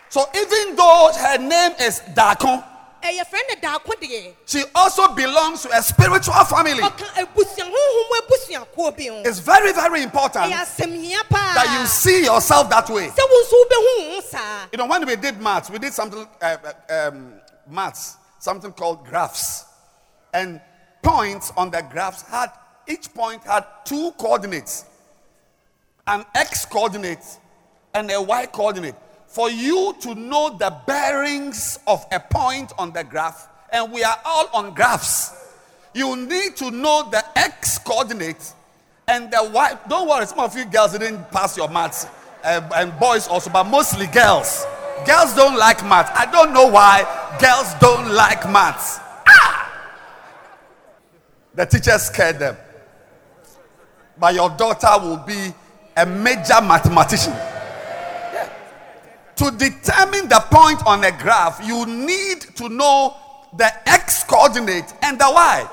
So 0.08 0.28
even 0.34 0.76
though 0.76 1.12
her 1.14 1.38
name 1.38 1.72
is 1.80 2.00
Dakon, 2.14 2.62
ɛyɛ 3.02 3.22
frɛ 3.30 3.40
ne 3.48 3.56
daako 3.60 3.92
deɛ. 4.00 4.34
she 4.46 4.64
also 4.74 5.08
belongs 5.14 5.62
to 5.62 5.70
a 5.76 5.82
spiritual 5.82 6.44
family. 6.44 6.82
ɔka 6.82 7.06
abusua 7.24 7.64
honhom 7.64 8.10
abusuakuo 8.20 8.96
bi 8.96 9.04
ho. 9.08 9.22
It's 9.24 9.38
very, 9.38 9.72
very 9.72 10.02
important 10.02 10.52
ɛyɛ 10.52 10.64
asɛmhia 10.64 11.28
paa. 11.28 11.52
that 11.54 11.78
you 11.80 11.86
see 11.86 12.24
yourself 12.24 12.68
that 12.70 12.88
way. 12.90 13.08
sɛ 13.08 13.18
wo 13.18 13.42
nso 13.42 13.52
wobɛhu 13.64 14.08
wo 14.08 14.14
ho 14.14 14.20
saa. 14.20 14.66
You 14.72 14.78
know, 14.78 14.86
when 14.86 15.06
we 15.06 15.16
did 15.16 15.40
maths, 15.40 15.70
we 15.70 15.78
did 15.78 15.92
something, 15.92 16.26
uh, 16.42 16.56
uh, 16.90 17.08
um, 17.08 17.32
maths, 17.68 18.16
something 18.38 18.72
called 18.72 19.04
graphs. 19.04 19.64
And 20.34 20.60
points 21.02 21.52
on 21.56 21.70
the 21.70 21.82
graphs 21.90 22.22
had, 22.22 22.50
each 22.88 23.12
point 23.14 23.42
had 23.44 23.64
two 23.84 24.12
coordinates 24.18 24.84
an 26.06 26.24
x 26.34 26.64
coordinate 26.64 27.38
and 27.94 28.10
a 28.10 28.20
y 28.22 28.46
coordinate. 28.46 28.94
For 29.26 29.50
you 29.50 29.94
to 30.02 30.14
know 30.14 30.56
the 30.56 30.74
bearings 30.86 31.78
of 31.86 32.06
a 32.12 32.20
point 32.20 32.72
on 32.78 32.92
the 32.92 33.02
graph, 33.02 33.48
and 33.72 33.92
we 33.92 34.04
are 34.04 34.16
all 34.24 34.48
on 34.54 34.72
graphs, 34.72 35.32
you 35.94 36.14
need 36.16 36.56
to 36.56 36.70
know 36.70 37.08
the 37.10 37.24
x 37.36 37.78
coordinate 37.78 38.52
and 39.08 39.30
the 39.30 39.50
y. 39.52 39.76
Don't 39.88 40.08
worry, 40.08 40.26
some 40.26 40.40
of 40.40 40.56
you 40.56 40.64
girls 40.64 40.92
didn't 40.92 41.30
pass 41.30 41.56
your 41.56 41.68
maths, 41.68 42.06
uh, 42.44 42.68
and 42.76 42.96
boys 43.00 43.26
also, 43.26 43.50
but 43.50 43.64
mostly 43.64 44.06
girls. 44.06 44.64
Girls 45.04 45.34
don't 45.34 45.58
like 45.58 45.84
maths. 45.84 46.10
I 46.14 46.30
don't 46.30 46.52
know 46.52 46.66
why 46.66 47.04
girls 47.40 47.74
don't 47.80 48.12
like 48.12 48.48
maths. 48.50 48.98
Ah! 49.28 49.72
The 51.54 51.66
teacher 51.66 51.98
scared 51.98 52.38
them. 52.38 52.56
But 54.18 54.34
your 54.34 54.50
daughter 54.50 54.88
will 55.00 55.18
be 55.18 55.52
a 55.96 56.06
major 56.06 56.60
mathematician. 56.62 57.32
Yeah. 57.32 58.50
To 59.36 59.50
determine 59.50 60.28
the 60.28 60.42
point 60.50 60.84
on 60.86 61.04
a 61.04 61.12
graph, 61.12 61.60
you 61.64 61.86
need 61.86 62.40
to 62.56 62.68
know 62.68 63.16
the 63.56 63.70
x 63.88 64.24
coordinate 64.24 64.92
and 65.02 65.18
the 65.18 65.30
y. 65.30 65.68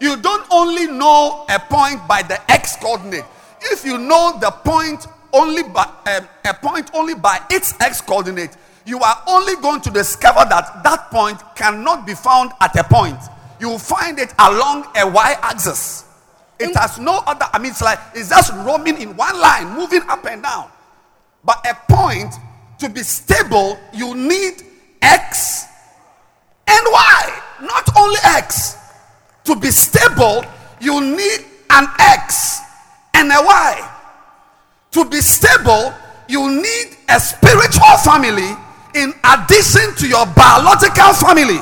You 0.00 0.16
don't 0.16 0.46
only 0.50 0.86
know 0.86 1.46
a 1.48 1.58
point 1.58 2.06
by 2.06 2.22
the 2.22 2.38
x 2.50 2.76
coordinate. 2.76 3.24
If 3.60 3.84
you 3.84 3.98
know 3.98 4.38
the 4.40 4.50
point 4.50 5.06
only 5.34 5.64
by 5.64 5.84
um, 6.06 6.28
a 6.44 6.54
point 6.54 6.90
only 6.94 7.14
by 7.14 7.40
its 7.50 7.74
x 7.80 8.00
coordinate, 8.00 8.56
you 8.86 9.00
are 9.00 9.22
only 9.26 9.56
going 9.56 9.80
to 9.82 9.90
discover 9.90 10.46
that 10.48 10.82
that 10.84 11.10
point 11.10 11.42
cannot 11.56 12.06
be 12.06 12.14
found 12.14 12.52
at 12.60 12.74
a 12.76 12.84
point. 12.84 13.18
You 13.60 13.70
will 13.70 13.78
find 13.78 14.18
it 14.18 14.32
along 14.38 14.86
a 14.96 15.08
y 15.08 15.36
axis. 15.42 16.04
It 16.58 16.74
has 16.76 16.98
no 16.98 17.22
other. 17.26 17.46
I 17.52 17.58
mean, 17.58 17.72
it's 17.72 17.82
like 17.82 17.98
it's 18.14 18.28
just 18.28 18.52
roaming 18.64 19.00
in 19.00 19.16
one 19.16 19.38
line, 19.38 19.74
moving 19.74 20.02
up 20.08 20.24
and 20.26 20.42
down. 20.42 20.70
But 21.42 21.66
a 21.66 21.74
point 21.92 22.34
to 22.78 22.88
be 22.88 23.02
stable, 23.02 23.78
you 23.92 24.14
need 24.14 24.62
x 25.02 25.64
and 26.66 26.86
y, 26.90 27.42
not 27.62 27.96
only 27.96 28.18
x. 28.24 28.76
To 29.44 29.56
be 29.56 29.70
stable, 29.70 30.44
you 30.80 31.00
need 31.00 31.44
an 31.70 31.86
x 31.98 32.60
and 33.14 33.30
a 33.30 33.42
y. 33.42 33.93
To 34.94 35.04
be 35.04 35.20
stable, 35.20 35.92
you 36.28 36.48
need 36.62 36.96
a 37.08 37.18
spiritual 37.18 37.96
family 38.04 38.46
in 38.94 39.12
addition 39.24 39.92
to 39.96 40.06
your 40.06 40.24
biological 40.38 41.12
family. 41.18 41.58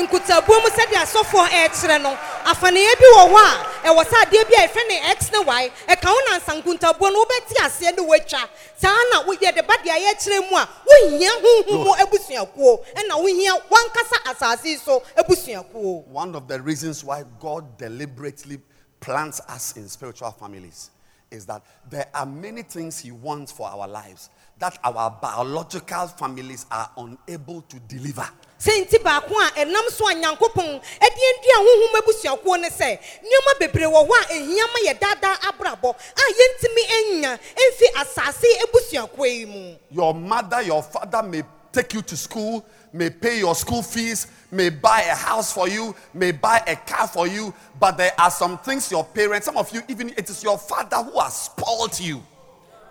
nkutabuo 0.00 0.56
mu 0.62 0.68
sɛdeɛ 0.70 1.02
asɔfoɔ 1.04 1.44
ɛrekyerɛ 1.50 2.00
no 2.00 2.16
afaneɛ 2.46 2.92
bi 3.00 3.06
wɔ 3.16 3.24
hɔ 3.34 3.42
a 3.84 3.88
ɛwɔ 3.88 4.02
sɛ 4.06 4.16
adeɛ 4.24 4.48
bi 4.48 4.54
a 4.56 4.68
yɛfrɛ 4.68 4.88
ne 4.88 4.96
x 5.12 5.30
ne 5.32 5.38
y 5.40 5.70
ɛka 5.88 6.06
wo 6.06 6.20
nansa 6.30 6.52
nkuntaboɔ 6.62 7.12
no 7.12 7.24
wobɛte 7.24 7.54
aseɛ 7.66 7.96
ne 7.96 8.02
woatwa 8.06 8.48
saa 8.80 8.96
na 9.12 9.24
yɛde 9.24 9.66
ba 9.66 9.74
deɛ 9.84 9.98
yɛkyerɛ 10.06 10.48
mu 10.50 10.56
a 10.56 10.68
wohia 10.88 11.30
honhom 11.42 11.84
mu 11.84 11.92
abusuakuo 11.96 12.84
ɛna 12.94 13.14
wohia 13.20 13.60
wankasa 13.68 14.16
asase 14.32 14.64
yi 14.64 14.76
so 14.76 15.02
abusuakuo. 15.18 16.06
One 16.06 16.34
of 16.36 16.46
the 16.48 16.60
reasons 16.62 17.04
why 17.04 17.24
God 17.40 17.76
deliberately 17.76 18.60
plants 19.00 19.40
us 19.48 19.76
in 19.76 19.88
spiritual 19.88 20.30
families 20.30 20.90
is 21.30 21.46
that 21.46 21.62
there 21.88 22.06
are 22.14 22.26
many 22.26 22.62
things 22.62 22.98
He 22.98 23.10
wants 23.12 23.52
for 23.52 23.68
our 23.68 23.86
lives 23.88 24.30
that 24.58 24.78
our 24.84 25.10
biological 25.22 26.06
families 26.08 26.66
are 26.70 26.90
unable 26.96 27.62
to 27.62 27.78
deliver. 27.88 28.28
sɛ 28.60 28.84
nti 28.84 28.98
baako 29.02 29.32
a 29.40 29.64
ɛnam 29.64 29.88
so 29.88 30.06
a 30.08 30.12
nyankopɔn 30.14 30.82
ɛdeɛ 31.00 31.30
dua 31.42 31.56
honhom 31.64 31.94
abusuakuo 32.00 32.60
ne 32.60 32.68
sɛ 32.68 32.98
nneɛma 33.24 33.58
bebree 33.58 33.86
wɔ 33.88 34.06
hɔ 34.06 34.12
a 34.20 34.34
ɛhia 34.34 34.66
ma 34.72 34.78
yɛ 34.90 34.98
daadaa 34.98 35.36
abrabɔ 35.48 35.94
a 35.94 36.24
yɛntumi 36.38 36.82
anya 36.98 37.38
ɛmfi 37.38 37.86
asase 38.02 38.48
abusuakuo 38.64 39.24
yi 39.26 39.46
mu 39.46 39.76
Your 39.90 40.12
mother, 40.14 40.60
your 40.60 40.82
father 40.82 41.22
may 41.22 41.42
take 41.72 41.94
you 41.94 42.02
to 42.02 42.16
school, 42.18 42.66
may 42.92 43.08
pay 43.08 43.38
your 43.38 43.54
school 43.54 43.82
fees, 43.82 44.26
may 44.50 44.68
buy 44.70 45.02
a 45.02 45.14
house 45.14 45.52
for 45.52 45.68
you, 45.68 45.94
may 46.14 46.32
buy 46.32 46.62
a 46.66 46.76
car 46.76 47.06
for 47.06 47.26
you, 47.26 47.54
but 47.78 47.96
there 47.96 48.12
are 48.18 48.30
some 48.30 48.58
things 48.58 48.90
your 48.90 49.04
parents, 49.04 49.46
some 49.46 49.56
of 49.56 49.72
you, 49.72 49.82
even 49.88 50.10
it 50.10 50.28
is 50.28 50.42
your 50.42 50.58
father 50.58 50.96
who 50.98 51.18
has 51.20 51.34
spoiled 51.42 51.98
you. 52.00 52.22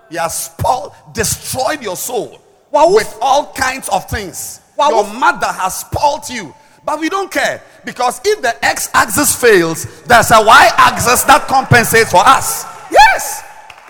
He 0.09 0.17
has 0.17 0.45
spoiled, 0.45 0.93
destroyed 1.13 1.81
your 1.81 1.95
soul 1.95 2.41
Wow. 2.71 2.93
with 2.93 3.17
all 3.21 3.51
kinds 3.53 3.89
of 3.89 4.09
things. 4.09 4.61
Wow. 4.75 4.89
Your 4.89 5.13
mother 5.13 5.47
has 5.47 5.79
spoiled 5.79 6.29
you. 6.29 6.53
But 6.85 6.99
we 6.99 7.09
don't 7.09 7.31
care 7.31 7.61
because 7.85 8.21
if 8.23 8.41
the 8.41 8.65
x 8.65 8.89
axis 8.93 9.35
fails, 9.35 9.85
there's 10.03 10.31
a 10.31 10.41
y 10.41 10.69
axis 10.77 11.23
that 11.23 11.47
compensates 11.47 12.09
for 12.11 12.21
us. 12.25 12.63
Yes. 12.89 13.43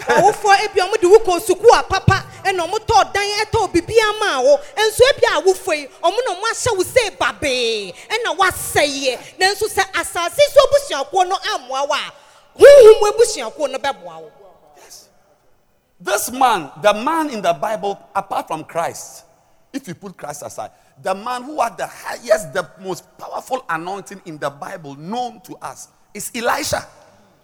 Awofoɔ 0.09 0.53
ebi 0.65 0.79
ɔmo 0.81 0.95
de 1.01 1.07
sukuu 1.39 1.79
a 1.79 1.83
papa 1.83 2.25
ɛna 2.43 2.65
ɔmo 2.67 2.77
tɔ 2.79 3.13
dan 3.13 3.29
ɛtɔ 3.45 3.71
bibia 3.71 4.19
maa 4.19 4.41
wo. 4.41 4.57
Nso 4.77 5.03
ebi 5.13 5.23
a 5.27 5.41
awofo 5.41 5.73
yi 5.77 5.87
ɔmo 6.03 6.17
na 6.25 6.33
ɔmo 6.33 6.43
ahyɛ 6.51 6.77
wo 6.77 6.83
babee 7.19 7.93
ɛna 8.09 8.35
sɛ 8.51 8.83
so 9.57 11.23
no 11.23 11.35
amoa 11.37 11.87
wo 11.87 11.93
a 11.95 12.11
huhum 12.57 13.71
no 13.71 13.77
wo. 14.19 14.31
This 16.01 16.31
man, 16.31 16.71
the 16.81 16.93
man 16.93 17.29
in 17.29 17.41
the 17.41 17.51
Bible, 17.53 17.99
apart 18.15 18.47
from 18.47 18.63
Christ, 18.63 19.25
if 19.73 19.85
you 19.87 19.93
put 19.95 20.15
Christ 20.15 20.43
aside, 20.43 20.71
the 21.01 21.13
man 21.13 21.43
who 21.43 21.59
had 21.61 21.77
the 21.77 21.87
highest, 21.87 22.53
the 22.53 22.67
most 22.79 23.03
powerful 23.17 23.65
anointing 23.69 24.21
in 24.25 24.37
the 24.37 24.49
Bible 24.49 24.95
known 24.95 25.41
to 25.41 25.55
us 25.57 25.89
is 26.13 26.31
Elisha. 26.33 26.85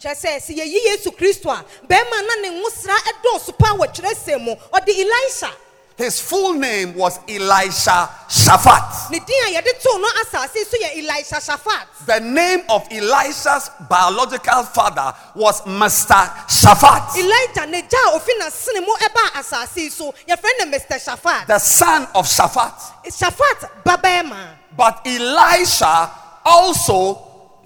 Kyerɛ 0.05 0.15
sɛ 0.15 0.39
sɛ 0.39 0.55
yɛyi 0.57 0.79
yesu 0.85 1.11
kristo 1.11 1.49
a 1.51 1.63
bɛrima 1.87 2.27
na 2.27 2.35
ne 2.41 2.61
nwosra 2.61 2.95
ɛdɔɔso 3.11 3.57
paa 3.57 3.73
wɔ 3.75 3.87
kyerɛsɛm 3.93 4.41
mu 4.41 4.55
ɔde 4.73 4.89
elisha 4.89 5.51
His 5.97 6.19
full 6.19 6.55
name 6.55 6.93
was 6.95 7.17
Elisha 7.25 8.09
Shaphat. 8.27 9.09
ne 9.11 9.19
din 9.19 9.43
a 9.47 9.61
yɛde 9.61 9.81
too 9.81 9.97
no 9.97 10.07
asase 10.21 10.65
so 10.69 10.77
yɛ 10.77 10.97
elisha 10.97 11.35
shafat 11.37 12.05
The 12.05 12.19
name 12.19 12.63
of 12.69 12.85
Elisha's 12.91 13.69
biological 13.89 14.63
father 14.63 15.13
was 15.35 15.61
Mr. 15.61 16.27
Shaphat, 16.49 17.15
elijah 17.17 17.65
ne 17.71 17.81
gya 17.83 18.13
a 18.13 18.19
ofi 18.19 18.31
n'asene 18.39 18.81
mu 18.85 18.93
ɛbaa 18.95 19.39
asase 19.39 19.77
yi 19.77 19.89
so 19.89 20.13
yɛfrɛ 20.27 20.49
no 20.59 20.65
mr 20.77 20.99
shafat 20.99 21.47
the 21.47 21.59
son 21.59 22.07
of 22.13 22.27
Shaphat. 22.27 22.73
shafat 23.05 23.69
babarima 23.85 24.49
But 24.75 25.01
Elisha 25.07 26.11
also 26.43 27.24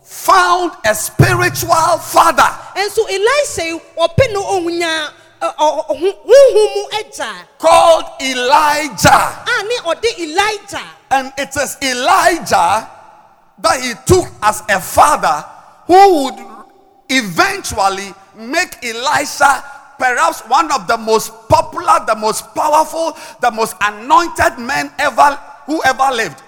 found 0.09 0.71
a 0.85 0.95
spiritual 0.95 1.97
father. 1.99 2.49
nso 2.75 3.05
elisha 3.09 3.63
yi 3.69 3.79
ɔpɛ 3.97 4.33
no 4.33 4.41
ohunya 4.43 5.09
ɛ, 5.41 5.47
eh, 5.47 5.51
ɔ- 5.59 5.87
ɔ- 5.87 5.97
hu- 5.99 6.19
huhu 6.25 6.75
mu 6.75 6.83
agya 6.99 7.33
called 7.59 8.05
Elijah. 8.19 9.43
a 9.47 9.63
ne 9.63 9.75
ɔde 9.85 10.19
elijah 10.19 10.83
And 11.11 11.31
it 11.37 11.55
is 11.55 11.77
Elijah 11.81 12.87
that 13.59 13.81
he 13.81 13.93
took 14.05 14.25
as 14.43 14.61
a 14.69 14.79
father 14.79 15.43
who 15.87 16.23
would 16.23 16.45
eventually 17.09 18.13
make 18.35 18.77
Elisha 18.83 19.63
perhaps 19.97 20.41
one 20.41 20.71
of 20.71 20.87
the 20.87 20.97
most 20.97 21.31
popular, 21.49 21.99
the 22.05 22.15
most 22.15 22.53
powerful, 22.55 23.17
the 23.41 23.51
most 23.51 23.75
anointed 23.81 24.57
men 24.59 24.91
ever 24.99 25.37
who 25.65 25.81
ever 25.83 26.09
lived. 26.13 26.41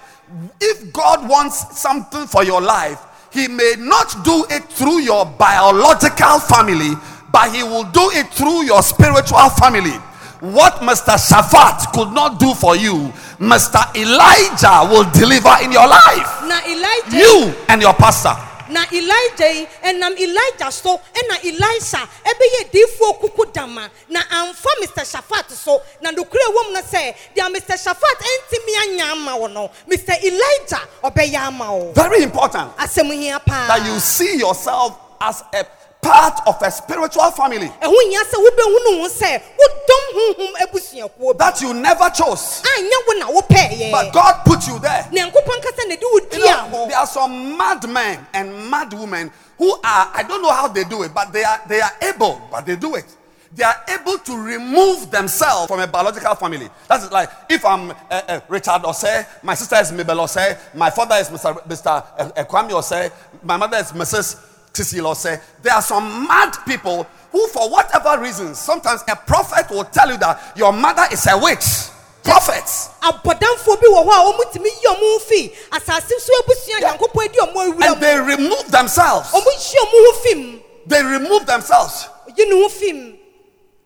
If 0.62 0.94
God 0.94 1.28
wants 1.28 1.78
something 1.80 2.28
for 2.28 2.44
your 2.44 2.62
life, 2.62 3.00
he 3.32 3.48
may 3.48 3.76
not 3.80 4.24
do 4.24 4.46
it 4.50 4.64
through 4.66 5.00
your 5.00 5.26
biological 5.26 6.40
family, 6.40 6.94
but 7.32 7.52
he 7.56 7.64
will 7.64 7.86
do 7.92 8.10
it 8.14 8.28
through 8.34 8.64
your 8.66 8.84
spiritual 8.84 9.50
family. 9.50 9.96
What 10.42 10.76
Mr. 10.82 11.16
Shaphat 11.18 11.94
could 11.94 12.12
not 12.14 12.40
do 12.40 12.54
for 12.56 12.76
you, 12.76 13.14
Mr. 13.40 13.80
Elijah 13.96 14.90
will 14.90 15.06
deliver 15.12 15.54
in 15.64 15.72
your 15.72 15.88
life. 15.88 16.42
na 16.50 16.60
elijah 16.66 17.16
You 17.18 17.54
and 17.70 17.82
your 17.82 17.94
pastor. 17.94 18.36
Na 18.72 18.86
elijah 18.92 19.52
yi 19.54 19.68
ɛnam 19.84 20.14
elijah 20.18 20.72
so 20.72 21.00
ɛna 21.14 21.36
elisha 21.44 22.02
ɛbɛyɛ 22.26 22.72
diifoɔ 22.72 23.20
kuku 23.22 23.54
dama. 23.54 23.90
Na 24.10 24.20
amfa 24.32 24.70
mr 24.82 25.04
shafat 25.06 25.52
so 25.52 25.82
na 26.02 26.12
nokura 26.12 26.48
wom 26.56 26.74
no 26.74 26.82
sɛ 26.82 27.14
deɛ 27.36 27.48
mr 27.56 27.76
shafat 27.78 28.20
ɛntimi 28.32 28.82
anya 28.84 29.06
ama 29.12 29.38
wo 29.38 29.48
no 29.48 29.70
mr 29.90 30.16
elijah 30.24 30.82
ɔbɛyɛ 31.04 31.48
ama 31.48 31.72
wo. 31.76 31.92
Very 31.94 32.24
important. 32.24 32.76
Asɛm 32.78 33.46
paa. 33.46 33.68
That 33.68 33.86
you 33.86 34.00
see 34.00 34.38
yourself 34.38 34.98
as 35.20 35.44
a 35.54 35.66
part 36.02 36.40
of 36.48 36.62
a 36.62 36.72
spiritual 36.72 37.32
family 37.32 37.68
ɛho 37.82 37.96
hia 38.10 38.22
sɛ 38.26 38.38
wobɛhunu 38.42 39.02
ho 39.02 39.08
sɛ 39.08 39.42
wodɔm 39.60 40.04
honhom 40.16 40.54
abusuakuo 40.64 41.38
bi 41.38 41.46
that 41.46 41.62
you 41.62 41.74
never 41.74 42.10
chose, 42.10 42.62
anyɛ 42.64 42.98
wo 43.08 43.14
na 43.20 43.26
wopɛɛyɛ 43.28 43.92
but 43.92 44.12
God 44.14 44.42
put 44.46 44.68
you 44.68 44.80
there. 44.80 45.08
nyankopɔn 45.12 45.62
kasa 45.62 45.88
na 45.88 45.96
de 45.96 46.06
wo 46.12 46.20
You 46.32 46.40
know, 46.72 46.88
there 46.88 46.98
are 46.98 47.08
some 47.08 47.58
mad 47.58 47.88
men 47.90 48.26
and 48.34 48.70
mad 48.70 48.94
women 48.94 49.32
who 49.58 49.72
are, 49.84 50.12
I 50.14 50.24
don't 50.28 50.42
know 50.42 50.52
how 50.52 50.68
they 50.68 50.84
do 50.84 51.04
it, 51.04 51.14
but 51.14 51.32
they 51.32 51.44
are 51.44 51.62
they 51.68 51.82
are 51.82 51.92
able, 52.02 52.42
but 52.52 52.66
they 52.66 52.76
do 52.76 52.96
it. 52.96 53.06
They 53.54 53.64
are 53.64 53.76
able 53.90 54.18
to 54.18 54.38
remove 54.38 55.12
themselves 55.12 55.68
from 55.68 55.82
a 55.82 55.88
biological 55.88 56.36
family. 56.36 56.70
That's 56.88 57.12
like 57.12 57.30
if 57.50 57.66
I'm 57.66 57.92
uh, 57.92 57.94
uh, 58.10 58.40
Richard 58.48 58.82
Osei, 58.84 59.26
my 59.44 59.54
sister 59.56 59.76
is 59.76 59.92
Mabel 59.92 60.18
Osei, 60.18 60.58
my 60.74 60.90
father 60.90 61.16
is 61.16 61.30
Mr. 61.30 61.62
Mr. 61.68 61.88
uh, 62.18 62.44
Kwame 62.46 62.72
Osei, 62.72 63.12
my 63.44 63.58
mother 63.58 63.78
is 63.78 63.92
Mrs. 63.92 64.51
Tissy 64.74 65.00
Osei. 65.00 65.42
There 65.62 65.74
are 65.74 65.82
some 65.82 66.28
mad 66.28 66.54
people 66.66 67.04
who, 67.32 67.48
for 67.50 67.70
whatever 67.70 68.22
reason, 68.22 68.56
sometimes 68.56 69.04
a 69.08 69.16
prophet 69.16 69.70
will 69.70 69.84
tell 69.86 70.10
you 70.10 70.18
that 70.18 70.54
your 70.56 70.72
mother 70.74 71.04
is 71.12 71.28
a 71.28 71.38
witch. 71.38 71.90
Prophets. 72.24 72.90
abɔdamfoɔ 73.02 73.82
bi 73.82 73.88
wɔ 73.88 74.06
hɔ 74.06 74.12
a 74.12 74.32
wɔmutumi 74.32 74.66
yi 74.66 74.88
ɔmo 74.88 75.22
fi 75.22 75.56
asase 75.72 76.12
so 76.20 76.34
abusua 76.42 76.80
Yeah. 76.80 76.94
nyankopɔn 76.96 77.26
adi 77.26 77.40
ɔmo 77.40 77.56
awura 77.74 77.92
And 77.94 78.02
they 78.02 78.20
remove 78.20 78.72
themselves. 78.72 79.30
ɔmo 79.32 79.44
hyi 79.58 79.78
ɔmo 79.80 79.92
ho 79.92 80.14
fim 80.22 80.62
They 80.86 81.04
remove 81.04 81.46
themselves. 81.48 82.08
yi 82.38 82.46
ne 82.46 82.62
ho 82.62 82.70
fim 82.70 83.18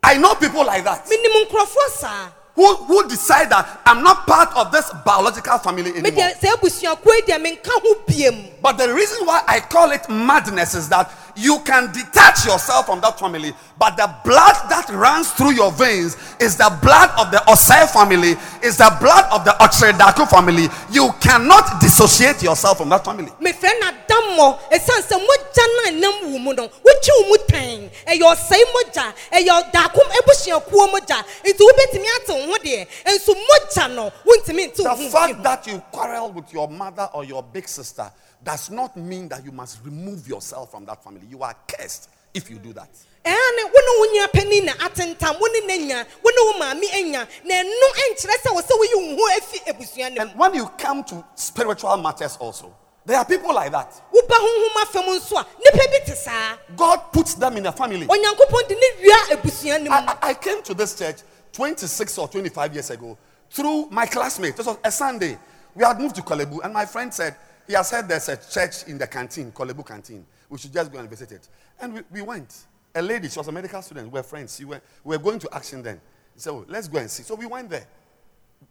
I 0.02 0.18
know 0.18 0.34
people 0.34 0.66
like 0.66 0.84
that 0.84 1.06
menim 1.06 1.46
nkurɔfoɔ 1.46 1.90
saa 1.98 2.26
who, 2.56 2.74
who 2.76 3.06
decide 3.08 3.50
that 3.50 3.80
I'm 3.86 4.02
not 4.02 4.26
part 4.26 4.54
of 4.56 4.72
this 4.72 4.90
biological 5.04 5.58
family 5.58 5.90
anymore. 5.94 6.10
medeɛ 6.10 6.40
sɛ 6.40 6.48
abusuakuo 6.56 7.12
yi 7.14 7.22
deɛ 7.22 7.38
menka 7.40 7.70
ho 7.70 7.94
biem 8.08 8.50
But 8.62 8.78
the 8.78 8.92
reason 8.92 9.24
why 9.26 9.42
I 9.46 9.60
call 9.60 9.92
it 9.92 10.08
madness 10.08 10.74
is 10.74 10.88
that 10.88 11.10
you 11.36 11.60
can 11.64 11.92
detach 11.92 12.46
yourself 12.46 12.86
from 12.86 13.00
that 13.02 13.18
family, 13.18 13.52
but 13.78 13.96
the 13.96 14.08
blood 14.24 14.56
that 14.70 14.88
runs 14.90 15.30
through 15.32 15.52
your 15.52 15.70
veins 15.72 16.16
is 16.40 16.56
the 16.56 16.70
blood 16.82 17.10
of 17.18 17.30
the 17.30 17.38
Osei 17.46 17.86
family, 17.92 18.34
is 18.62 18.78
the 18.78 18.90
blood 19.00 19.24
of 19.30 19.44
the 19.44 19.52
Otredaku 19.60 20.28
family. 20.28 20.68
You 20.90 21.10
cannot 21.20 21.80
dissociate 21.80 22.42
yourself 22.42 22.78
from 22.78 22.88
that 22.88 23.04
family. 23.04 23.30
mefrɛ 23.40 23.70
no 23.80 23.86
adammɔ 23.92 24.58
ɛsiane 24.72 25.02
sɛ 25.04 25.16
mogya 25.20 25.64
no 25.66 25.88
a 25.88 25.92
nam 26.00 26.32
wo 26.32 26.38
mu 26.38 26.52
no 26.54 26.68
wokyi 26.68 27.10
wo 27.20 27.28
mu 27.28 27.36
tan 27.48 27.90
ɛyɛ 28.06 28.24
ɔsɛe 28.32 28.62
mogya 28.74 29.12
ɛyɛ 29.32 29.72
daakom 29.72 30.08
abusuakuo 30.18 30.88
mogya 30.92 31.22
nti 31.44 31.60
wobɛtumi 31.60 32.08
ate 32.16 32.28
wo 32.32 32.46
ho 32.46 32.56
deɛ 32.64 32.86
nso 33.06 33.34
mogya 33.34 33.94
no 33.94 34.10
wontumi 34.24 34.68
nte 34.72 34.78
wo 34.78 34.84
The 34.84 35.02
ho 35.04 35.08
fact 35.10 35.34
mfim 35.34 35.42
that 35.42 35.66
you 35.66 35.82
quarrel 35.92 36.32
with 36.32 36.52
your 36.52 36.68
mother 36.68 37.08
or 37.12 37.24
your 37.24 37.42
big 37.42 37.68
sister 37.68 38.10
does 38.44 38.70
not 38.70 38.96
mean 38.96 39.28
that 39.28 39.44
you 39.44 39.52
must 39.52 39.84
remove 39.84 40.28
yourself 40.28 40.70
from 40.70 40.84
that 40.86 41.02
family. 41.02 41.22
You 41.28 41.42
are 41.42 41.54
cursed 41.66 42.10
if 42.34 42.50
you 42.50 42.58
do 42.58 42.72
that. 42.74 42.88
ɛa 43.24 43.34
wo 43.34 43.56
ne 43.56 43.64
wo 43.98 44.06
nua 44.28 44.64
na 44.64 44.72
atentam 44.86 45.40
wo 45.40 45.46
ne 45.46 45.60
n'anya 45.66 46.06
wo 46.22 46.30
ne 46.30 46.42
wo 46.44 46.52
maame 46.60 46.94
anya 46.94 47.26
na 47.44 47.54
ɛno 47.54 47.86
nkyerɛ 48.12 48.36
sɛ 48.44 48.50
wɔ 48.54 48.62
sɛ 48.62 48.78
woyi 48.78 49.16
wo 49.16 49.16
ho 49.16 49.38
afi 49.40 49.58
abusua 49.72 50.14
no 50.14 50.22
And 50.22 50.38
when 50.38 50.54
you 50.54 50.66
come 50.78 51.02
to 51.04 51.24
spiritual 51.34 51.96
matters, 51.96 52.36
also, 52.36 52.72
there 53.04 53.18
are 53.18 53.24
people 53.24 53.52
like 53.54 53.72
that. 53.72 53.90
woba 54.14 54.34
honhom 54.34 54.76
afam 54.84 55.18
nso 55.18 55.40
a 55.40 55.44
nnipa 55.44 55.90
bi 55.90 55.98
te 56.04 56.14
saa 56.14 56.56
God 56.76 56.98
puts 57.12 57.34
them 57.34 57.56
in 57.56 57.66
a 57.66 57.72
family. 57.72 58.06
onyankopɔn 58.06 58.68
de 58.68 58.74
ne 58.74 59.08
wia 59.08 59.36
abusua 59.36 59.82
no 59.82 59.90
mu 59.90 59.96
I, 59.96 60.06
I- 60.22 60.28
I 60.30 60.34
came 60.34 60.62
to 60.62 60.74
this 60.74 60.96
church 60.96 61.22
26 61.52 62.18
or 62.18 62.28
25 62.28 62.74
years 62.74 62.90
ago 62.90 63.16
through 63.50 63.88
my 63.90 64.06
classmate. 64.06 64.56
This 64.56 64.66
was 64.66 64.76
a 64.84 64.92
Sunday. 64.92 65.38
We 65.74 65.84
had 65.84 65.98
moved 65.98 66.16
to 66.16 66.22
Korle 66.22 66.44
Bu, 66.50 66.60
and 66.60 66.72
my 66.74 66.84
friend 66.84 67.12
said, 67.14 67.34
he 67.66 67.74
has 67.74 67.88
said 67.88 68.08
there's 68.08 68.28
a 68.28 68.36
church 68.36 68.84
in 68.86 68.98
the 68.98 69.06
canteen, 69.06 69.52
Korle 69.52 69.74
Bu 69.74 69.82
Canteen. 69.82 70.24
We 70.48 70.58
should 70.58 70.72
just 70.72 70.92
go 70.92 70.98
and 70.98 71.08
visit 71.08 71.32
it. 71.32 71.48
And 71.80 71.94
we, 71.94 72.00
we 72.10 72.22
went. 72.22 72.64
A 72.94 73.02
lady, 73.02 73.28
she 73.28 73.38
was 73.38 73.48
a 73.48 73.52
medical 73.52 73.82
student. 73.82 74.06
We 74.06 74.18
were 74.18 74.22
friends. 74.22 74.58
We 74.58 74.64
were, 74.64 74.80
we 75.04 75.16
were 75.16 75.22
going 75.22 75.38
to 75.40 75.54
action 75.54 75.82
then. 75.82 76.00
He 76.34 76.40
said, 76.40 76.50
oh, 76.50 76.64
let's 76.68 76.88
go 76.88 76.98
and 76.98 77.10
see. 77.10 77.22
So 77.22 77.34
we 77.34 77.46
went 77.46 77.68
there 77.68 77.86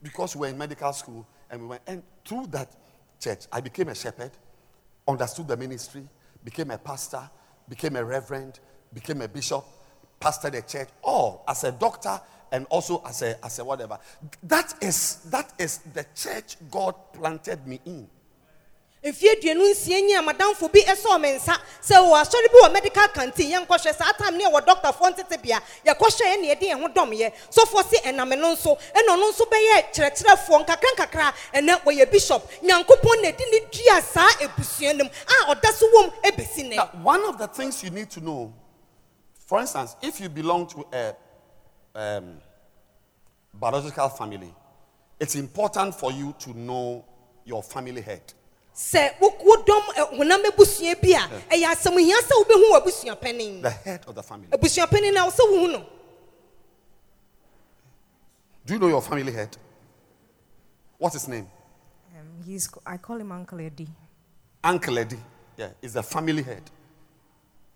because 0.02 0.36
we 0.36 0.42
were 0.42 0.48
in 0.48 0.58
medical 0.58 0.92
school 0.94 1.28
and 1.50 1.62
we 1.62 1.68
went. 1.68 1.82
And 1.86 2.04
through 2.26 2.48
that 2.48 2.72
church, 3.20 3.46
I 3.52 3.62
became 3.62 3.90
a 3.90 3.96
shepherd, 3.96 4.32
understood 5.08 5.48
the 5.48 5.58
ministry, 5.58 6.08
became 6.44 6.72
a 6.72 6.78
pastor, 6.78 7.30
became 7.70 7.96
a 7.96 8.04
reverend, 8.04 8.60
became 8.94 9.22
a 9.22 9.28
bishop, 9.28 9.66
pastored 10.20 10.58
a 10.58 10.62
church, 10.62 10.90
all 11.04 11.44
as 11.48 11.64
a 11.64 11.72
doctor 11.72 12.20
and 12.52 12.66
also 12.70 13.04
as 13.06 13.22
a, 13.22 13.44
as 13.46 13.60
a 13.60 13.66
whatever. 13.66 14.00
That 14.44 14.74
is, 14.82 15.18
that 15.30 15.54
is 15.60 15.80
the 15.94 16.06
church 16.16 16.58
God 16.72 16.96
planted 17.14 17.68
me 17.68 17.80
in. 17.86 18.08
Mfie 19.06 19.32
aduonu 19.32 19.70
nsia 19.70 20.02
nyi 20.02 20.14
a 20.16 20.22
madamfo 20.22 20.68
bi 20.72 20.80
ɛsɔɔ 20.82 21.20
me 21.22 21.32
nsa. 21.38 21.54
Sɛ 21.82 21.96
wɔ 22.02 22.22
asɔre 22.22 22.48
bi 22.52 22.58
wɔ 22.64 22.74
medical 22.74 23.08
canteen 23.10 23.52
yɛnkɔhwɛ 23.52 23.96
saa 23.96 24.12
tam 24.18 24.36
ne 24.38 24.46
ɛwɔ 24.46 24.62
dɔktafoɔ 24.66 25.10
ntetebea 25.14 25.62
yɛkɔhwɛ 25.86 26.26
yɛ 26.26 26.42
ne 26.42 26.48
yɛde 26.56 26.62
yɛn 26.72 26.82
ho 26.82 26.88
dɔmyɛ 26.88 27.32
sɔfoɔ 27.52 27.90
se 27.90 27.98
ɛname 28.10 28.38
no 28.40 28.54
nso. 28.56 28.76
Ɛna 28.96 29.10
ɔno 29.16 29.30
nso 29.32 29.46
bɛyɛ 29.46 29.94
kyerɛkyerɛfoɔ 29.94 30.66
nkakra 30.66 30.90
nkakra 30.98 31.34
ɛnɛ 31.54 31.82
wɔyɛ 31.84 32.12
bishop. 32.12 32.50
Nyankopɔn 32.64 33.22
na 33.22 33.30
ɛdi 33.32 33.52
ne 33.52 33.60
dua 33.72 34.02
saa 34.02 34.30
ebusua 34.42 34.96
no 34.98 35.04
mu 35.04 35.10
a 35.10 35.56
ɔda 35.56 35.72
so 35.74 35.88
wom 35.94 36.10
ebesi 36.24 36.64
nɛ 36.74 37.02
one 37.04 37.24
of 37.26 37.38
the 37.38 37.48
things 37.48 37.84
you 37.84 37.92
need 37.92 38.10
to 38.10 38.20
know, 38.22 38.52
for 39.46 39.60
instance, 39.62 39.96
if 40.02 40.20
you 40.20 40.30
belong 40.30 40.66
to 40.68 40.86
a 40.92 41.16
um, 41.96 42.38
biological 43.54 44.10
family, 44.10 44.54
it's 45.20 45.36
important 45.36 45.94
for 45.94 46.12
you 46.12 46.34
to 46.40 46.58
know 46.58 47.06
your 47.46 47.62
family 47.62 48.02
head. 48.02 48.34
Sɛ 48.76 49.20
wo- 49.22 49.38
wodɔm 49.40 50.18
honam 50.18 50.44
ebusua 50.46 50.96
bi 51.02 51.10
a 51.14 51.28
ɛyɛ 51.50 51.72
asɛm 51.74 51.98
hia 52.00 52.18
sɛ 52.22 52.34
wobɛhu 52.44 52.72
wɔ 52.72 52.82
abusua 52.84 53.16
panin 53.20 53.62
The 53.62 53.70
head 53.70 54.06
of 54.08 54.16
the 54.16 54.24
family. 54.24 54.48
abusua 54.52 54.88
panin 54.90 55.14
na 55.14 55.26
wo 55.26 55.32
sɛ 55.32 55.40
wohu 55.52 55.72
no 55.72 55.86
Do 58.66 58.74
you 58.74 58.80
know 58.80 58.88
your 58.88 59.02
family 59.02 59.32
head? 59.32 59.56
What's 60.98 61.14
his 61.14 61.28
name? 61.28 61.48
Um, 62.18 62.44
he's, 62.46 62.68
I 62.86 62.98
call 62.98 63.18
him 63.18 63.32
Uncle 63.32 63.60
Eddie. 63.60 63.88
Uncle 64.64 64.98
Eddie. 64.98 65.20
Yeah, 65.56 65.70
is 65.82 65.94
the 65.94 66.02
family 66.04 66.42
head. 66.42 66.64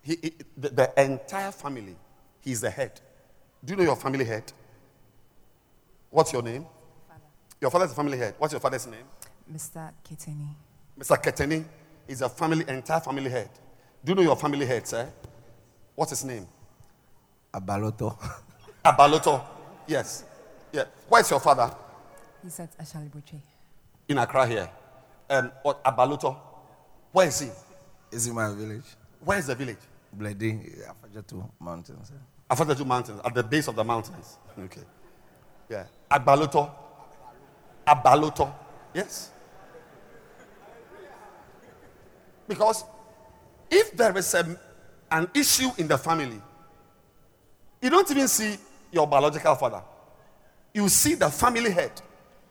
He, 0.01 0.17
he- 0.21 0.33
the, 0.57 0.69
the 0.69 1.01
entire 1.03 1.51
family, 1.51 1.95
he's 2.41 2.61
the 2.61 2.69
head. 2.71 2.99
Do 3.63 3.73
you 3.73 3.77
know 3.77 3.83
your 3.83 3.95
family 3.97 4.25
head? 4.25 4.51
What's 6.09 6.33
your 6.33 6.41
name? 6.41 6.65
Your 7.61 7.69
father's 7.69 7.89
the 7.89 7.95
family 7.95 8.17
head. 8.17 8.33
What's 8.39 8.53
your 8.53 8.59
father's 8.61 8.87
name? 8.87 9.03
Mr. 9.53 9.91
Kitini. 10.03 10.47
Mr. 10.99 11.15
Keteni 11.17 11.63
is 12.07 12.21
a 12.21 12.27
family, 12.27 12.65
entire 12.67 12.99
family 12.99 13.29
head. 13.29 13.49
Do 14.03 14.11
you 14.11 14.15
know 14.15 14.21
your 14.21 14.35
family 14.35 14.65
head, 14.65 14.85
sir? 14.85 15.07
What's 15.95 16.11
his 16.11 16.25
name? 16.25 16.45
Abaloto. 17.53 18.17
Abaloto. 18.85 19.41
Yes. 19.87 20.25
Yeah. 20.73 20.83
Where's 21.07 21.29
your 21.29 21.39
father? 21.39 21.73
He's 22.43 22.59
at 22.59 22.77
Ashaley 22.77 23.09
Botwe. 23.09 23.39
In 24.09 24.17
Accra 24.17 24.45
here. 24.45 24.69
Um, 25.29 25.51
what, 25.63 25.83
Abaloto. 25.85 26.35
Where 27.11 27.27
is 27.27 27.39
he? 27.39 27.49
Is 28.11 28.27
in 28.27 28.35
my 28.35 28.53
village. 28.53 28.83
Where 29.23 29.37
is 29.37 29.47
the 29.47 29.55
village? 29.55 29.77
Gbledi, 30.17 30.81
Afadjato 30.87 31.49
Mountains. 31.59 32.11
Afadjato 32.49 32.85
Mountains, 32.85 33.21
at 33.23 33.33
the 33.33 33.43
base 33.43 33.67
of 33.67 33.75
the 33.75 33.83
mountains. 33.83 34.37
Okay. 34.57 34.81
Yeah. 35.69 35.85
Abaloto. 36.11 36.69
Abaloto. 37.87 38.51
Yes. 38.93 39.31
Because 42.49 42.83
if 43.69 43.95
there 43.95 44.17
is 44.17 44.33
a, 44.33 44.57
an 45.11 45.29
issue 45.35 45.69
in 45.77 45.87
the 45.87 45.97
family, 45.99 46.41
you 47.79 47.89
don't 47.91 48.09
even 48.09 48.27
see 48.27 48.57
your 48.91 49.05
biological 49.07 49.53
father. 49.53 49.83
You 50.73 50.89
see 50.89 51.13
the 51.13 51.29
family 51.29 51.69
head. 51.71 51.91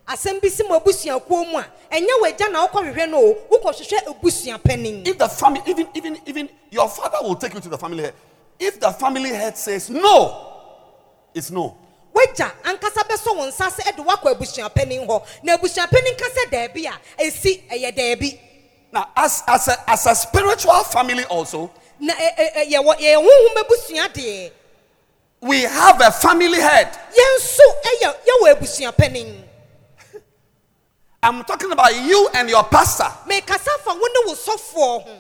asɛm 0.08 0.40
si 0.48 0.62
mu 0.62 0.74
abusuakuo 0.74 1.50
mu 1.50 1.58
a 1.58 1.66
ɛnyɛ 1.92 2.14
w'agya 2.22 2.50
na 2.50 2.66
wokɔhwehwɛ 2.66 3.10
no 3.10 3.18
o 3.18 3.34
wokɔhwehwɛ 3.50 4.06
abusua 4.06 4.58
If 5.06 5.18
the 5.18 5.28
family, 5.28 5.60
even, 5.66 5.88
even, 5.92 6.18
even 6.24 6.48
your 6.70 6.88
father 6.88 7.18
will 7.20 7.34
take 7.36 7.52
you 7.52 7.60
to 7.60 7.68
the 7.68 7.76
family 7.76 8.04
head. 8.04 8.14
If 8.58 8.80
the 8.80 8.90
family 8.92 9.28
head 9.28 9.58
says 9.58 9.90
no, 9.90 10.46
it's 11.34 11.50
no. 11.50 11.76
wagya 12.14 12.50
ankasa 12.62 13.02
bɛsɔ 13.04 13.36
wo 13.36 13.46
nsa 13.48 13.68
sɛ 13.68 13.92
ɛde 13.92 14.06
woakɔ 14.06 14.34
abusua 14.34 14.74
panin 14.74 15.06
hɔ 15.06 15.22
na 15.42 15.56
abusua 15.58 15.86
panin 15.90 16.16
ka 16.16 16.24
sɛ 16.30 16.50
daabi 16.50 16.86
a 16.86 16.98
ɛsi 17.22 17.68
ɛyɛ 17.68 17.94
daabi 17.94 18.40
Now, 18.92 19.08
as, 19.16 19.42
as, 19.46 19.68
a, 19.68 19.90
as 19.90 20.06
a 20.06 20.14
spiritual 20.14 20.82
family, 20.84 21.24
also, 21.24 21.70
eh, 22.00 22.30
eh, 22.36 22.50
eh, 22.56 23.14
honhom 23.16 23.56
abusua 23.56 24.08
deɛ 24.12 24.52
we 25.40 25.62
have 25.62 26.00
a 26.00 26.10
family 26.10 26.60
head. 26.60 26.88
yɛn 26.92 27.38
nso 27.38 27.62
ɛyɛ 27.84 28.14
yɛwɔ 28.26 28.54
abusua 28.56 28.96
panin 28.96 29.44
I'm 31.22 31.44
talking 31.44 31.70
about 31.72 31.94
you 31.94 32.28
and 32.34 32.48
your 32.48 32.64
pastor. 32.64 33.10
mekasa 33.26 33.78
fa 33.84 33.90
wo 33.94 34.08
ne 34.14 34.20
wo 34.26 34.34
sɔfoɔ 34.34 35.02
ho 35.04 35.18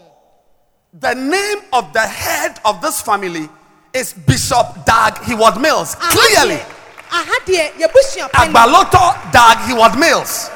The 0.94 1.14
name 1.14 1.58
of 1.72 1.92
the 1.92 2.00
head 2.00 2.58
of 2.64 2.80
this 2.80 3.00
family 3.02 3.48
is 3.92 4.12
Bishop 4.14 4.84
Dag 4.86 5.18
Heward 5.24 5.60
Mills. 5.60 5.94
Clearly, 5.96 6.56
deɛ- 6.56 6.66
aha 7.10 7.38
deɛ 7.44 7.72
yɛbusua 7.72 8.30
panin 8.32 8.54
Abaloto 8.54 9.32
Dag 9.32 9.58
Heward 9.68 9.98
Mills. 9.98 10.48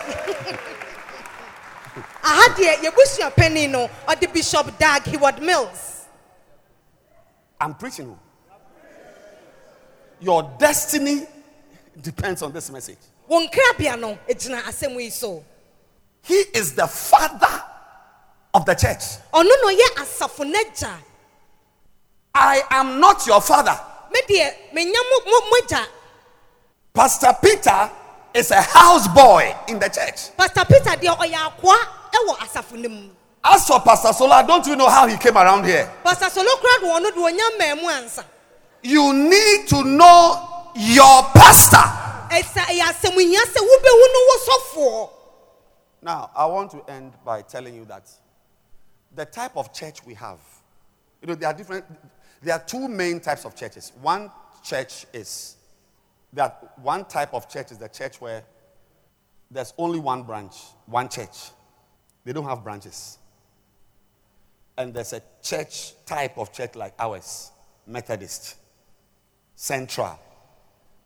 Aha 2.23 2.49
deɛ 2.57 2.67
eh, 2.69 2.77
yɛbusua 2.91 3.35
panin 3.37 3.71
no 3.73 3.89
ɔde 4.07 4.33
bishop 4.33 4.79
dag 4.79 5.03
heward 5.05 5.41
mills 5.43 5.89
I'm 7.61 7.75
preaching. 7.75 8.07
you. 8.07 8.19
Your 10.21 10.43
destiny 10.59 11.27
depends 12.01 12.43
on 12.43 12.53
this 12.53 12.71
message. 12.71 12.99
wɔn 13.31 14.01
no 14.01 14.19
eh, 14.29 14.35
asɛm 14.35 15.01
yi 15.01 15.11
so 15.11 15.45
He 16.23 16.35
is 16.55 16.75
the 16.75 16.87
father 16.87 17.63
of 18.55 18.65
the 18.67 18.75
church. 18.75 19.03
Oh, 19.33 19.43
ɔno 19.43 19.49
na 19.49 19.73
ɔyɛ 19.73 20.05
asafo 20.05 20.45
n'agya 20.53 20.95
I 22.35 22.63
am 22.71 22.99
not 23.01 23.27
your 23.27 23.41
father. 23.41 23.79
me 24.13 24.21
deɛ 24.29 24.55
menya 24.73 24.93
mo 25.11 25.31
mo 25.31 25.41
mo 25.51 25.57
agya 25.67 25.87
Pastor 26.95 27.33
Peter 27.43 27.91
is 28.35 28.51
a 28.51 28.57
houseboy 28.57 29.69
in 29.69 29.79
the 29.79 29.89
church. 29.89 30.35
pastor 30.37 30.65
peter 30.65 30.91
deɛ 30.97 31.17
ɔyɛ 31.17 31.37
oh, 31.37 31.53
akoa 31.53 32.02
ɛwɔ 32.13 32.37
asafo 32.39 32.73
no 32.79 32.89
mu 32.89 33.09
As 33.45 33.67
for 33.67 33.81
Pastor 33.81 34.13
Sola, 34.13 34.45
don't 34.47 34.65
you 34.69 34.77
know 34.77 34.89
how 34.89 35.07
he 35.09 35.17
came 35.17 35.37
around 35.37 35.65
here? 35.65 35.91
pastor 36.05 36.31
solo 36.31 36.57
kura 36.59 36.79
de 36.81 36.87
wɔn 36.87 37.15
do 37.15 37.21
wɔnya 37.21 37.59
mmaa 37.59 37.77
mu 37.83 37.89
ansa 37.89 38.25
You 38.83 39.13
need 39.13 39.67
to 39.69 39.83
know 39.85 40.71
your 40.77 41.23
pastor. 41.35 41.77
ɛsa 42.31 42.63
ɛyɛ 42.67 42.83
asɛm 42.83 43.19
hia 43.21 43.41
sɛ 43.41 43.59
wobɛhu 43.59 44.05
no 44.13 44.21
wɔ 44.29 44.37
sɔfoɔ 44.49 45.11
Now, 46.03 46.31
I 46.37 46.47
want 46.47 46.71
to 46.73 46.83
end 46.91 47.13
by 47.25 47.43
telling 47.43 47.75
you 47.75 47.85
that 47.87 48.09
the 49.15 49.25
type 49.25 49.57
of 49.57 49.73
church 49.73 50.05
we 50.05 50.15
have, 50.15 50.39
you 51.21 51.29
know, 51.29 51.35
there 51.37 51.49
are 51.49 51.55
different, 51.55 51.85
there 52.43 52.55
are 52.55 52.61
two 52.65 52.89
main 52.89 53.21
types 53.21 53.45
of 53.45 53.55
churches. 53.55 53.93
One 54.03 54.31
church 54.65 55.07
is, 55.13 55.57
that 56.33 56.77
one 56.79 57.05
type 57.05 57.33
of 57.35 57.49
church 57.49 57.71
is 57.71 57.79
the 57.79 57.89
church 57.89 58.21
where 58.21 58.43
there's 59.51 59.75
only 59.79 60.01
one 60.01 60.23
branch, 60.25 60.57
one 60.87 61.09
church. 61.09 61.51
They 62.25 62.33
don't 62.33 62.45
have 62.45 62.63
branches. 62.63 63.19
And 64.77 64.95
there's 64.95 65.13
a 65.13 65.23
church 65.43 65.95
type 66.07 66.39
of 66.39 66.53
church 66.53 66.75
like 66.75 66.95
ours, 66.99 67.51
Methodist, 67.87 68.57
Central, 69.55 70.19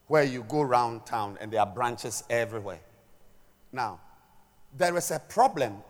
where 0.06 0.22
you 0.22 0.44
go 0.48 0.60
around 0.60 1.04
town 1.04 1.36
and 1.40 1.50
there 1.50 1.60
are 1.60 1.66
branches 1.66 2.22
everywhere. 2.30 2.80
Now, 3.72 4.00
there 4.76 4.96
is 4.96 5.10
a 5.10 5.18
problem 5.18 5.82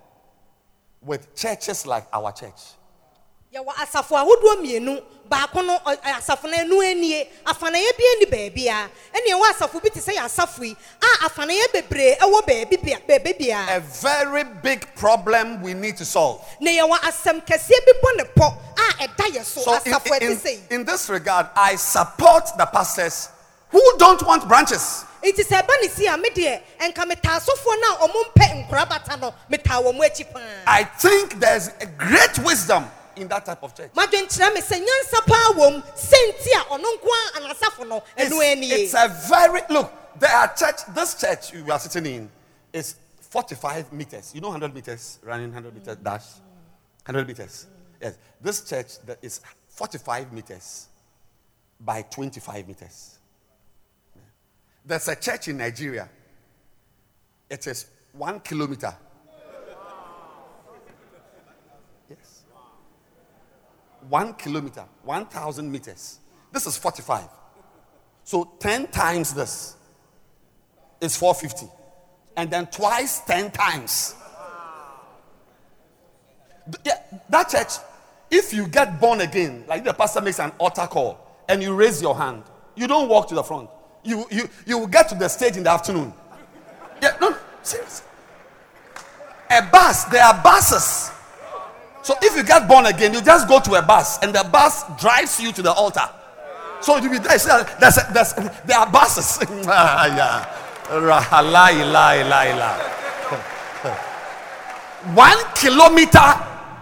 with 1.03 1.35
churches 1.35 1.87
like 1.87 2.07
our 2.13 2.33
church. 2.33 2.76
Yɛwɔ 3.57 3.73
asafo 3.83 4.17
ahodoɔ 4.17 4.57
mmienu. 4.61 5.03
Baako 5.29 5.67
no 5.67 5.79
asafo 6.05 6.45
no 6.45 6.57
anu 6.57 6.81
anie. 6.83 7.29
Afaneɛ 7.45 7.97
bi 7.97 8.05
ani 8.17 8.27
baabia. 8.27 8.89
Ɛne 9.15 9.31
ɛwɔ 9.33 9.43
asafo 9.53 9.83
bi 9.83 9.89
te 9.89 10.01
sɛ 10.01 10.15
yɛ 10.17 10.25
asafo 10.25 10.63
yi 10.65 10.77
a 11.03 11.27
afaneɛ 11.29 11.73
bebree 11.73 12.17
ɛwɔ 12.19 12.47
baabi 12.47 12.77
bia 12.83 12.99
baabi 13.09 13.31
A 13.31 13.35
bia 13.35 13.81
very 13.81 14.45
big 14.45 14.87
problem 14.95 15.61
we 15.63 15.75
need 15.75 15.97
to 15.97 16.05
solve. 16.05 16.45
na 16.61 16.71
yɛwɔ 16.71 16.97
asɛm 17.01 17.45
kɛseɛ 17.45 17.85
bi 17.87 17.93
bɔ 18.03 18.17
ne 18.17 18.25
pɔ 18.37 18.59
a 18.79 19.07
ɛda 19.09 19.27
yɛ 19.35 19.45
so 19.45 19.61
asafo 19.63 20.19
ɛte 20.19 20.41
sɛ 20.41 20.51
yi 20.53 20.61
in 20.71 20.85
this 20.85 21.09
regard, 21.09 21.49
I 21.57 21.77
support 21.77 22.49
the 22.57 22.67
pastors 22.67 23.31
who 23.71 23.83
don't 23.99 24.23
want 24.25 24.47
branches. 24.47 25.05
nti 25.25 25.43
sɛ 25.45 25.63
ɛba 25.63 25.83
ne 25.83 25.89
si 25.89 26.07
a 26.07 26.17
me 26.17 26.31
deɛ 26.31 26.61
ɛnka 26.81 27.05
metaa 27.11 27.41
asɔfoɔ 27.41 27.81
no 27.81 27.95
a 27.95 28.09
ɔmo 28.09 28.23
mpɛ 28.33 28.69
nkora 28.71 28.89
bata 28.89 29.17
no 29.17 29.35
metaa 29.51 29.83
wɔ 29.83 29.93
mo 29.93 30.03
akyi 30.05 30.33
paa. 30.33 30.41
I 30.69 30.85
think 30.85 31.41
there's 31.41 31.69
a 31.81 31.87
great 31.87 32.39
wisdom 32.39 32.89
in 33.17 33.29
that 33.29 33.45
type 33.45 33.63
of 33.63 33.75
church. 33.75 33.91
madwenkyerɛ 33.93 34.55
me 34.55 34.61
sɛ 34.61 34.81
nyansa 34.81 35.27
paa 35.27 35.53
wɔ 35.55 35.75
m 35.77 35.83
sɛnti 35.83 36.53
a 36.55 36.65
ɔno 36.75 36.87
nko 36.97 37.09
a 37.09 37.41
anasafo 37.41 37.89
no 37.89 38.03
It's, 38.17 38.33
it's 38.33 38.95
a 38.95 39.09
very 39.29 39.61
look. 39.71 39.93
There 40.19 40.31
are 40.31 40.55
church. 40.55 40.81
This 40.95 41.21
church 41.21 41.53
we 41.53 41.71
are 41.71 41.79
sitting 41.79 42.07
in 42.07 42.31
is 42.73 42.97
45 43.21 43.93
meters. 43.93 44.33
You 44.35 44.41
know 44.41 44.49
100 44.49 44.75
meters 44.75 45.19
running, 45.23 45.47
100 45.53 45.75
meters 45.75 45.97
dash? 45.97 46.25
100 47.05 47.27
meters. 47.27 47.67
Yes. 48.01 48.19
This 48.41 48.69
church 48.69 48.99
that 49.07 49.19
is 49.23 49.41
45 49.69 50.33
meters 50.33 50.89
by 51.81 52.03
25 52.03 52.67
meters. 52.69 53.19
There's 54.85 55.09
a 55.09 55.17
church 55.17 55.49
in 55.49 55.59
Nigeria. 55.59 56.09
It 57.51 57.67
is 57.67 57.87
one 58.13 58.41
kilometer. 58.41 58.95
One 64.09 64.35
kilometer, 64.35 64.85
1,000 65.05 65.71
meters. 65.71 66.21
This 66.53 66.67
is 66.67 66.77
45. 66.77 67.25
So 68.25 68.53
10 68.59 68.89
times 68.89 69.35
this 69.35 69.77
is 71.01 71.17
450. 71.17 71.73
And 72.37 72.51
then 72.51 72.67
twice 72.67 73.21
10 73.21 73.51
times. 73.51 74.15
Yeah, 76.85 76.99
that 77.29 77.49
church, 77.49 77.75
if 78.31 78.53
you 78.53 78.67
get 78.67 79.01
born 79.01 79.21
again, 79.21 79.65
like 79.69 79.85
the 79.85 79.93
pastor 79.93 80.21
makes 80.21 80.41
an 80.41 80.53
altar 80.59 80.87
call 80.87 81.19
and 81.49 81.63
you 81.63 81.75
raise 81.75 82.03
your 82.03 82.17
hand, 82.17 82.43
you 82.75 82.87
don't 82.87 83.09
walk 83.09 83.29
to 83.29 83.35
the 83.35 83.43
front. 83.43 83.71
You, 84.03 84.27
you, 84.31 84.49
you 84.67 84.79
will 84.79 84.87
get 84.87 85.09
to 85.11 85.15
the 85.15 85.29
stage 85.29 85.57
in 85.57 85.63
the 85.63 85.71
afternoon. 85.71 86.13
Yeah, 87.03 87.17
no, 87.21 87.37
seriously. 87.63 88.07
A 89.51 89.63
bus, 89.71 90.05
there 90.05 90.25
are 90.25 90.43
buses. 90.43 91.16
So 92.07 92.15
if 92.23 92.37
you 92.37 92.45
get 92.45 92.69
born 92.69 92.87
again, 92.87 93.13
you 93.13 93.21
just 93.21 93.49
go 93.49 93.59
to 93.59 93.75
a 93.75 93.83
bus 93.83 94.23
and 94.23 94.33
the 94.33 94.49
bus 94.53 94.85
drives 94.97 95.41
you 95.41 95.51
to 95.51 95.61
the 95.61 95.73
altar. 95.73 96.09
So 96.81 96.99
you 96.99 97.11
be 97.11 97.19
there. 97.19 97.37
There's, 97.37 98.33
there 98.65 98.79
are 98.79 98.89
buses. 98.89 99.39
One 105.19 105.39
kilometer 105.57 106.29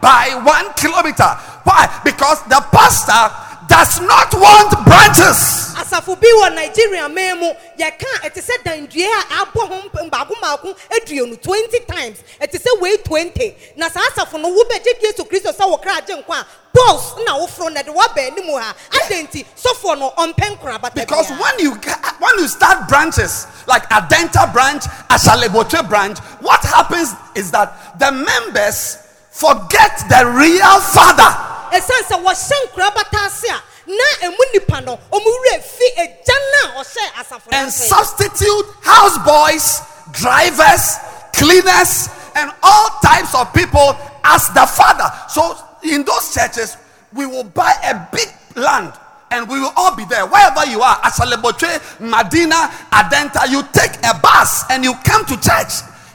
by 0.04 0.38
one 0.44 0.74
kilometer. 0.74 1.30
Why? 1.64 1.88
Because 2.04 2.42
the 2.44 2.60
pastor 2.70 3.32
does 3.74 4.00
not 4.02 4.32
want 4.34 4.70
branches. 4.86 5.74
asafo 5.74 6.14
bi 6.20 6.30
wɔ 6.40 6.54
nigeria 6.54 7.08
man 7.08 7.40
mu 7.40 7.50
yɛka 7.76 8.10
ɛte 8.22 8.38
sɛ 8.38 8.54
dandua 8.62 9.10
a 9.18 9.44
abɔ 9.44 9.62
ho 9.68 10.04
mbaako 10.06 10.32
mbaako 10.40 10.76
aduonu 10.94 11.42
twenty 11.42 11.80
times. 11.80 12.18
Ɛte 12.40 12.56
sɛ 12.62 12.80
wei 12.80 12.96
twenty. 12.98 13.56
Na 13.76 13.88
saa 13.88 14.00
asafo 14.10 14.40
no 14.40 14.48
wobɛgye 14.54 14.94
yesu 15.02 15.24
kristo 15.28 15.50
sɛ 15.52 15.64
wɔkra 15.66 15.98
agye 15.98 16.22
nkwa. 16.22 16.38
A 16.40 16.46
balls 16.72 17.14
na 17.26 17.36
woforo 17.36 17.72
na 17.74 17.82
de 17.82 17.90
waba 17.90 18.18
anim 18.18 18.46
ha. 18.60 18.74
Adɛn 18.92 19.26
nti 19.28 19.44
sɔfoɔ 19.60 19.98
no 19.98 20.12
ɔmpɛ 20.18 20.56
nkorabata 20.56 20.94
Because 20.94 21.30
when 21.30 21.58
you 21.58 21.72
when 22.20 22.38
you 22.38 22.46
start 22.46 22.88
branches 22.88 23.48
like 23.66 23.84
a 23.90 24.06
Denta 24.08 24.52
branch, 24.52 24.84
a 25.10 25.14
Shalebotre 25.18 25.88
branch, 25.88 26.20
what 26.40 26.62
happens 26.62 27.12
is 27.34 27.50
that 27.50 27.98
the 27.98 28.12
members 28.12 28.98
forget 29.30 29.98
the 30.08 30.24
real 30.38 30.78
father. 30.80 31.53
Ɛsiane 31.74 32.04
sɛ 32.08 32.16
wɔhyɛ 32.22 32.56
nkorabata 32.64 33.26
ase 33.26 33.48
a 33.50 33.62
na 33.86 34.04
emu 34.28 34.44
nipa 34.52 34.80
no 34.80 34.96
ɔmo 35.12 35.26
wura 35.26 35.62
fi 35.62 35.86
agya 35.98 36.36
no 36.52 36.80
a 36.80 36.84
ɔhyɛ 36.84 37.04
asafo 37.20 37.48
and 37.52 37.72
substitute 37.72 38.66
houseboys, 38.82 39.82
drivers, 40.12 40.96
cleaners, 41.32 42.08
and 42.36 42.52
all 42.62 42.88
types 43.02 43.34
of 43.34 43.52
people 43.52 43.96
as 44.24 44.48
the 44.54 44.66
father. 44.66 45.10
So 45.28 45.56
in 45.82 46.04
those 46.04 46.32
churches, 46.34 46.76
we 47.12 47.26
will 47.26 47.44
buy 47.44 47.72
a 47.84 48.08
big 48.14 48.28
land 48.56 48.92
and 49.30 49.48
we 49.48 49.60
will 49.60 49.72
all 49.76 49.96
be 49.96 50.04
there. 50.04 50.26
Wherever 50.26 50.64
you 50.66 50.80
are, 50.80 50.96
Ashaley 51.00 51.36
Botwe, 51.42 52.00
Medina, 52.00 52.70
Adenta, 52.92 53.50
you 53.50 53.62
take 53.72 53.96
a 54.04 54.18
bus 54.20 54.64
and 54.70 54.84
you 54.84 54.94
come 55.04 55.24
to 55.26 55.36
church 55.40 55.72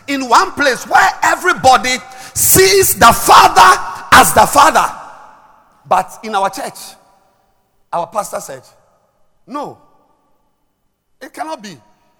in 0.07 0.27
one 0.27 0.51
place 0.53 0.87
where 0.87 1.09
everybody 1.23 1.97
sees 2.33 2.95
the 2.95 3.11
father 3.11 4.07
as 4.13 4.33
the 4.33 4.45
father. 4.47 4.98
But 5.89 6.19
in 6.23 6.35
our 6.35 6.49
church, 6.51 6.95
our 7.91 8.05
pastor 8.07 8.39
said, 8.39 8.61
No, 9.47 9.81
it 11.19 11.33
cannot 11.33 11.61
be. 11.63 11.75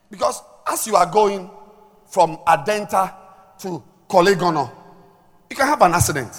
Because 0.09 0.41
as 0.67 0.87
you 0.87 0.95
are 0.95 1.05
going 1.05 1.49
from 2.07 2.37
Adenta 2.47 3.13
to 3.59 3.83
Korle 4.09 4.33
Gonno, 4.33 4.71
you 5.49 5.55
can 5.55 5.67
have 5.67 5.81
an 5.83 5.93
accident. 5.93 6.33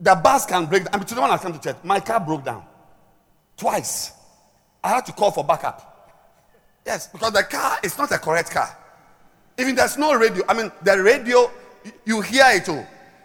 The 0.00 0.16
bus 0.16 0.44
can 0.46 0.66
break 0.66 0.84
down. 0.84 0.94
I 0.94 0.96
mean, 0.98 1.06
to 1.06 1.14
the 1.14 1.20
one 1.20 1.30
I 1.30 1.38
came 1.38 1.52
to 1.52 1.60
church, 1.60 1.76
my 1.84 2.00
car 2.00 2.18
broke 2.18 2.44
down 2.44 2.64
twice. 3.56 4.12
I 4.82 4.88
had 4.88 5.06
to 5.06 5.12
call 5.12 5.30
for 5.30 5.44
backup. 5.44 5.92
Yes, 6.84 7.06
because 7.06 7.32
the 7.32 7.44
car 7.44 7.78
is 7.84 7.96
not 7.96 8.10
a 8.10 8.18
correct 8.18 8.50
car. 8.50 8.76
Even 9.56 9.76
there's 9.76 9.96
no 9.96 10.14
radio. 10.14 10.44
I 10.48 10.54
mean, 10.54 10.72
the 10.82 11.00
radio, 11.00 11.48
you- 11.84 11.92
you 12.04 12.20
hear 12.20 12.44
it 12.50 12.68
all, 12.68 12.84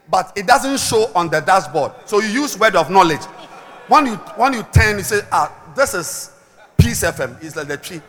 but 0.10 0.34
it 0.36 0.48
doesn't 0.48 0.80
show 0.80 1.12
on 1.16 1.30
the 1.30 1.40
dashboard. 1.40 1.92
So 2.06 2.20
you 2.20 2.28
use 2.42 2.58
word 2.58 2.76
of 2.76 2.90
knowledge. 2.90 3.24
When 3.88 4.06
you 4.06 4.16
when 4.36 4.54
you 4.54 4.64
turn, 4.72 4.98
you 4.98 5.04
say, 5.04 5.22
ah, 5.32 5.54
this 5.76 5.94
is 5.94 6.32
Peace 6.78 7.04
FM. 7.04 7.44
It's 7.44 7.56
like 7.56 7.68
the 7.68 7.78
tree. 7.78 8.02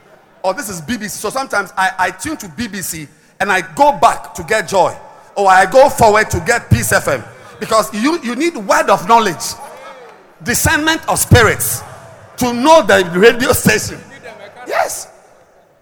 Or 0.42 0.54
this 0.54 0.68
is 0.68 0.80
BBC. 0.80 1.10
So 1.10 1.30
sometimes 1.30 1.72
I, 1.76 1.92
I 1.98 2.10
tune 2.10 2.36
to 2.38 2.46
BBC 2.46 3.08
and 3.40 3.50
I 3.50 3.62
go 3.74 3.98
back 3.98 4.34
to 4.34 4.42
get 4.42 4.68
joy. 4.68 4.96
Or 5.36 5.48
I 5.48 5.70
go 5.70 5.88
forward 5.88 6.30
to 6.30 6.40
get 6.40 6.70
Peace 6.70 6.92
FM. 6.92 7.26
Because 7.58 7.92
you, 7.94 8.20
you 8.22 8.34
need 8.36 8.56
word 8.56 8.88
of 8.88 9.06
knowledge, 9.06 9.54
discernment 10.42 11.06
of 11.08 11.18
spirits 11.18 11.82
to 12.38 12.54
know 12.54 12.82
the 12.82 13.10
radio 13.14 13.52
station. 13.52 14.00
Yes. 14.66 15.08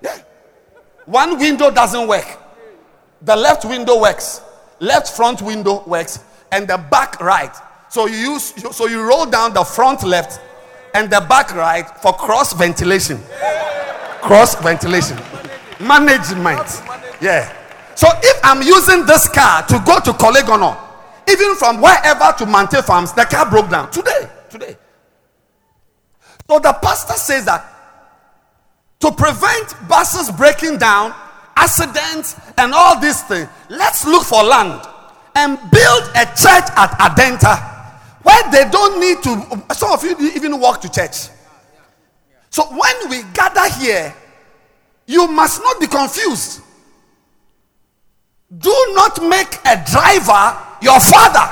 Yeah. 0.00 0.18
One 1.06 1.38
window 1.38 1.70
doesn't 1.70 2.08
work. 2.08 2.26
The 3.22 3.36
left 3.36 3.64
window 3.64 4.00
works, 4.00 4.40
left 4.80 5.14
front 5.16 5.42
window 5.42 5.82
works, 5.86 6.20
and 6.52 6.68
the 6.68 6.78
back 6.90 7.20
right. 7.20 7.54
So 7.90 8.06
you 8.06 8.16
use 8.16 8.76
so 8.76 8.86
you 8.86 9.02
roll 9.02 9.26
down 9.26 9.54
the 9.54 9.64
front 9.64 10.02
left 10.02 10.40
and 10.94 11.10
the 11.10 11.20
back 11.28 11.54
right 11.54 11.88
for 12.00 12.12
cross 12.12 12.52
ventilation. 12.52 13.20
Cross 14.20 14.56
ventilation. 14.62 15.18
Management. 15.80 16.82
Yeah. 17.20 17.54
So 17.94 18.08
if 18.22 18.40
I'm 18.44 18.62
using 18.62 19.06
this 19.06 19.28
car 19.28 19.66
to 19.66 19.82
go 19.86 19.98
to 20.00 20.12
Korle 20.12 20.42
Gonno, 20.42 20.76
even 21.28 21.54
from 21.56 21.80
wherever 21.80 22.32
to 22.38 22.46
Mante 22.46 22.82
Farms, 22.84 23.12
the 23.12 23.24
car 23.24 23.48
broke 23.48 23.70
down 23.70 23.90
today. 23.90 24.28
Today. 24.50 24.76
So 26.48 26.58
the 26.58 26.72
pastor 26.82 27.14
says 27.14 27.44
that 27.44 27.64
to 29.00 29.12
prevent 29.12 29.88
buses 29.88 30.30
breaking 30.30 30.78
down, 30.78 31.14
accidents, 31.58 32.36
and 32.56 32.72
all 32.72 33.00
these 33.00 33.22
things, 33.24 33.48
let's 33.68 34.06
look 34.06 34.22
for 34.24 34.42
land 34.44 34.80
and 35.34 35.58
build 35.70 36.02
a 36.14 36.24
church 36.38 36.68
at 36.76 36.90
Adenta 36.98 37.74
where 38.22 38.50
they 38.50 38.68
don't 38.70 39.00
need 39.00 39.22
to. 39.22 39.74
Some 39.74 39.92
of 39.92 40.02
you 40.04 40.16
even 40.34 40.58
walk 40.60 40.80
to 40.82 40.90
church. 40.90 41.28
So 42.50 42.64
when 42.64 43.10
we 43.10 43.22
gather 43.34 43.68
here, 43.78 44.14
you 45.06 45.26
must 45.28 45.62
not 45.62 45.80
be 45.80 45.86
confused. 45.86 46.62
Do 48.56 48.74
not 48.94 49.22
make 49.22 49.58
a 49.66 49.82
driver 49.84 50.56
your 50.82 51.00
father. 51.00 51.46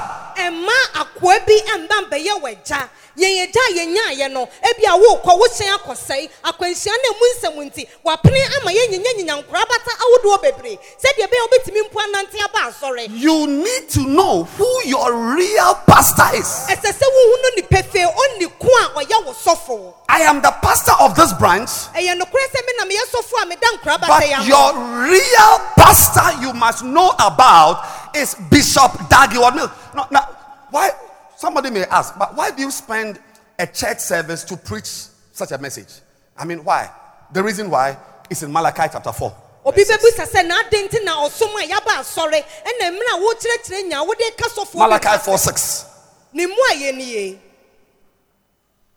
Bi 3.16 3.46
mba 3.46 3.46
mbɛyɛ 3.46 4.18
yɛn 4.18 4.32
no 4.32 4.48
ebi 4.62 4.84
a 4.84 4.96
wokɔ 4.96 5.32
wohyɛn 5.40 5.74
akɔsɛe 5.78 6.28
akwanhyia 6.44 6.92
emu 7.08 7.24
nsɛm 7.34 7.56
nti 7.70 7.88
wapene 8.04 8.40
ama 8.60 8.70
yɛnyinya 8.70 9.12
nyinya 9.16 9.36
nkorabata 9.42 9.92
ahodoɔ 10.02 10.42
bebree 10.42 10.78
sɛdeɛ 11.02 11.26
wobɛtumi 11.26 11.80
mpo 11.88 12.00
anante 12.00 12.38
aba 12.44 12.70
asɔre 12.70 13.06
You 13.10 13.46
need 13.46 13.88
to 13.90 14.00
know 14.00 14.44
who 14.44 14.82
your 14.84 15.12
real 15.34 15.74
pastor 15.86 16.28
is. 16.34 16.66
ɛsɛ 16.68 16.92
sɛ 16.92 17.04
wohu 17.04 17.42
no 17.42 17.48
nipa 17.56 17.82
ɔnni 17.82 18.52
ko 18.58 18.68
a 18.68 19.04
ɔyɛ 19.04 19.24
wo 19.24 19.32
sɔfo 19.32 19.94
I 20.08 20.20
am 20.22 20.40
the 20.40 20.50
pastor 20.62 20.92
of 21.00 21.14
this 21.16 21.32
branch. 21.32 21.70
ɛyɛ 21.94 22.14
sɛ 22.20 22.66
me 22.66 22.72
na 22.78 22.84
meyɛ 22.84 23.04
sɔfo 23.12 23.42
a 23.42 23.46
meda 23.46 23.66
nkorabata 23.66 24.08
But 24.08 24.26
yi 24.26 24.32
ama 24.34 24.44
your 24.44 24.72
real 25.08 25.58
pastor 25.76 26.40
you 26.42 26.52
must 26.52 26.84
know 26.84 27.12
about 27.18 27.84
is 28.14 28.34
Bishop 28.34 29.08
Dag 29.08 29.30
Heward 29.32 29.54
Mills. 29.54 29.70
No, 29.94 30.06
now, 30.10 30.28
why? 30.70 30.90
Somebody 31.36 31.70
may 31.70 31.84
ask, 31.84 32.18
but 32.18 32.34
why 32.34 32.50
do 32.50 32.62
you 32.62 32.70
spend 32.70 33.20
a 33.58 33.66
church 33.66 33.98
service 33.98 34.42
to 34.44 34.56
preach 34.56 34.86
such 35.32 35.52
a 35.52 35.58
message? 35.58 36.00
I 36.36 36.44
mean, 36.46 36.64
why? 36.64 36.90
The 37.32 37.42
reason 37.42 37.70
why 37.70 37.98
is 38.30 38.42
in 38.42 38.50
Malachi 38.50 38.88
chapter 38.90 39.12
4. 39.12 39.36
obi 39.66 39.82
bɛbusa 39.82 40.24
sɛ 40.30 40.42
n'ade 40.46 40.78
nti 40.88 41.04
na 41.04 41.16
ɔsom 41.26 41.50
a 41.58 41.66
yɛaba 41.66 41.98
asɔre 42.00 42.38
ɛna 42.40 42.86
mmerɛ 42.94 43.12
a 43.12 43.18
wokyerɛkyerɛ 43.18 43.88
nya 43.90 44.06
wode 44.06 44.36
ka 44.38 44.48
sɔfoɔ 44.48 44.78
Malachi 44.78 45.18
4 45.18 45.38
6. 45.38 45.84
ne 46.32 46.46
mu 46.46 46.54
a 46.70 46.74
yɛ 46.74 46.96
nie 46.96 47.40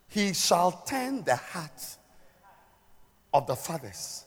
He 0.09 0.33
shall 0.33 0.71
turn 0.85 1.23
the 1.23 1.35
heart 1.35 1.97
of 3.33 3.47
the 3.47 3.55
fathers 3.55 4.25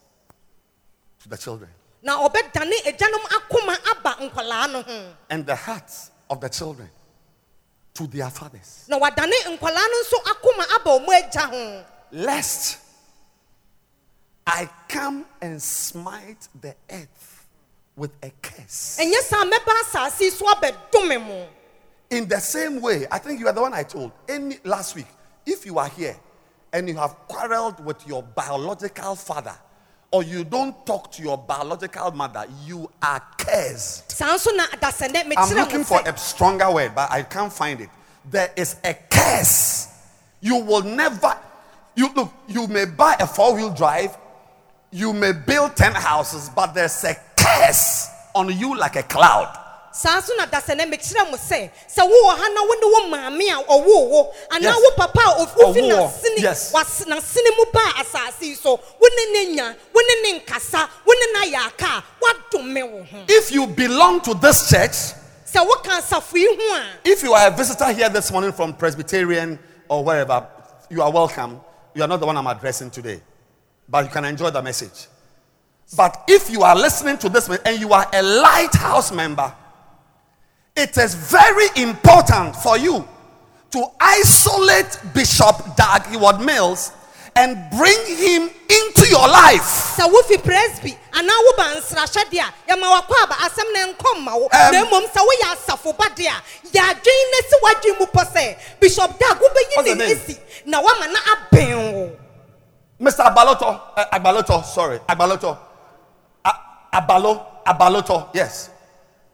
to 1.22 1.28
the 1.28 1.36
children, 1.38 1.70
na 2.02 2.18
ɔbɛdane 2.28 2.74
agyanom 2.90 3.24
akoma 3.38 3.76
aba 3.92 4.16
nkwalaa 4.20 4.72
no 4.72 4.82
ho 4.82 5.12
and 5.30 5.46
the 5.46 5.54
hearts 5.54 6.10
of 6.28 6.40
the 6.40 6.48
children 6.48 6.90
to 7.94 8.06
their 8.06 8.30
fathers. 8.30 8.84
na 8.88 8.96
wadane 8.96 9.34
nkwalaa 9.50 9.88
no 9.88 10.02
nso 10.02 10.16
akoma 10.30 10.64
aba 10.76 10.90
ɔmo 10.90 11.12
agya 11.12 11.42
ho 11.50 11.84
lest 12.12 12.78
I 14.46 14.68
come 14.88 15.24
and 15.40 15.62
smite 15.62 16.48
the 16.60 16.74
earth 16.90 17.46
with 17.96 18.10
a 18.22 18.30
curse. 18.42 18.98
ɛnyɛ 19.00 19.20
saa 19.22 19.44
mɛba 19.44 19.72
asase 19.84 20.30
so 20.30 20.46
abɛdome 20.46 21.24
mo 21.26 21.48
In 22.10 22.28
the 22.28 22.40
same 22.40 22.78
way, 22.82 23.06
I 23.10 23.16
think 23.18 23.40
you 23.40 23.46
are 23.46 23.54
the 23.54 23.62
one 23.62 23.72
I 23.72 23.84
told 23.84 24.12
any 24.28 24.58
last 24.64 24.94
week. 24.94 25.06
If 25.46 25.64
you 25.64 25.78
are 25.78 25.88
here 25.88 26.14
and 26.70 26.86
you 26.86 26.94
have 26.96 27.16
quarreled 27.26 27.82
with 27.82 28.06
your 28.06 28.22
biological 28.22 29.14
father, 29.16 29.54
or 30.12 30.22
you 30.22 30.44
don't 30.44 30.86
talk 30.86 31.10
to 31.10 31.22
your 31.22 31.38
biological 31.38 32.10
mother, 32.12 32.46
you 32.66 32.88
are 33.02 33.22
cursed. 33.38 34.12
saa 34.12 34.36
nso 34.36 34.54
na 34.54 34.66
dasɛnɛ 34.76 35.32
I'm 35.36 35.56
looking 35.56 35.84
for 35.84 36.00
a 36.04 36.16
stronger 36.16 36.70
word, 36.70 36.94
but 36.94 37.10
I 37.10 37.22
can't 37.22 37.52
find 37.52 37.80
it. 37.80 37.88
There 38.30 38.52
is 38.54 38.76
a 38.84 38.94
curse. 39.10 39.88
You 40.40 40.56
will 40.56 40.82
never, 40.82 41.34
you 41.96 42.12
look, 42.14 42.32
you 42.46 42.66
may 42.68 42.84
buy 42.84 43.16
a 43.18 43.26
four 43.26 43.54
wheel 43.54 43.72
drive, 43.72 44.16
you 44.90 45.12
may 45.12 45.32
build 45.32 45.76
10 45.76 45.92
houses, 45.92 46.50
but 46.54 46.74
there's 46.74 47.02
a 47.04 47.16
curse 47.36 48.08
on 48.34 48.56
you 48.56 48.76
like 48.76 48.96
a 48.96 49.02
cloud. 49.02 49.58
Saa 50.02 50.20
nso 50.20 50.32
na 50.36 50.46
mekyerɛ 50.86 51.30
mo 51.30 51.36
sɛ 51.36 51.70
sɛ 51.88 52.02
wowɔ 52.02 52.36
ha 52.36 52.48
na 52.48 52.62
wo 52.62 52.74
ne 52.74 52.86
wo 52.86 53.08
maame 53.08 53.48
a 53.50 53.62
ɔwoo 53.62 54.08
wo 54.10 54.32
anaa 54.50 54.74
wo 54.74 54.90
papa 54.96 55.20
a 55.26 55.42
of- 55.42 55.54
wofi 55.54 55.80
Ɔwoo 55.80 55.90
wɔ. 55.90 56.08
n'asene 56.12 56.38
Yes. 56.42 56.72
was- 56.72 57.04
n'asene 57.06 57.56
mu 57.56 57.64
baa 57.72 58.02
asase 58.02 58.42
yi 58.42 58.54
so 58.54 58.70
wo 59.00 59.08
ne 59.16 59.32
ne 59.32 59.54
nya 59.56 59.74
wo 59.94 60.00
ne 60.00 60.22
ne 60.32 60.40
nkasa 60.40 60.88
wo 61.06 61.12
ne 61.14 61.32
na 61.32 61.44
yɛ 61.58 61.66
aka 61.66 61.86
a 61.86 62.04
woadome 62.20 62.82
wo 62.90 63.02
ho 63.04 63.24
If 63.28 63.52
you 63.52 63.66
belong 63.66 64.20
to 64.22 64.34
this 64.34 64.68
church, 64.70 65.14
sɛ 65.52 65.64
woka 65.68 65.90
asafo 66.00 66.34
yi 66.34 66.48
ho 66.56 66.76
a 66.76 66.84
if 67.04 67.22
you 67.22 67.32
are 67.34 67.46
a 67.46 67.50
visitor 67.50 67.92
here 67.92 68.08
this 68.08 68.30
morning 68.32 68.52
from 68.52 68.72
Presbyterian 68.74 69.58
or 69.88 70.02
wherever, 70.02 70.46
you 70.90 71.00
are 71.02 71.10
welcome. 71.10 71.60
You 71.94 72.02
are 72.02 72.08
not 72.08 72.20
the 72.20 72.26
one 72.26 72.36
I'm 72.36 72.46
addressing 72.46 72.90
today, 72.90 73.20
but 73.88 74.04
you 74.04 74.10
can 74.10 74.24
enjoy 74.24 74.50
the 74.50 74.62
message. 74.62 75.06
But 75.94 76.24
if 76.26 76.48
you 76.48 76.62
are 76.62 76.74
listening 76.74 77.18
to 77.18 77.28
this 77.28 77.48
and 77.48 77.78
you 77.78 77.92
are 77.92 78.08
a 78.12 78.22
lighthouse 78.22 79.12
member, 79.12 79.52
it 80.76 80.96
is 80.96 81.14
very 81.14 81.68
important 81.76 82.56
for 82.56 82.78
you 82.78 83.06
to 83.70 83.86
isolate 84.00 84.98
Bishop 85.14 85.76
Dag 85.76 86.06
Heward 86.08 86.40
Mills 86.40 86.92
and 87.34 87.56
bring 87.70 87.96
him 88.06 88.50
into 88.68 89.08
your 89.08 89.26
life. 89.26 89.96
sɛ 89.96 90.04
wofi 90.10 90.42
presby 90.42 90.96
anaa 91.12 91.38
woba 91.46 91.80
nsrahyɛdeɛ 91.80 92.40
a 92.40 92.52
yɛma 92.72 93.00
wakɔ 93.00 93.22
aba 93.22 93.34
asɛm 93.34 93.72
na 93.72 93.92
nkɔ 93.92 94.18
mma 94.20 94.32
wo. 94.38 94.44
Um, 94.52 94.72
na 94.72 94.84
mmom 94.84 95.04
sɛ 95.08 95.20
woyɛ 95.24 95.56
asafo 95.56 95.96
ba 95.96 96.04
deɛ 96.14 96.28
a 96.28 96.42
yɛadwen 96.68 97.24
na 97.32 97.38
si 97.48 97.56
w'adwen 97.62 97.98
mu 98.00 98.06
pɔ 98.06 98.32
sɛ 98.32 98.56
bishop 98.80 99.18
dag 99.18 99.38
wobɛyi 99.38 99.84
the 99.84 99.94
ne 99.94 100.12
asi 100.12 100.38
na 100.66 100.82
woama 100.82 101.12
na 101.12 101.18
abɛn 101.34 101.92
wo. 101.94 102.10
Mr. 103.00 103.24
Abaloto, 103.34 103.80
uh, 103.96 104.04
Abaloto, 104.12 104.64
sorry, 104.64 104.98
Abaloto, 105.08 105.56
A- 106.44 106.58
Abalo, 106.94 107.42
Abaloto, 107.66 108.28
yes. 108.34 108.68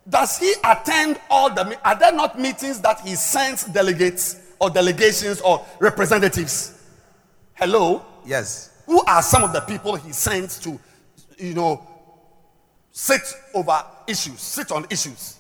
Does 0.09 0.39
he 0.39 0.55
attend 0.65 1.21
all 1.31 1.51
the? 1.51 1.79
Are 1.85 1.99
there 1.99 2.13
not 2.13 2.39
meetings 2.39 2.81
that 2.81 3.01
he 3.01 3.15
sends 3.15 3.65
delegates 3.65 4.37
or 4.59 4.71
delegations 4.71 5.41
or 5.41 5.65
representatives? 5.81 6.75
Hello, 7.55 8.05
Yes. 8.25 8.71
who 8.87 9.03
are 9.05 9.23
some 9.23 9.45
of 9.45 9.53
the 9.53 9.61
people 9.63 9.97
he 9.97 10.13
sends 10.13 10.59
to, 10.61 10.79
you 11.39 11.55
know, 11.55 11.87
sit 12.93 13.21
over 13.55 13.85
issues, 14.07 14.41
sit 14.41 14.71
on 14.73 14.87
issues? 14.91 15.37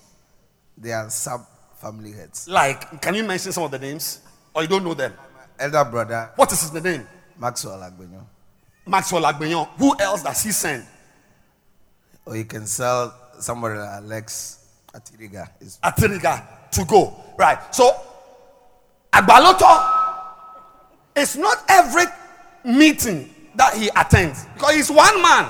They 0.77 0.93
are 0.93 1.09
sub 1.11 1.47
family 1.81 2.13
heads. 2.13 2.49
Like, 2.49 3.01
can 3.01 3.15
you 3.15 3.25
mention 3.25 3.53
some 3.53 3.63
of 3.65 3.71
the 3.71 3.79
names, 3.79 4.21
or 4.55 4.63
you 4.63 4.69
don't 4.69 4.85
know 4.85 4.95
them? 4.95 5.15
Elder 5.59 5.85
brother 5.85 6.31
What 6.37 6.53
is 6.53 6.61
his 6.71 6.73
name? 6.83 7.07
Maxwell 7.39 7.79
Agbenyo. 7.81 8.25
Maxwell 8.87 9.23
Agbenyon. 9.23 9.67
Who 9.79 9.99
else 9.99 10.23
does 10.23 10.43
he 10.43 10.53
send? 10.53 10.87
Or 12.27 12.37
you 12.37 12.45
can 12.45 12.67
sell 12.67 13.15
somebody 13.43 13.79
like 13.79 13.89
Alex 13.89 14.59
Atiriga. 14.95 15.49
Is 15.61 15.79
Atiriga 15.83 16.43
to 16.73 16.85
go. 16.85 17.15
Right. 17.37 17.59
So, 17.75 17.93
Agbaloto 19.13 19.71
is 21.17 21.37
not 21.37 21.59
every 21.69 22.05
meeting 22.65 23.35
that 23.57 23.75
he 23.75 23.89
attends 23.97 24.45
because 24.55 24.75
he's 24.75 24.91
one 24.91 25.21
man. 25.23 25.47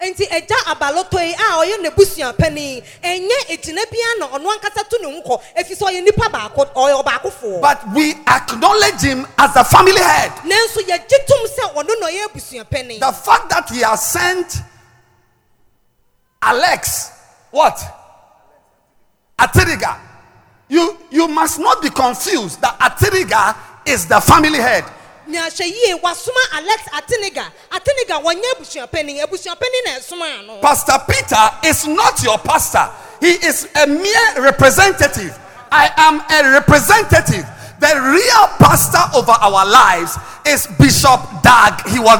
nti 0.00 0.24
agya 0.32 0.56
abaloto 0.72 1.20
yi 1.20 1.32
a 1.34 1.60
ɔyɛ 1.60 1.76
n'abusua 1.84 2.32
panin 2.36 2.80
ɛnyɛ 3.04 3.38
egyina 3.52 3.82
bia 3.90 4.08
na 4.18 4.28
ɔno 4.28 4.48
ankasa 4.56 4.88
to 4.88 4.96
ne 5.02 5.12
ho 5.12 5.20
kɔ 5.20 5.40
efi 5.58 5.76
sɛ 5.76 5.90
ɔyɛ 5.92 6.04
nipa 6.04 6.28
baako 6.30 6.64
ɔyɛ 6.74 7.04
ɔbaakofoɔ 7.04 7.60
But 7.60 7.92
we 7.94 8.14
acknowledge 8.26 9.02
him 9.02 9.26
as 9.36 9.52
the 9.52 9.62
family 9.64 10.00
head. 10.00 10.32
nanso 10.48 10.80
yɛgye 10.88 11.26
tom 11.28 11.46
sɛ 11.46 11.74
ɔno 11.74 12.00
na 12.00 12.06
ɔyɛ 12.06 12.24
abusua 12.28 12.64
panin 12.70 12.98
The 12.98 13.12
fact 13.12 13.50
that 13.50 13.68
he 13.68 13.80
has 13.82 14.02
sent 14.06 14.62
Alex, 16.42 17.10
what? 17.50 17.78
Atiriga. 19.38 19.98
You, 20.68 20.96
you 21.10 21.28
must 21.28 21.58
not 21.58 21.82
be 21.82 21.90
confused 21.90 22.60
that 22.60 22.78
Atiriga 22.78 23.56
is 23.86 24.06
the 24.06 24.20
family 24.20 24.58
head. 24.58 24.84
na 25.30 25.46
ahwɛ 25.46 25.62
yie 25.62 25.94
wasoma 26.02 26.42
alex 26.58 26.82
ateniga 26.90 27.44
ateniga 27.70 28.18
wɔnyɛ 28.18 28.50
abusua 28.56 28.90
panin 28.90 29.18
abusua 29.22 29.54
panin 29.54 29.82
na 29.86 29.90
ɛsoma 30.00 30.26
ano 30.40 30.58
Pastor 30.60 30.98
Peter 31.08 31.50
is 31.64 31.86
not 31.86 32.20
your 32.24 32.36
pastor. 32.38 32.90
He 33.20 33.38
is 33.46 33.68
a 33.76 33.86
mere 33.86 34.42
representative. 34.42 35.38
I 35.70 35.86
am 35.96 36.18
a 36.18 36.50
representative. 36.58 37.46
The 37.78 37.92
real 37.94 38.46
pastor 38.58 38.98
over 39.16 39.30
our 39.32 39.64
lives 39.66 40.18
is 40.46 40.66
Bishop 40.78 41.20
Dag 41.42 41.86
He 41.88 42.00
was 42.00 42.18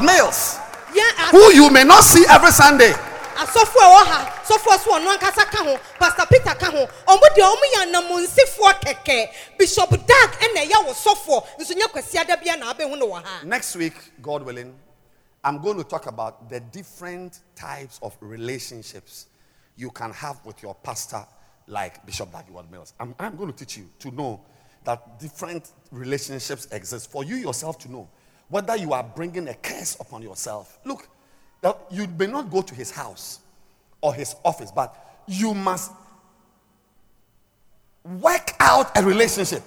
a- 0.94 1.30
who 1.32 1.52
you 1.52 1.68
may 1.70 1.82
not 1.82 2.04
see 2.04 2.24
every 2.28 2.52
Sunday. 2.52 2.94
Asɔfo 3.40 3.78
a 3.80 4.04
ha 4.04 4.42
ɔno 4.46 5.10
ankasa 5.16 5.44
ka 5.50 5.64
ho 5.64 5.78
pastor 5.98 6.26
peter 6.26 6.54
ka 6.54 6.70
ho 6.70 6.86
ɔmo 7.06 7.26
deɛ 7.34 7.44
ɔmo 7.52 7.64
yɛ 7.74 7.78
anamonsifoɔ 7.86 8.72
kɛkɛ 8.82 9.30
bishop 9.58 9.90
dag 9.90 10.30
ɛna 10.40 10.66
ɛyɛ 10.66 10.86
wɔ 10.86 10.92
sɔfoɔ 10.94 11.46
nso 11.58 11.74
nyɛ 11.74 11.88
kwasi 11.92 12.18
adabea 12.18 12.58
na 12.58 12.72
wɔ 12.74 13.22
ha 13.22 13.40
Next 13.44 13.76
week, 13.76 13.94
God 14.20 14.42
willing, 14.42 14.74
I'm 15.42 15.58
going 15.62 15.78
to 15.78 15.84
talk 15.84 16.06
about 16.06 16.48
the 16.50 16.60
different 16.60 17.40
types 17.54 17.98
of 18.02 18.16
relationships 18.20 19.26
you 19.76 19.90
can 19.90 20.12
have 20.12 20.44
with 20.44 20.62
your 20.62 20.74
pastor, 20.74 21.24
like 21.66 22.04
Bishop 22.04 22.30
Dag 22.32 22.44
Heward 22.46 22.70
Mills. 22.70 22.92
I'm, 23.00 23.14
I'm 23.18 23.36
going 23.36 23.50
to 23.52 23.56
teach 23.56 23.78
you 23.78 23.88
to 24.00 24.10
know 24.10 24.40
that 24.84 25.18
different 25.18 25.70
relationships 25.90 26.68
exist 26.72 27.10
for 27.10 27.24
you 27.24 27.36
yourself 27.36 27.78
to 27.80 27.90
know 27.90 28.08
whether 28.48 28.76
you 28.76 28.92
are 28.92 29.02
bringing 29.02 29.48
a 29.48 29.54
curse 29.54 29.96
upon 30.00 30.22
yourself. 30.22 30.78
Look, 30.84 31.08
that 31.62 31.78
you 31.90 32.06
may 32.18 32.26
not 32.26 32.50
go 32.50 32.62
to 32.62 32.74
his 32.74 32.90
house 32.90 33.40
or 34.00 34.14
his 34.14 34.34
office, 34.44 34.70
but 34.70 34.94
you 35.26 35.52
must 35.54 35.92
work 38.04 38.52
out 38.60 38.90
a 38.96 39.02
relationship. 39.02 39.62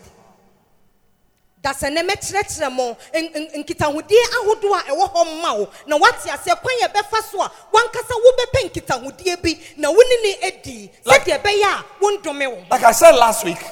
dasɛ 1.64 1.88
nɛ 1.96 2.04
mɛkyerɛkyerɛ 2.04 2.74
mo 2.76 2.98
n- 3.14 3.32
n- 3.36 3.64
nkitahodie 3.64 4.20
ahodoɔ 4.36 4.80
a 4.80 4.84
ɛwɔ 4.92 5.14
hɔ 5.14 5.26
mma 5.40 5.58
wo 5.60 5.70
na 5.88 5.96
wate 5.96 6.28
aseɛ 6.28 6.60
kwan 6.60 6.76
yɛ 6.82 6.92
bɛfa 6.94 7.24
so 7.24 7.42
a 7.42 7.50
wankasa 7.72 8.16
wobɛpɛ 8.20 8.70
nkitahodie 8.70 9.42
bi 9.42 9.58
na 9.78 9.90
wo 9.90 9.96
ne 9.96 10.18
ne 10.24 10.48
adi 10.48 10.92
Like- 11.06 11.24
sɛdeɛ 11.24 11.42
ɛbɛyɛ 11.42 11.64
a 11.64 11.86
wondome 12.04 12.48
wo 12.52 12.66
Like 12.70 12.84
I 12.84 12.92
said 12.92 13.12
last 13.16 13.46
week, 13.46 13.64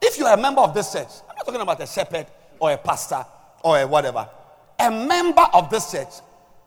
if 0.00 0.16
you 0.16 0.26
are 0.26 0.34
a 0.34 0.36
member 0.36 0.60
of 0.60 0.72
this 0.72 0.92
church, 0.92 1.08
I'm 1.28 1.34
not 1.38 1.44
talking 1.46 1.60
about 1.60 1.80
a 1.80 1.86
shepherd 1.88 2.26
or 2.60 2.70
a 2.70 2.78
pastor 2.78 3.26
or 3.64 3.80
a 3.80 3.86
whatever, 3.88 4.28
a 4.78 4.88
member 4.88 5.42
of 5.54 5.70
this 5.70 5.90
church, 5.90 6.20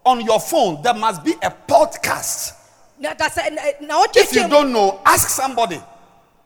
on 0.05 0.21
your 0.21 0.39
phone, 0.39 0.81
there 0.81 0.93
must 0.93 1.23
be 1.23 1.31
a 1.43 1.51
podcast. 1.67 2.53
If 2.99 4.35
you 4.35 4.47
don't 4.47 4.71
know, 4.71 5.01
ask 5.05 5.29
somebody. 5.29 5.81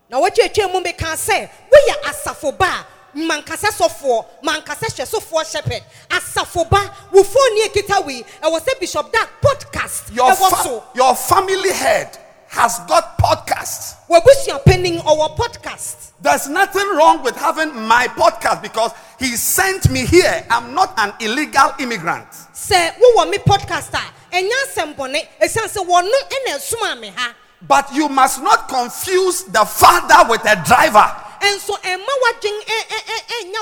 na 0.09 0.19
wɔtwetwe 0.21 0.71
mu 0.71 0.79
bɛka 0.81 1.15
sɛ 1.17 1.49
woyɛ 1.71 1.95
asafo 2.09 2.55
ba 2.57 2.65
a 2.65 3.17
mankasa 3.17 3.69
sɔfoɔ 3.73 4.25
mankasa 4.43 4.85
hyɛ 4.93 5.05
sofoɔ 5.05 5.51
shepherd 5.51 5.83
asafo 6.09 6.69
ba 6.69 6.93
wo 7.11 7.23
phone 7.23 7.55
ne 7.55 7.67
ekita 7.69 8.05
wei 8.05 8.23
ɛwɔ 8.43 8.59
sɛ 8.61 8.79
bishop 8.79 9.11
dag 9.11 9.27
podcast 9.41 10.13
Your, 10.13 10.29
ɛwɔ 10.31 10.63
so 10.63 10.83
your 10.93 11.15
family 11.15 11.71
head 11.73 12.17
has 12.55 12.79
got 12.87 13.17
podcasts. 13.17 13.95
wabusua 14.09 14.63
panin 14.63 14.99
our 15.05 15.29
podcast 15.35 16.11
There's 16.21 16.47
nothing 16.47 16.87
wrong 16.95 17.21
with 17.21 17.35
having 17.35 17.75
my 17.87 18.07
podcast 18.07 18.61
because 18.61 18.91
he 19.19 19.35
sent 19.35 19.89
me 19.91 20.05
here. 20.05 20.45
I'm 20.49 20.73
not 20.73 20.93
an 20.97 21.13
illegal 21.19 21.73
immigrant. 21.79 22.27
sɛ 22.53 22.95
wowɔ 22.97 23.29
me 23.29 23.37
podcast 23.39 23.93
a 23.93 24.35
ɛnyɛ 24.35 24.55
asɛm 24.67 24.95
bɔne 24.95 25.19
ɛsiane 25.41 25.69
sɛ 25.69 25.85
wɔno 25.85 26.17
ɛna 26.35 26.99
me 27.01 27.09
ha 27.15 27.35
But 27.61 27.93
you 27.93 28.07
must 28.09 28.41
not 28.41 28.69
confuse 28.69 29.43
the 29.43 29.65
father 29.65 30.29
with 30.29 30.41
a 30.45 30.55
driver. 30.65 31.21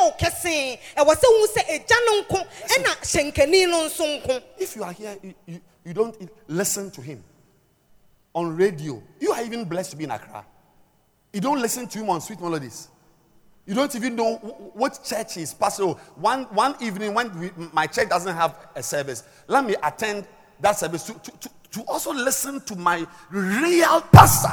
wo 0.03 0.11
kɛsee 0.19 0.77
ɛwɔ 0.97 1.13
sɛ 1.15 1.25
hu 1.25 1.47
sɛ 1.47 1.61
agya 1.75 1.97
no 2.05 2.21
nko 2.21 2.47
ɛna 2.67 2.91
eh, 2.91 2.95
hyɛnkani 3.01 3.69
no 3.69 3.87
nso 3.87 4.05
nko 4.21 4.41
If 4.59 4.75
you 4.75 4.83
are 4.83 4.91
here, 4.91 5.17
you, 5.21 5.33
you, 5.47 5.61
you 5.85 5.93
don't 5.93 6.29
listen 6.47 6.91
to 6.91 7.01
him 7.01 7.23
on 8.33 8.55
radio. 8.55 9.01
You 9.19 9.31
are 9.31 9.43
even 9.43 9.65
blessed 9.65 9.91
to 9.91 9.97
be 9.97 10.03
in 10.05 10.11
Accra. 10.11 10.45
You 11.31 11.41
don't 11.41 11.61
listen 11.61 11.87
to 11.87 11.99
him 11.99 12.09
on 12.09 12.21
Sweet 12.21 12.39
Melodies. 12.41 12.89
You 13.65 13.75
don't 13.75 13.95
even 13.95 14.15
know 14.15 14.35
what 14.73 14.99
church 15.03 15.37
is. 15.37 15.53
pastor. 15.53 15.85
One, 15.85 16.43
one 16.45 16.75
evening 16.81 17.13
when 17.13 17.39
we, 17.39 17.51
my 17.71 17.87
church 17.87 18.09
doesn't 18.09 18.35
have 18.35 18.55
a 18.75 18.83
service, 18.83 19.23
let 19.47 19.65
me 19.65 19.75
attend 19.81 20.27
that 20.59 20.77
service 20.77 21.03
to, 21.03 21.13
to, 21.13 21.31
to, 21.31 21.49
to 21.71 21.81
also 21.83 22.13
listen 22.13 22.59
to 22.61 22.75
my 22.75 23.07
real 23.31 24.01
pastor. 24.01 24.49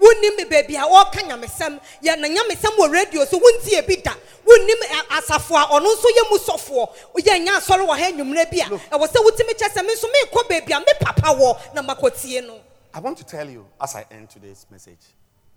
Wodeɛ 0.00 0.36
wonim 0.36 0.36
deɛ 0.36 0.46
wosɔfoɔ 0.46 0.46
wɔɔyɛ 0.46 0.46
wonim 0.46 0.50
baabi 0.50 0.76
a 0.76 0.86
wɔɔka 0.86 1.22
nyamesɛm 1.28 1.80
yɛ 2.02 2.18
na 2.18 2.28
nyamesɛm 2.28 2.76
wɔ 2.78 2.92
radio 2.92 3.24
so 3.24 3.38
wontie 3.38 3.86
bi 3.86 3.96
da 4.02 4.12
wonim 4.44 4.80
asafo 5.10 5.56
a 5.56 5.66
ɔno 5.68 5.86
nso 5.86 6.08
yɛ 6.08 6.30
mu 6.30 6.38
sɔfoɔ 6.38 6.94
yɛ 7.18 7.44
nya 7.44 7.56
asɔre 7.58 7.86
wɔ 7.86 7.98
ha 7.98 8.10
anwummerɛ 8.10 8.50
bi 8.50 8.58
a 8.60 8.68
ɛwɔ 8.68 9.06
sɛ 9.08 9.24
wotumi 9.24 9.54
kyɛ 9.54 9.68
sɛ 9.72 9.86
me 9.86 9.94
nso 9.94 10.08
baabi 10.48 10.72
a 10.72 10.80
me 10.80 10.92
papa 11.00 11.28
wɔ 11.34 11.74
na 11.74 11.82
makɔtie 11.82 12.46
no 12.46 12.60
I 12.94 13.00
want 13.00 13.18
to 13.18 13.24
tell 13.24 13.48
you 13.48 13.66
as 13.80 13.94
I 13.94 14.06
end 14.10 14.30
today's 14.30 14.66
message 14.70 15.04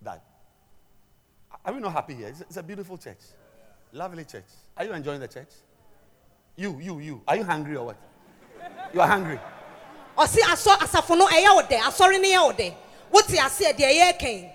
that 0.02 0.22
are 1.66 1.74
we 1.74 1.80
not 1.80 1.92
happy 1.94 2.14
here? 2.16 2.28
It's, 2.28 2.42
it's 2.42 2.58
a 2.58 2.64
beautiful 2.64 2.98
church, 2.98 3.18
lovely 3.92 4.24
church. 4.26 4.46
Are 4.78 4.86
you 4.86 4.94
enjoying 4.94 5.20
the 5.20 5.28
church? 5.28 5.50
You, 6.56 6.80
you, 6.82 7.00
you. 7.00 7.22
Are 7.28 7.36
you 7.36 7.44
hungry 7.44 7.76
or 7.76 7.86
what? 7.88 7.98
You 8.94 9.02
are 9.02 9.08
hungry. 9.08 9.40
ɔse 10.18 10.40
asɔ 10.42 10.76
asafo 10.84 11.18
no 11.18 11.28
ɛyɛ 11.28 11.56
wo 11.56 11.62
dɛ 11.62 11.80
asɔre 11.80 12.20
no 12.22 12.28
yɛ 12.28 12.44
wo 12.46 12.52
dɛ 13.10 13.14
wote 13.14 13.28
aseɛ 13.38 13.74
deɛ 13.78 13.94
yɛrekɛn 14.20 14.52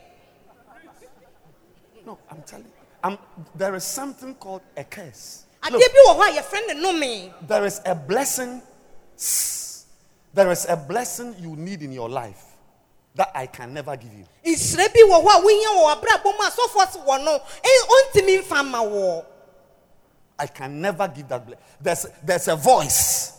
No, 2.07 2.19
I'm 2.31 2.43
telling 2.43 2.65
you. 2.67 2.71
I'm, 3.03 3.19
there 3.55 3.75
is 3.75 3.85
something 3.85 4.35
called 4.35 4.61
a 4.77 4.85
curse. 4.85 5.45
Look, 5.71 5.81
bi 5.81 5.99
wɔ 6.07 6.19
hɔ 6.19 6.29
a 6.39 6.43
yɛfrɛ 6.43 6.67
ne 6.75 6.75
nome 6.81 7.35
there 7.47 7.65
is 7.65 7.81
a 7.87 7.95
blessing. 7.95 8.61
There 10.35 10.51
is 10.51 10.67
a 10.69 10.77
blessing 10.77 11.35
you 11.39 11.57
need 11.57 11.83
in 11.83 11.93
your 11.93 12.09
life 12.11 12.43
that 13.15 13.31
I 13.35 13.47
can 13.47 13.73
never 13.73 13.97
give 13.97 14.13
you. 14.13 14.25
nhyira 14.45 14.93
bi 14.93 15.01
wɔ 15.01 15.23
hɔ 15.23 15.29
a 15.31 15.41
wohia 15.41 15.71
wɔ 15.77 16.03
w'abrabɔ 16.03 16.25
mu 16.25 16.47
a 16.47 16.51
sɔfoɔ 16.51 16.93
se 16.93 16.99
wɔ 16.99 17.25
no 17.25 17.39
ɛ- 17.39 17.89
ɔntumi 18.13 18.43
mfa 18.43 18.71
ma 18.71 18.83
wɔ 18.83 19.25
I 20.39 20.47
can 20.49 20.81
never 20.81 21.07
give 21.09 21.29
that. 21.29 21.47
ble- 21.47 21.55
There's, 21.81 22.07
there's 22.23 22.49
a 22.49 22.57
voice 22.57 23.33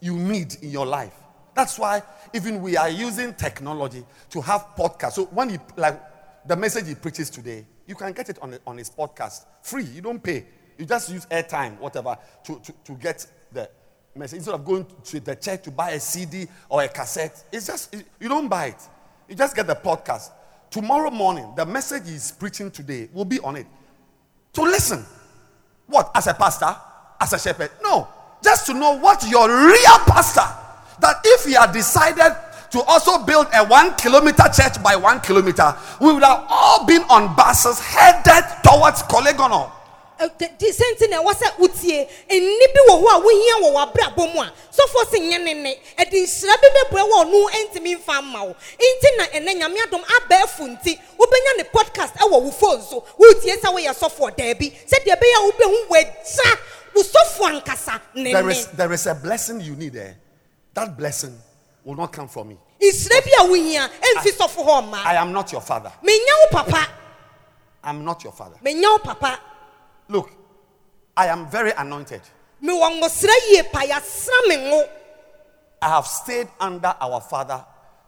you 0.00 0.14
need 0.16 0.54
in 0.62 0.70
your 0.70 0.86
life. 0.86 1.12
That's 1.52 1.76
why 1.78 2.00
even 2.34 2.60
we 2.60 2.76
are 2.76 2.88
using 2.88 3.34
technology 3.34 4.04
to 4.30 4.40
have 4.40 4.68
podcasts. 4.76 5.12
So 5.12 5.26
when 5.26 5.50
he 5.50 5.58
like 5.76 6.00
the 6.46 6.56
message 6.56 6.88
he 6.88 6.94
preaches 6.94 7.30
today, 7.30 7.66
you 7.86 7.94
can 7.94 8.12
get 8.12 8.28
it 8.28 8.38
on, 8.42 8.58
on 8.66 8.78
his 8.78 8.90
podcast 8.90 9.44
free. 9.62 9.84
You 9.84 10.00
don't 10.00 10.22
pay. 10.22 10.46
You 10.76 10.84
just 10.84 11.10
use 11.10 11.26
airtime, 11.26 11.78
whatever, 11.78 12.16
to, 12.44 12.60
to, 12.60 12.72
to 12.84 12.92
get 12.92 13.26
the 13.52 13.68
message. 14.14 14.38
Instead 14.38 14.54
of 14.54 14.64
going 14.64 14.86
to 15.04 15.20
the 15.20 15.34
church 15.34 15.62
to 15.64 15.70
buy 15.70 15.90
a 15.90 16.00
CD 16.00 16.46
or 16.68 16.82
a 16.82 16.88
cassette, 16.88 17.44
it's 17.52 17.66
just 17.66 17.94
you 18.20 18.28
don't 18.28 18.48
buy 18.48 18.66
it. 18.66 18.88
You 19.28 19.34
just 19.34 19.56
get 19.56 19.66
the 19.66 19.74
podcast. 19.74 20.30
Tomorrow 20.70 21.10
morning, 21.10 21.52
the 21.56 21.64
message 21.64 22.08
he's 22.08 22.30
preaching 22.32 22.70
today 22.70 23.08
will 23.12 23.24
be 23.24 23.40
on 23.40 23.56
it. 23.56 23.66
To 24.54 24.62
listen. 24.62 25.04
What? 25.86 26.10
As 26.14 26.26
a 26.26 26.34
pastor? 26.34 26.74
As 27.20 27.32
a 27.32 27.38
shepherd? 27.38 27.70
No. 27.82 28.08
Just 28.42 28.66
to 28.66 28.74
know 28.74 28.98
what 28.98 29.28
your 29.28 29.48
real 29.48 29.98
pastor, 30.06 30.46
that 31.00 31.20
if 31.24 31.44
he 31.44 31.52
had 31.52 31.72
decided 31.72 32.36
to 32.70 32.82
also 32.82 33.24
build 33.24 33.46
a 33.54 33.64
one 33.64 33.94
kilometer 33.94 34.44
church 34.52 34.82
by 34.82 34.94
one 34.96 35.20
kilometer, 35.20 35.74
we 36.00 36.12
would 36.12 36.22
have 36.22 36.44
all 36.48 36.84
been 36.86 37.02
on 37.08 37.34
buses 37.34 37.80
headed 37.80 38.44
towards 38.62 39.02
Korle 39.04 39.32
Gonno. 39.32 39.72
sɛ 40.18 40.84
nti 40.94 41.08
na 41.10 41.22
ɛwɔ 41.22 41.32
sɛ 41.32 41.46
wotie 41.58 42.08
bi 42.28 42.80
wɔ 42.88 42.94
hɔ 43.02 43.08
a 43.14 43.20
wohia 43.22 43.54
wɔ 43.62 43.68
w'abrabɔ 43.72 44.34
mu 44.34 44.40
a 44.42 44.52
sɔfoɔ 44.74 45.10
se 45.10 45.18
nyɛ 45.20 45.44
ne 45.44 45.54
ne. 45.54 45.80
Eh, 45.96 46.04
Ɛde 46.04 46.12
nhyira 46.26 46.56
bi 46.60 46.68
bɛbrɛ 46.68 47.02
wɔ 47.08 47.24
ɔno 47.24 47.50
ntumi 47.50 47.96
mfa 47.96 48.22
mma 48.22 48.42
wo. 48.46 48.54
Nti 48.78 49.16
na 49.16 49.24
ɛnɛ 49.26 49.60
nyame 49.60 49.78
adom 49.86 50.02
abɛɛfo 50.04 50.66
nti 50.76 50.98
wobɛnya 51.18 51.56
ne 51.58 51.64
podcast 51.72 52.16
eh, 52.16 52.24
ɛwɔ 52.26 52.42
wo 52.42 52.50
phone 52.50 52.82
so. 52.82 53.04
Wotie 53.18 53.56
sɛ 53.60 53.72
woyɛ 53.72 53.94
sɔfoɔ 53.96 54.36
daabi 54.36 54.72
sɛdeɛ 54.90 55.16
ɛbɛyɛ 55.16 55.36
a 55.36 55.52
wobɛhu 55.52 55.88
wagya 55.88 56.58
wo 56.94 57.02
sɔfoɔ 57.02 57.62
ankasa 57.62 58.00
ne 58.14 58.32
There 58.32 58.50
is, 58.50 58.66
there 58.68 58.92
is 58.92 59.06
a 59.06 59.14
blessing 59.14 59.60
you 59.60 59.76
need 59.76 59.92
there. 59.92 60.16
That 60.78 60.96
blessing 60.96 61.36
will 61.82 61.96
not 61.96 62.12
come 62.12 62.28
from 62.28 62.50
me. 62.50 62.56
nhyira 62.80 63.20
bi 63.24 63.30
a 63.40 63.44
wohia 63.48 63.90
ɛmfi 64.00 64.30
sɔfo 64.38 64.64
hɔ 64.64 64.94
I 65.04 65.14
am 65.16 65.32
not 65.32 65.50
your 65.50 65.60
father. 65.60 65.90
papa 66.52 66.86
I'm 67.82 68.04
not 68.04 68.22
your 68.22 68.32
father. 68.32 68.56
papa 69.02 69.40
Look, 70.06 70.30
I 71.16 71.26
am 71.26 71.50
very 71.50 71.72
anointed. 71.72 72.20
mewɔ 72.62 73.00
ngosra 73.00 73.34
yie 73.50 73.64
pa 73.72 73.80
yɛasra 73.80 74.46
me 74.48 74.84
I 75.82 75.88
have 75.88 76.06
stayed 76.06 76.48
under 76.60 76.94
our 77.00 77.20
father 77.22 77.64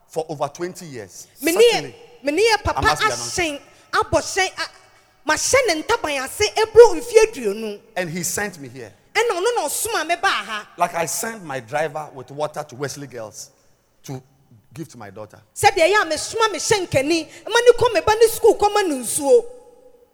for 0.07 0.25
over 0.29 0.47
20 0.47 0.87
years. 0.87 1.27
Certainly. 1.35 1.64
yɛ 1.73 1.95
mene 2.23 2.39
yɛ 2.39 2.62
papa 2.62 2.79
I 2.79 2.83
must 2.83 3.01
be 3.03 3.07
anointed. 3.09 3.66
ahyɛn 3.93 4.01
abɔ 4.05 4.21
hyɛn 4.21 4.64
a- 4.64 5.29
mahyɛ 5.29 5.66
ne 5.75 5.83
ntaban 5.83 6.25
ase 6.25 6.49
ɛburo 6.55 7.01
mfie 7.01 7.81
And 7.97 8.11
he 8.11 8.23
sent 8.23 8.61
me 8.61 8.68
here. 8.68 8.93
Ɛna 9.15 9.31
ɔno 9.31 9.57
na 9.57 9.63
ɔsoma 9.67 10.07
me 10.07 10.17
baa 10.17 10.29
ha 10.45 10.69
Like 10.77 10.95
I 10.95 11.07
sent 11.07 11.45
my 11.45 11.61
driver 11.61 12.11
with 12.15 12.31
water 12.31 12.63
to 12.63 12.75
Wesley 12.77 13.07
Girls 13.07 13.51
to 14.05 14.23
give 14.73 14.89
to 14.89 14.99
my 14.99 15.11
daughter. 15.11 15.41
sɛdeɛ 15.55 15.93
ɛyɛ 15.93 16.03
a 16.03 16.07
mesoma 16.07 16.53
me 16.53 16.59
hyɛnkani 16.59 17.45
ma 17.47 17.61
ne 17.61 17.73
kɔ 17.73 17.95
me 17.95 18.01
ba 18.01 18.15
ne 18.15 18.27
sukuu 18.29 18.59
kɔma 18.59 18.89
no 18.89 18.97
nsuo 18.97 19.45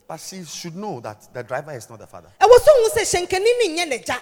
But 0.08 0.20
she 0.20 0.44
should 0.44 0.76
know 0.76 1.00
that 1.00 1.28
the 1.34 1.42
driver 1.42 1.72
is 1.72 1.88
not 1.90 1.98
the 1.98 2.06
father. 2.06 2.28
ɛwɔ 2.40 2.56
sɛ 2.58 2.68
hu 2.74 3.00
sɛ 3.00 3.26
hyɛnkani 3.26 3.76
ne 3.76 3.84
nyɛ 3.86 4.20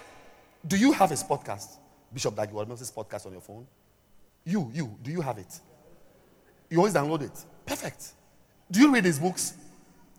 Do 0.67 0.77
you 0.77 0.93
have 0.93 1.11
his 1.11 1.23
podcast? 1.23 1.77
Bishop 2.13 2.35
Dag 2.37 2.49
Heward 2.49 2.69
Mills 2.69 2.91
podcast 2.91 3.27
on 3.27 3.33
your 3.33 3.41
phone? 3.41 3.67
You, 4.45 4.71
you, 4.73 4.97
do 5.03 5.11
you 5.11 5.21
have 5.21 5.39
it? 5.39 5.61
You 6.71 6.79
always 6.79 6.95
download 6.95 7.23
it. 7.23 7.45
Perfect. 7.67 8.13
Do 8.71 8.81
you 8.81 8.93
read 8.93 9.05
his 9.05 9.19
books? 9.19 9.55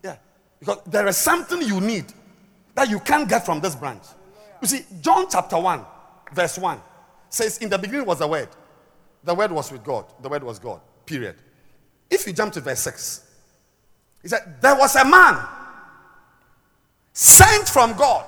Yeah. 0.02 0.16
Because 0.58 0.78
there 0.86 1.06
is 1.06 1.16
something 1.16 1.60
you 1.62 1.80
need 1.80 2.06
that 2.74 2.88
you 2.88 3.00
can't 3.00 3.28
get 3.28 3.44
from 3.44 3.60
this 3.60 3.74
branch. 3.74 4.02
You 4.66 4.78
see, 4.78 4.84
John 5.00 5.26
chapter 5.30 5.56
1, 5.60 5.80
verse 6.32 6.58
1 6.58 6.80
says, 7.28 7.58
In 7.58 7.68
the 7.68 7.78
beginning 7.78 8.04
was 8.04 8.18
the 8.18 8.26
Word. 8.26 8.48
The 9.22 9.32
Word 9.32 9.52
was 9.52 9.70
with 9.70 9.84
God. 9.84 10.06
The 10.20 10.28
Word 10.28 10.42
was 10.42 10.58
God. 10.58 10.80
Period. 11.04 11.36
If 12.10 12.26
you 12.26 12.32
jump 12.32 12.52
to 12.54 12.60
verse 12.60 12.80
6, 12.80 13.30
he 14.22 14.28
said, 14.28 14.56
There 14.60 14.74
was 14.74 14.96
a 14.96 15.04
man 15.04 15.38
sent 17.12 17.68
from 17.68 17.92
God. 17.96 18.26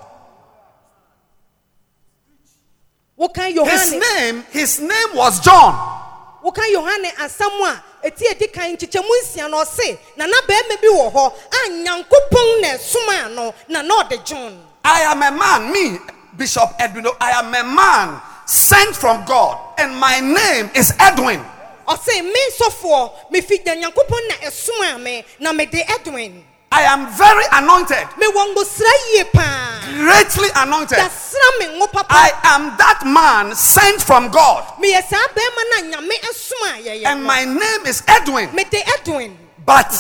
His 3.19 3.93
name, 3.93 4.45
his 4.53 4.79
name 4.79 5.09
was 5.15 5.41
John. 5.41 5.97
woka 6.41 6.63
yohane 6.73 7.11
asɛm 7.19 7.63
a 7.67 7.83
ɛti 8.07 8.31
edi 8.31 8.47
kan 8.47 8.71
nkyekyɛmu 8.77 9.11
nsia 9.23 9.51
na 9.51 9.57
ɔse 9.65 9.99
na 10.17 10.25
na 10.25 10.37
bɛrima 10.47 10.81
bi 10.81 10.87
wɔ 10.87 11.13
hɔ 11.13 11.33
a 11.51 11.69
nyankopɔn 11.83 12.61
na 12.61 12.69
ɛsomaa 12.69 13.35
no 13.35 13.55
na 13.67 13.83
na 13.83 14.05
ɔde 14.05 14.25
john 14.25 14.69
I 14.85 15.01
am 15.03 15.23
a 15.23 15.31
man, 15.31 15.73
me, 15.73 15.99
Bishop 16.39 16.71
Edwin, 16.79 17.05
I 17.21 17.31
am 17.33 17.53
a 17.53 17.65
man 17.75 18.21
sent 18.47 18.95
from 18.95 19.25
God, 19.27 19.59
and 19.77 19.95
my 19.97 20.21
name 20.21 20.71
is 20.75 20.95
Edwin. 21.01 21.45
ɔse 21.87 22.23
me 22.23 22.41
sɔfoɔ 22.57 23.11
mefi 23.33 23.59
nyankopɔn 23.65 24.29
na 24.29 24.35
ɛsomaa 24.47 25.03
me 25.03 25.25
na 25.41 25.53
mede 25.53 25.83
edwin 25.89 26.45
I 26.71 26.83
am 26.83 27.11
very 27.17 27.45
anointed, 27.53 28.07
mewɔ 28.21 28.55
ngosra 28.55 28.93
yie 29.15 29.25
paa 29.33 29.81
greatly 29.97 30.49
anointed. 30.55 30.99
yɛsra 30.99 31.59
me 31.59 31.65
ngo 31.81 31.91
papa 31.91 32.07
I 32.11 32.31
am 32.45 32.77
that 32.77 33.03
man 33.05 33.55
sent 33.57 34.01
from 34.03 34.29
God, 34.29 34.65
meyɛ 34.79 35.03
saa 35.09 35.27
bɛrima 35.35 35.63
na 35.71 35.97
nyame 35.97 36.15
ɛsomaa 36.21 36.85
yɛyɛ 36.85 37.07
and 37.07 37.25
my 37.25 37.45
name 37.45 37.87
is 37.87 38.03
Edwin. 38.07 38.55
mede 38.55 38.83
edwin 38.99 39.37
But 39.67 39.91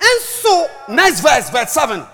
ɛnso 0.00 0.68
next 0.88 1.20
verse, 1.20 1.50
verse 1.50 1.70
7. 1.72 2.04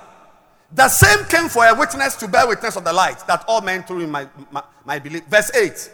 The 0.73 0.89
same 0.89 1.25
came 1.27 1.49
for 1.49 1.67
a 1.67 1.75
witness 1.75 2.15
to 2.17 2.29
bear 2.29 2.47
witness 2.47 2.77
of 2.77 2.85
the 2.85 2.93
light 2.93 3.27
that 3.27 3.45
all 3.49 3.61
men 3.61 3.83
through 3.83 4.01
him 4.01 4.11
might, 4.11 4.29
might, 4.53 4.65
might 4.85 5.03
believe. 5.03 5.25
Verse 5.25 5.51
8. 5.55 5.91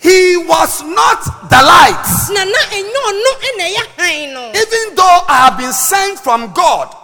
He 0.00 0.36
was 0.36 0.82
not 0.82 1.50
the 1.50 1.60
light. 1.60 2.06
na 2.32 2.44
na 2.44 2.58
ɛnyɛ 2.70 3.00
ɔno 3.08 3.30
ɛna 3.48 3.64
ɛyɛ 3.66 3.84
hann 3.98 4.34
no 4.34 4.48
Even 4.54 4.94
though 4.94 5.20
I 5.28 5.36
have 5.44 5.58
been 5.58 5.72
sent 5.72 6.20
from 6.20 6.52
God 6.52 6.94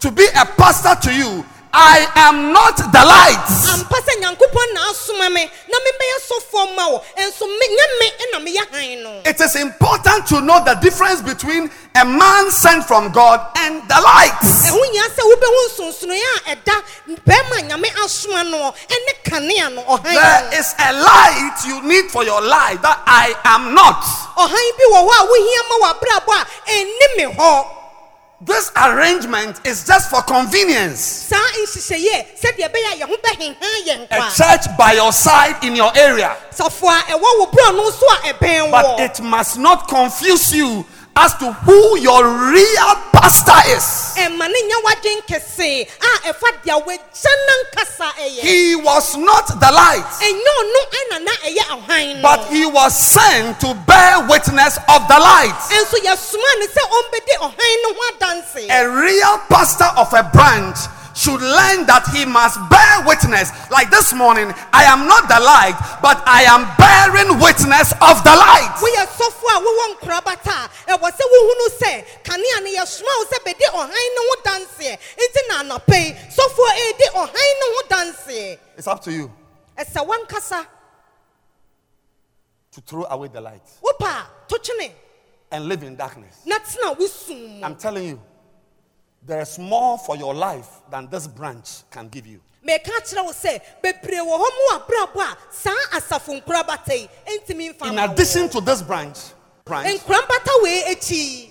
to 0.00 0.10
be 0.10 0.26
a 0.36 0.44
pastor 0.44 0.94
to 1.08 1.14
you, 1.16 1.44
I 1.72 2.06
am 2.16 2.52
not 2.52 2.76
the 2.76 3.02
light. 3.04 3.46
ampa 3.74 3.96
sɛ 4.00 4.20
nyankopɔn 4.22 4.74
na 4.74 4.90
asoma 4.90 5.28
me 5.32 5.44
na 5.68 5.78
mebɛyɛ 5.78 6.16
sɔfoɔ 6.28 6.74
ma 6.76 6.88
wo 6.88 7.02
ɛnso 7.18 7.42
me- 7.46 7.76
nyɛ 7.76 7.86
me 8.00 8.12
ɛna 8.22 8.38
meyɛ 8.44 8.72
hann 8.72 9.02
no 9.02 9.20
It 9.24 9.40
is 9.40 9.56
important 9.56 10.26
to 10.28 10.40
know 10.40 10.62
the 10.64 10.74
difference 10.74 11.20
between 11.20 11.70
a 11.94 12.04
man 12.04 12.50
sent 12.50 12.86
from 12.86 13.10
God 13.12 13.40
and 13.56 13.82
the 13.88 14.00
light. 14.00 14.32
ɛho 14.40 14.80
sɛ 15.14 15.20
wobɛhu 15.20 15.60
nsonsonoeɛ 15.68 16.22
a 16.46 16.56
ɛda 16.56 16.82
bɛrima 17.26 17.68
nyame 17.68 17.88
asoma 18.04 18.42
no 18.50 18.72
ɛne 18.88 19.12
kanea 19.24 19.74
no 19.74 19.82
ɔhan 19.82 20.02
There 20.02 20.14
no 20.14 20.88
a 20.88 20.92
light 20.92 21.56
you 21.66 21.82
need 21.82 22.10
for 22.10 22.24
your 22.24 22.40
life 22.40 22.80
that 22.82 23.02
I 23.06 23.34
am 23.44 23.74
not. 23.74 24.00
ɔhan 24.36 24.70
bi 24.78 24.84
wɔ 24.92 25.08
hɔ 25.08 25.12
a 25.12 25.26
wohia 25.26 25.62
ma 25.68 25.92
w'abrabɔ 25.92 26.32
a 26.40 26.70
ɛnni 26.70 27.16
me 27.16 27.24
hɔ 27.36 27.66
This 28.38 28.70
arrangement 28.76 29.60
is 29.66 29.86
just 29.86 30.10
for 30.10 30.20
convenience. 30.20 31.00
saa 31.00 31.36
nhyehyɛeɛ 31.36 32.26
sɛdeɛ 32.36 32.68
ɛbɛyɛ 32.68 32.92
a 32.92 32.96
yɛn 33.00 33.08
ho 33.08 33.16
bɛhenhan 33.24 33.86
yɛn 33.86 34.04
A 34.10 34.16
kwa 34.16 34.30
church 34.36 34.76
by 34.76 34.92
your 34.92 35.10
side 35.10 35.56
in 35.64 35.74
your 35.74 35.90
area. 35.96 36.36
sɔfo 36.54 36.84
a 36.86 37.12
ɛwɔ 37.12 37.20
wo 37.22 37.46
borɔ 37.46 37.76
no 37.76 37.90
so 37.90 38.06
a 38.06 38.34
ɛbɛn 38.34 38.70
But 38.70 38.84
wɔ 38.84 39.00
it 39.00 39.20
must 39.22 39.56
not 39.56 39.88
confuse 39.88 40.52
you 40.54 40.84
as 41.16 41.34
to 41.38 41.50
who 41.64 41.98
your 41.98 42.22
real 42.52 42.92
pastor 43.12 43.56
is. 43.72 44.14
ɛma 44.20 44.46
ne 44.48 44.60
nya 44.68 44.78
wadwen 44.84 45.20
kɛse 45.26 45.88
a 45.88 46.28
ɛfa 46.28 46.48
deɛ 46.62 46.84
wagya 46.86 47.32
nankasa 47.48 48.08
ɛyɛ 48.20 48.40
He 48.42 48.76
was 48.76 49.16
not 49.16 49.46
the 49.48 49.70
light, 49.72 50.04
ɛnyɛ 50.20 50.52
ɔno 50.60 50.80
ɛna 51.00 51.24
na 51.24 51.32
ɛyɛ 51.48 51.64
ɔhan 51.76 52.16
no 52.16 52.22
but 52.22 52.44
he 52.48 52.66
was 52.66 52.96
sent 52.96 53.58
to 53.60 53.72
bear 53.86 54.20
witness 54.28 54.78
of 54.88 55.08
the 55.08 55.18
light. 55.18 55.56
ɛnso 55.72 55.96
yɛsoma 56.04 56.50
ne 56.60 56.66
sɛ 56.66 56.82
ɔmbɛdi 56.98 57.34
ɔhan 57.40 57.74
no 57.82 57.94
ho 57.94 58.02
adanse 58.12 58.66
A 58.70 58.88
real 58.88 59.38
pastor 59.48 59.90
of 59.96 60.12
a 60.12 60.22
branch 60.22 60.76
should 61.16 61.40
learn 61.40 61.88
that 61.88 62.04
he 62.12 62.28
must 62.28 62.60
bear 62.68 63.00
witness. 63.08 63.48
Like 63.72 63.88
this 63.90 64.12
morning, 64.12 64.52
I 64.76 64.84
am 64.84 65.08
not 65.08 65.26
the 65.32 65.40
light, 65.40 65.76
but 66.04 66.20
I 66.28 66.44
am 66.44 66.68
bearing 66.76 67.40
witness 67.40 67.96
of 68.04 68.20
the 68.20 68.36
light. 68.36 68.76
We 68.84 68.92
are 69.00 69.08
so 69.16 69.24
far, 69.32 69.46
sɔfo 69.46 69.56
a 69.56 69.60
wowɔ 69.60 69.84
nkorabata 69.94 70.70
eh, 70.88 70.94
a 70.94 70.98
ɛwɔ 70.98 71.08
sɛ 71.10 71.24
wohunu 71.32 71.66
sɛ 71.80 72.04
kanea 72.22 72.60
no 72.62 72.70
yɛsoma 72.70 73.12
wo 73.18 73.24
sɛ 73.24 73.38
bɛdi 73.44 73.66
ɔhan 73.72 74.08
no 74.14 74.22
ho 74.28 74.36
danseɛ 74.44 74.98
nti 75.16 75.40
na 75.48 75.62
anɔpɛ 75.62 75.96
yi 76.04 76.12
sɔfoɔ 76.12 76.70
ɛredi 76.80 77.06
eh, 77.06 77.10
ɔhan 77.14 77.52
no 77.60 77.66
ho 77.74 77.82
danseɛ 77.88 78.58
It's 78.76 78.86
up 78.86 79.02
to 79.02 79.12
you. 79.12 79.32
Eh, 79.76 79.82
it's 79.82 79.96
a 79.96 80.02
one 80.02 80.20
wankasa 80.26 80.66
to 82.72 82.80
throw 82.82 83.04
away 83.04 83.28
the 83.28 83.40
light. 83.40 83.62
Wopɛ 83.82 84.06
a 84.06 84.26
to 84.48 84.58
twene 84.58 84.92
and 85.50 85.68
live 85.68 85.82
in 85.82 85.96
darkness. 85.96 86.40
na 86.44 86.58
tena 86.58 86.98
wo 86.98 87.06
sum 87.06 87.64
I'm 87.64 87.76
telling 87.76 88.08
you, 88.08 88.20
there 89.26 89.40
is 89.40 89.58
more 89.58 89.98
for 89.98 90.16
your 90.16 90.34
life 90.34 90.68
than 90.90 91.08
this 91.10 91.26
branch 91.26 91.82
can 91.90 92.08
give 92.08 92.26
you. 92.26 92.40
meka 92.64 92.90
kyerɛ 93.02 93.24
wo 93.24 93.32
sɛ 93.32 93.60
bebree 93.82 94.18
wɔ 94.20 94.34
hɔ 94.38 94.48
mu 94.56 94.78
abrabɔ 94.78 95.20
a 95.32 95.36
saa 95.52 95.74
asafo 95.92 96.40
nkorabata 96.40 96.92
yi 96.94 97.08
ɛntumi 97.26 97.74
mfa 97.78 97.90
In 97.92 97.98
addition 97.98 98.48
to 98.48 98.60
this 98.60 98.82
branch, 98.82 99.18
branch 99.64 100.00
nkorabata 100.00 100.62
wei 100.62 100.82
akyi 100.88 101.50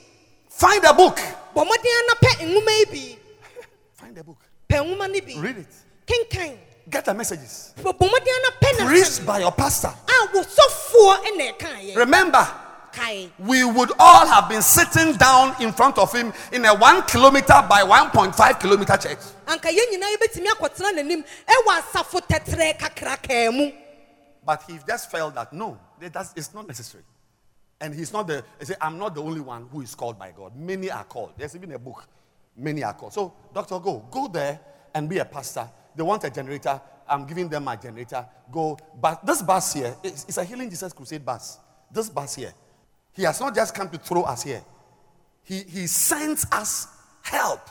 find 0.50 0.84
a 0.86 0.94
book. 0.94 1.18
bɔ 1.56 1.64
mmɔden 1.66 2.00
ana 2.04 2.16
pɛ 2.22 2.46
nwoma 2.48 2.80
yi 2.80 2.86
bi 2.86 3.18
Find 3.94 4.18
a 4.18 4.24
book. 4.24 4.38
pɛ 4.70 4.78
nwoma 4.86 5.08
no 5.12 5.22
bi 5.22 5.40
Read 5.42 5.58
it. 5.60 5.74
kenkan 6.08 6.58
Get 6.90 7.06
the 7.06 7.14
messages. 7.14 7.74
bɔ 7.78 7.94
mmɔden 7.98 8.36
ana 8.38 8.52
pɛ 8.62 8.80
na 8.80 8.86
Preached 8.88 9.26
by 9.26 9.40
your 9.40 9.52
pastor. 9.52 9.94
a 10.08 11.96
Remember, 11.96 12.48
we 13.40 13.64
would 13.66 13.92
all 14.00 14.26
have 14.28 14.50
been 14.50 14.62
sitting 14.62 15.14
down 15.18 15.56
in 15.62 15.72
front 15.72 15.98
of 15.98 16.12
him 16.14 16.34
in 16.52 16.66
a 16.66 16.74
one 16.76 17.02
kilometer 17.04 17.62
by 17.70 17.82
1.5 17.84 18.60
kilometer 18.60 18.98
church. 18.98 19.20
anka 19.48 19.70
yɛn 19.70 19.92
nyinaa 19.92 20.16
yɛbɛtumi 20.16 20.48
akɔtena 20.48 20.92
n'anim 20.94 21.24
ɛwɔ 21.48 21.80
asafo 21.82 22.20
tɛtrɛ 22.22 22.78
kakrakaa 22.78 23.54
mu 23.54 23.72
But 24.46 24.64
he 24.68 24.78
just 24.88 25.10
felt 25.10 25.34
that 25.36 25.52
no, 25.54 25.78
that- 26.00 26.14
that's, 26.14 26.34
it's 26.36 26.54
not 26.54 26.68
necessary. 26.68 27.04
And 27.82 27.94
he's 27.94 28.14
not 28.14 28.28
the, 28.28 28.44
he 28.60 28.66
said, 28.66 28.78
I'm 28.80 28.98
not 28.98 29.16
the 29.16 29.22
only 29.22 29.42
one 29.42 29.68
who 29.72 29.82
is 29.82 29.96
called 29.96 30.18
by 30.18 30.32
God. 30.32 30.56
Many 30.56 30.90
are 30.90 31.04
called. 31.04 31.34
There's 31.38 31.56
even 31.56 31.72
a 31.74 31.80
book. 31.80 32.08
Many 32.56 32.84
are 32.84 32.94
called. 32.94 33.12
So, 33.14 33.34
doctor, 33.54 33.80
go. 33.80 34.06
Go 34.10 34.28
there 34.28 34.60
and 34.94 35.10
be 35.10 35.18
a 35.18 35.26
pastor. 35.26 35.68
They 35.96 36.04
want 36.04 36.24
a 36.24 36.30
generator. 36.30 36.80
I'm 37.10 37.26
giving 37.28 37.50
them 37.50 37.66
my 37.66 37.76
generator. 37.76 38.26
Go. 38.52 38.78
But 39.02 39.26
this 39.26 39.42
bus 39.42 39.74
here, 39.74 39.96
it's, 40.04 40.24
it's 40.26 40.38
a 40.38 40.44
Healing 40.46 40.70
Jesus 40.70 40.94
Crusade 40.94 41.26
bus. 41.26 41.60
This 41.92 42.10
bus 42.10 42.36
here, 42.36 42.54
he 43.16 43.24
has 43.24 43.40
not 43.40 43.56
just 43.56 43.74
come 43.74 43.90
to 43.90 43.98
throw 43.98 44.24
us 44.24 44.44
here. 44.44 44.64
He, 45.44 45.62
he 45.64 45.88
sends 45.88 46.46
us 46.52 46.88
help 47.22 47.62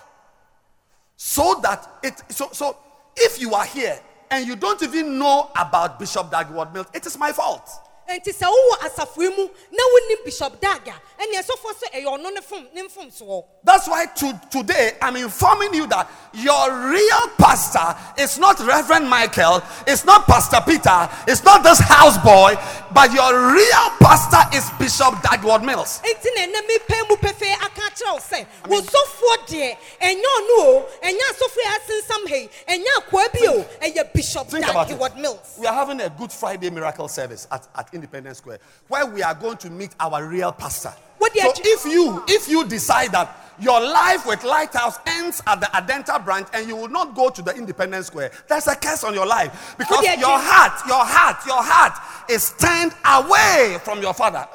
so 1.16 1.60
that 1.62 1.88
it 2.02 2.20
so 2.28 2.48
so 2.52 2.76
if 3.16 3.40
you 3.40 3.54
are 3.54 3.64
here 3.64 3.98
and 4.30 4.46
you 4.46 4.56
don't 4.56 4.82
even 4.82 5.18
know 5.18 5.50
about 5.56 5.98
bishop 5.98 6.30
Dag 6.30 6.48
Heward 6.48 6.72
Mills 6.74 6.86
it 6.92 7.06
is 7.06 7.16
my 7.16 7.32
fault 7.32 7.70
nti 8.08 8.32
sɛ 8.32 8.46
wowɔ 8.46 8.86
asafo 8.86 9.22
yi 9.22 9.28
mu 9.30 9.48
na 9.72 9.82
wonim 9.92 10.24
bishop 10.24 10.60
dag 10.60 10.86
a 10.88 11.22
ɛne 11.22 11.40
ɛsɔfoɔ 11.40 11.72
ɛyɛ 11.94 12.04
ɔno 12.06 12.34
ne 12.34 12.40
fom 12.40 12.66
ne 12.74 12.82
mfomsoɔ. 12.82 13.44
That's 13.62 13.88
why 13.88 14.06
to, 14.06 14.40
today 14.50 14.92
i'm 15.00 15.16
informing 15.16 15.72
you 15.74 15.86
that 15.86 16.08
your 16.34 16.90
real 16.90 17.28
pastor 17.38 17.96
is 18.20 18.38
not 18.38 18.60
reverend 18.60 19.08
michael 19.08 19.62
it's 19.86 20.04
not 20.04 20.26
pastor 20.26 20.60
peter 20.66 21.08
it's 21.26 21.42
not 21.44 21.62
this 21.62 21.80
houseboy 21.80 22.54
but 22.92 23.12
your 23.12 23.52
real 23.52 23.90
pastor 24.00 24.42
is 24.56 24.68
bishop 24.78 25.20
Dag 25.22 25.40
Heward 25.40 25.62
Mills. 25.64 26.00
Nti 26.04 26.28
na 26.36 26.42
ɛnɛ 26.46 26.60
mepɛ 26.68 27.08
mu 27.08 27.16
pɛfɛɛ 27.16 27.54
aka 27.64 27.80
akyerɛ 27.88 28.12
wo 28.12 28.18
sɛ 28.20 28.46
wo 28.68 28.80
sɔfoɔ 28.80 29.46
deɛ 29.48 29.76
ɛnyɛ 30.00 30.28
ɔno 30.38 30.58
o 30.60 30.86
ɛnyɛ 31.02 31.24
asɔfoɔ 31.32 31.66
asensam 31.74 32.28
ha 32.28 32.36
yi 32.36 32.50
ɛnyɛ 32.68 32.90
akoa 32.98 33.32
bi 33.32 33.46
o 33.48 33.64
ɛyɛ 33.82 34.12
bishop 34.12 34.48
Dag 34.50 34.86
Heward 34.88 35.16
Mills. 35.16 35.56
We 35.58 35.66
are 35.66 35.74
having 35.74 36.00
a 36.00 36.10
Good 36.10 36.30
Friday 36.32 36.70
miracle 36.70 37.08
service 37.08 37.46
at, 37.50 37.66
at 37.74 37.93
Independence 37.94 38.38
Square 38.38 38.58
where 38.88 39.06
we 39.06 39.22
are 39.22 39.34
going 39.34 39.56
to 39.58 39.70
meet 39.70 39.90
our 40.00 40.26
real 40.26 40.52
pastor. 40.52 40.92
What 41.18 41.32
so 41.32 41.52
if 41.56 41.84
you 41.86 42.22
if 42.28 42.48
you 42.48 42.66
decide 42.66 43.12
that 43.12 43.44
your 43.58 43.80
life 43.80 44.26
with 44.26 44.42
Lighthouse 44.44 44.98
ends 45.06 45.40
at 45.46 45.60
the 45.60 45.66
Adenta 45.66 46.22
branch 46.24 46.48
and 46.52 46.68
you 46.68 46.76
will 46.76 46.88
not 46.88 47.14
go 47.14 47.30
to 47.30 47.40
the 47.40 47.54
Independence 47.54 48.08
Square, 48.08 48.32
there's 48.48 48.66
a 48.66 48.74
curse 48.74 49.04
on 49.04 49.14
your 49.14 49.26
life 49.26 49.74
because 49.78 49.98
What 49.98 50.04
do 50.04 50.10
you 50.10 50.26
your 50.26 50.38
heart, 50.38 50.86
your 50.86 51.04
heart, 51.04 51.46
your 51.46 51.62
heart 51.62 52.30
is 52.30 52.52
turned 52.58 52.92
away 53.04 53.78
from 53.84 54.02
your 54.02 54.12
father. 54.12 54.46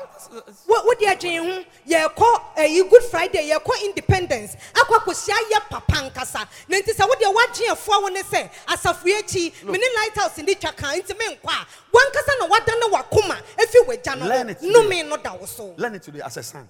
Wo- 0.68 0.84
wode 0.86 1.00
adwene 1.08 1.40
ho 1.40 1.66
yɛkɔ 1.88 2.56
ɛyi 2.58 2.90
good 2.90 3.04
friday 3.04 3.50
yɛkɔ 3.50 3.84
independence 3.86 4.56
akɔ 4.74 5.00
akɔhyia 5.00 5.36
yɛ 5.52 5.70
papa 5.70 5.94
nkasa 6.10 6.48
na 6.68 6.78
nti 6.78 6.92
sɛ 6.94 7.08
wodeɛ 7.10 7.34
woagyeɛfoɔ 7.36 8.02
wo 8.02 8.08
ne 8.10 8.22
sɛ 8.24 8.50
asafo 8.68 9.06
yi 9.06 9.14
akyi 9.22 9.64
mene 9.66 9.84
lighthouse 9.96 10.38
ne 10.40 10.54
twa 10.56 10.72
ka 10.74 10.88
nti 10.88 11.14
menkɔ 11.14 11.46
a 11.46 11.68
wankasa 11.94 12.40
na 12.40 12.48
woadane 12.48 12.92
wakoma 12.92 13.42
ɛfi 13.58 13.88
wagya 13.88 14.16
no 14.20 14.26
Learn 14.28 14.50
it 14.50 14.58
ho 14.60 14.68
today. 14.68 14.74
nome 15.00 15.10
no 15.10 15.18
da 15.18 15.36
wo 15.36 15.46
so 15.46 15.74
Learn 15.78 15.96
it 15.96 16.04
today 16.04 16.22
as 16.22 16.38
a 16.38 16.44
son, 16.44 16.68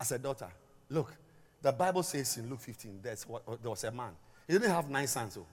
as 0.00 0.12
a 0.12 0.18
daughter. 0.18 0.48
Look, 0.90 1.12
the 1.62 1.72
Bible 1.72 2.02
says 2.02 2.36
in 2.36 2.50
Luke 2.50 2.60
15, 2.60 3.00
there's 3.02 3.26
what, 3.26 3.42
uh, 3.48 3.56
there 3.60 3.70
was 3.70 3.82
a 3.84 3.90
man. 3.90 4.12
He 4.46 4.52
didn't 4.52 4.70
have 4.70 4.90
nine 4.90 5.06
sons. 5.06 5.38
Oh. 5.38 5.46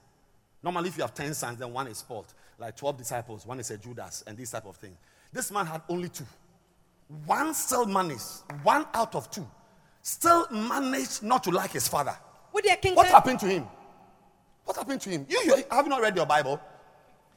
Normally, 0.62 0.90
if 0.90 0.96
you 0.98 1.02
have 1.02 1.14
10 1.14 1.32
sons, 1.34 1.58
then 1.58 1.72
one 1.72 1.86
is 1.88 1.98
spoiled. 1.98 2.32
Like 2.58 2.76
12 2.76 2.98
disciples, 2.98 3.46
one 3.46 3.58
is 3.60 3.70
a 3.70 3.78
Judas, 3.78 4.22
and 4.26 4.36
this 4.36 4.50
type 4.50 4.66
of 4.66 4.76
thing. 4.76 4.94
This 5.32 5.50
man 5.50 5.64
had 5.64 5.80
only 5.88 6.10
two. 6.10 6.26
One 7.26 7.54
still 7.54 7.86
managed, 7.86 8.42
one 8.62 8.86
out 8.94 9.14
of 9.14 9.30
two, 9.30 9.46
still 10.02 10.46
managed 10.50 11.22
not 11.22 11.44
to 11.44 11.50
like 11.50 11.72
his 11.72 11.88
father. 11.88 12.16
kenkan 12.54 12.96
What 12.96 13.06
happened 13.06 13.40
to 13.40 13.46
him? 13.46 13.66
What 14.64 14.76
happened 14.76 15.00
to 15.02 15.10
him? 15.10 15.26
You, 15.28 15.40
you 15.44 15.64
have 15.70 15.84
you 15.84 15.90
not 15.90 16.00
read 16.00 16.16
your 16.16 16.26
Bible? 16.26 16.60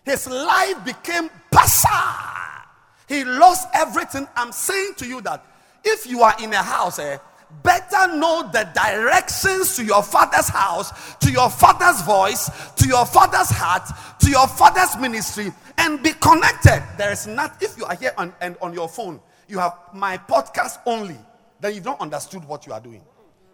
His 0.03 0.27
life 0.29 0.85
became 0.85 1.29
basa. 1.51 2.61
He 3.07 3.23
lost 3.23 3.67
everything. 3.73 4.27
I'm 4.35 4.51
saying 4.51 4.93
to 4.97 5.07
you 5.07 5.21
that 5.21 5.43
if 5.83 6.07
you 6.07 6.21
are 6.21 6.35
in 6.41 6.53
a 6.53 6.61
house, 6.61 6.99
eh, 6.99 7.17
better 7.63 8.15
know 8.15 8.49
the 8.51 8.69
directions 8.73 9.75
to 9.75 9.85
your 9.85 10.03
father's 10.03 10.49
house, 10.49 11.15
to 11.17 11.31
your 11.31 11.49
father's 11.49 12.01
voice, 12.01 12.49
to 12.73 12.87
your 12.87 13.05
father's 13.05 13.49
heart, 13.49 13.83
to 14.19 14.29
your 14.29 14.47
father's 14.47 14.97
ministry, 14.97 15.51
and 15.77 16.01
be 16.01 16.11
connected. 16.13 16.83
There 16.97 17.11
is 17.11 17.27
not, 17.27 17.61
if 17.61 17.77
you 17.77 17.85
are 17.85 17.95
here 17.95 18.13
on, 18.17 18.33
and 18.41 18.55
on 18.61 18.73
your 18.73 18.89
phone, 18.89 19.19
you 19.47 19.59
have 19.59 19.73
my 19.93 20.17
podcast 20.17 20.79
only, 20.85 21.17
then 21.59 21.73
you've 21.73 21.85
not 21.85 21.99
understood 22.01 22.43
what 22.45 22.65
you 22.65 22.73
are 22.73 22.79
doing. 22.79 23.01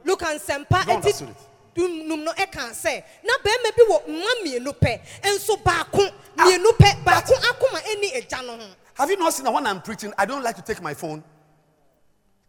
nsɛmpa 0.06 0.86
don't 0.86 0.88
ɛti 0.88 0.96
understood 0.96 1.30
it. 1.30 1.38
dunum 1.76 2.24
no 2.24 2.32
ɛka 2.34 2.72
sɛ 2.72 3.04
na 3.24 3.34
bɛrima 3.44 3.76
bi 3.76 3.84
wɔ 3.90 4.08
mma 4.08 4.32
mmienu 4.44 4.74
pɛ 4.80 5.00
nso 5.24 5.56
baako 5.64 6.10
mmienu 6.38 6.66
ah, 6.70 6.78
pɛ 6.80 7.04
baako 7.04 7.34
akoma 7.34 7.80
ɛni 7.82 8.14
agya 8.16 8.46
no 8.46 8.58
ho 8.58 8.68
Have 8.96 9.10
you 9.10 9.18
not 9.18 9.34
seen 9.34 9.46
that 9.46 9.54
when 9.54 9.66
I'm 9.66 9.82
preaching, 9.82 10.14
I 10.18 10.26
don't 10.26 10.44
like 10.44 10.56
to 10.58 10.62
take 10.62 10.82
my 10.82 10.94
phone? 10.94 11.24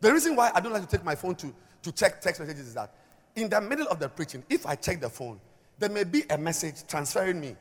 The 0.01 0.13
reason 0.13 0.35
why 0.37 0.51
I 0.55 0.61
don't 0.61 0.73
like 0.73 0.83
to 0.83 0.89
take 0.97 1.05
my 1.05 1.15
phone 1.15 1.35
to, 1.37 1.55
to 1.83 1.93
check 1.93 2.21
text 2.21 2.41
messages 2.41 2.69
is 2.69 2.75
that 2.75 2.93
in 3.37 3.49
the 3.49 3.61
middle 3.61 3.87
of 3.89 3.99
the 4.01 4.09
preaching, 4.09 4.43
if 4.51 4.67
I 4.67 4.75
check 4.75 5.01
the 5.01 5.09
phone, 5.09 5.41
there 5.79 5.89
may 5.89 6.05
be 6.05 6.25
a 6.29 6.37
message 6.37 6.87
transferring 6.87 7.41
me. 7.41 7.57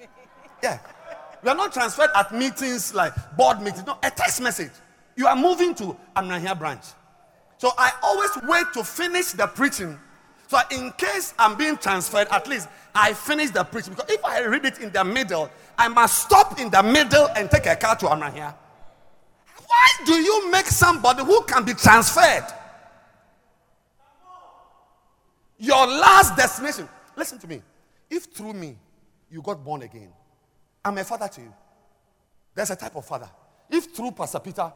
Yeah. 0.62 0.78
We 1.46 1.50
are 1.52 1.54
not 1.54 1.72
transferred 1.72 2.10
at 2.16 2.34
meetings 2.34 2.92
like 2.92 3.12
board 3.36 3.60
meetings. 3.62 3.86
No, 3.86 3.96
a 4.02 4.10
text 4.10 4.40
message. 4.40 4.72
You 5.14 5.28
are 5.28 5.36
moving 5.36 5.76
to 5.76 5.96
Amrahia 6.16 6.58
branch. 6.58 6.82
So 7.58 7.70
I 7.78 7.92
always 8.02 8.30
wait 8.48 8.64
to 8.74 8.82
finish 8.82 9.30
the 9.30 9.46
preaching. 9.46 9.96
So 10.48 10.58
in 10.72 10.90
case 10.98 11.34
I'm 11.38 11.56
being 11.56 11.76
transferred, 11.76 12.26
at 12.32 12.48
least 12.48 12.68
I 12.96 13.12
finish 13.12 13.50
the 13.50 13.62
preaching. 13.62 13.92
Because 13.94 14.10
if 14.10 14.24
I 14.24 14.44
read 14.44 14.64
it 14.64 14.80
in 14.80 14.90
the 14.90 15.04
middle, 15.04 15.48
I 15.78 15.86
must 15.86 16.18
stop 16.18 16.58
in 16.58 16.68
the 16.68 16.82
middle 16.82 17.28
and 17.36 17.48
take 17.48 17.66
a 17.66 17.76
car 17.76 17.94
to 17.94 18.06
Amrahia. 18.06 18.52
Why 19.68 19.86
do 20.04 20.14
you 20.14 20.50
make 20.50 20.66
somebody 20.66 21.22
who 21.22 21.44
can 21.44 21.64
be 21.64 21.74
transferred 21.74 22.46
your 25.58 25.86
last 25.86 26.36
destination? 26.36 26.88
Listen 27.14 27.38
to 27.38 27.46
me. 27.46 27.62
If 28.10 28.24
through 28.24 28.54
me 28.54 28.76
you 29.30 29.42
got 29.42 29.64
born 29.64 29.82
again, 29.82 30.12
I'm 30.86 30.96
a 30.98 31.02
father 31.02 31.26
to 31.26 31.40
you. 31.40 31.52
There's 32.54 32.70
a 32.70 32.76
type 32.76 32.94
of 32.94 33.04
father. 33.04 33.28
If 33.68 33.86
through 33.86 34.12
Pastor 34.12 34.38
Peter, 34.38 34.72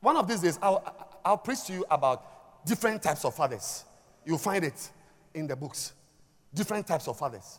one 0.00 0.18
of 0.18 0.28
these 0.28 0.40
days 0.40 0.58
I'll, 0.60 0.84
I'll 1.24 1.38
preach 1.38 1.64
to 1.64 1.72
you 1.72 1.86
about 1.90 2.66
different 2.66 3.02
types 3.02 3.24
of 3.24 3.34
fathers. 3.34 3.84
You'll 4.26 4.36
find 4.36 4.62
it 4.62 4.90
in 5.32 5.46
the 5.46 5.56
books. 5.56 5.94
Different 6.52 6.86
types 6.86 7.08
of 7.08 7.18
fathers. 7.18 7.58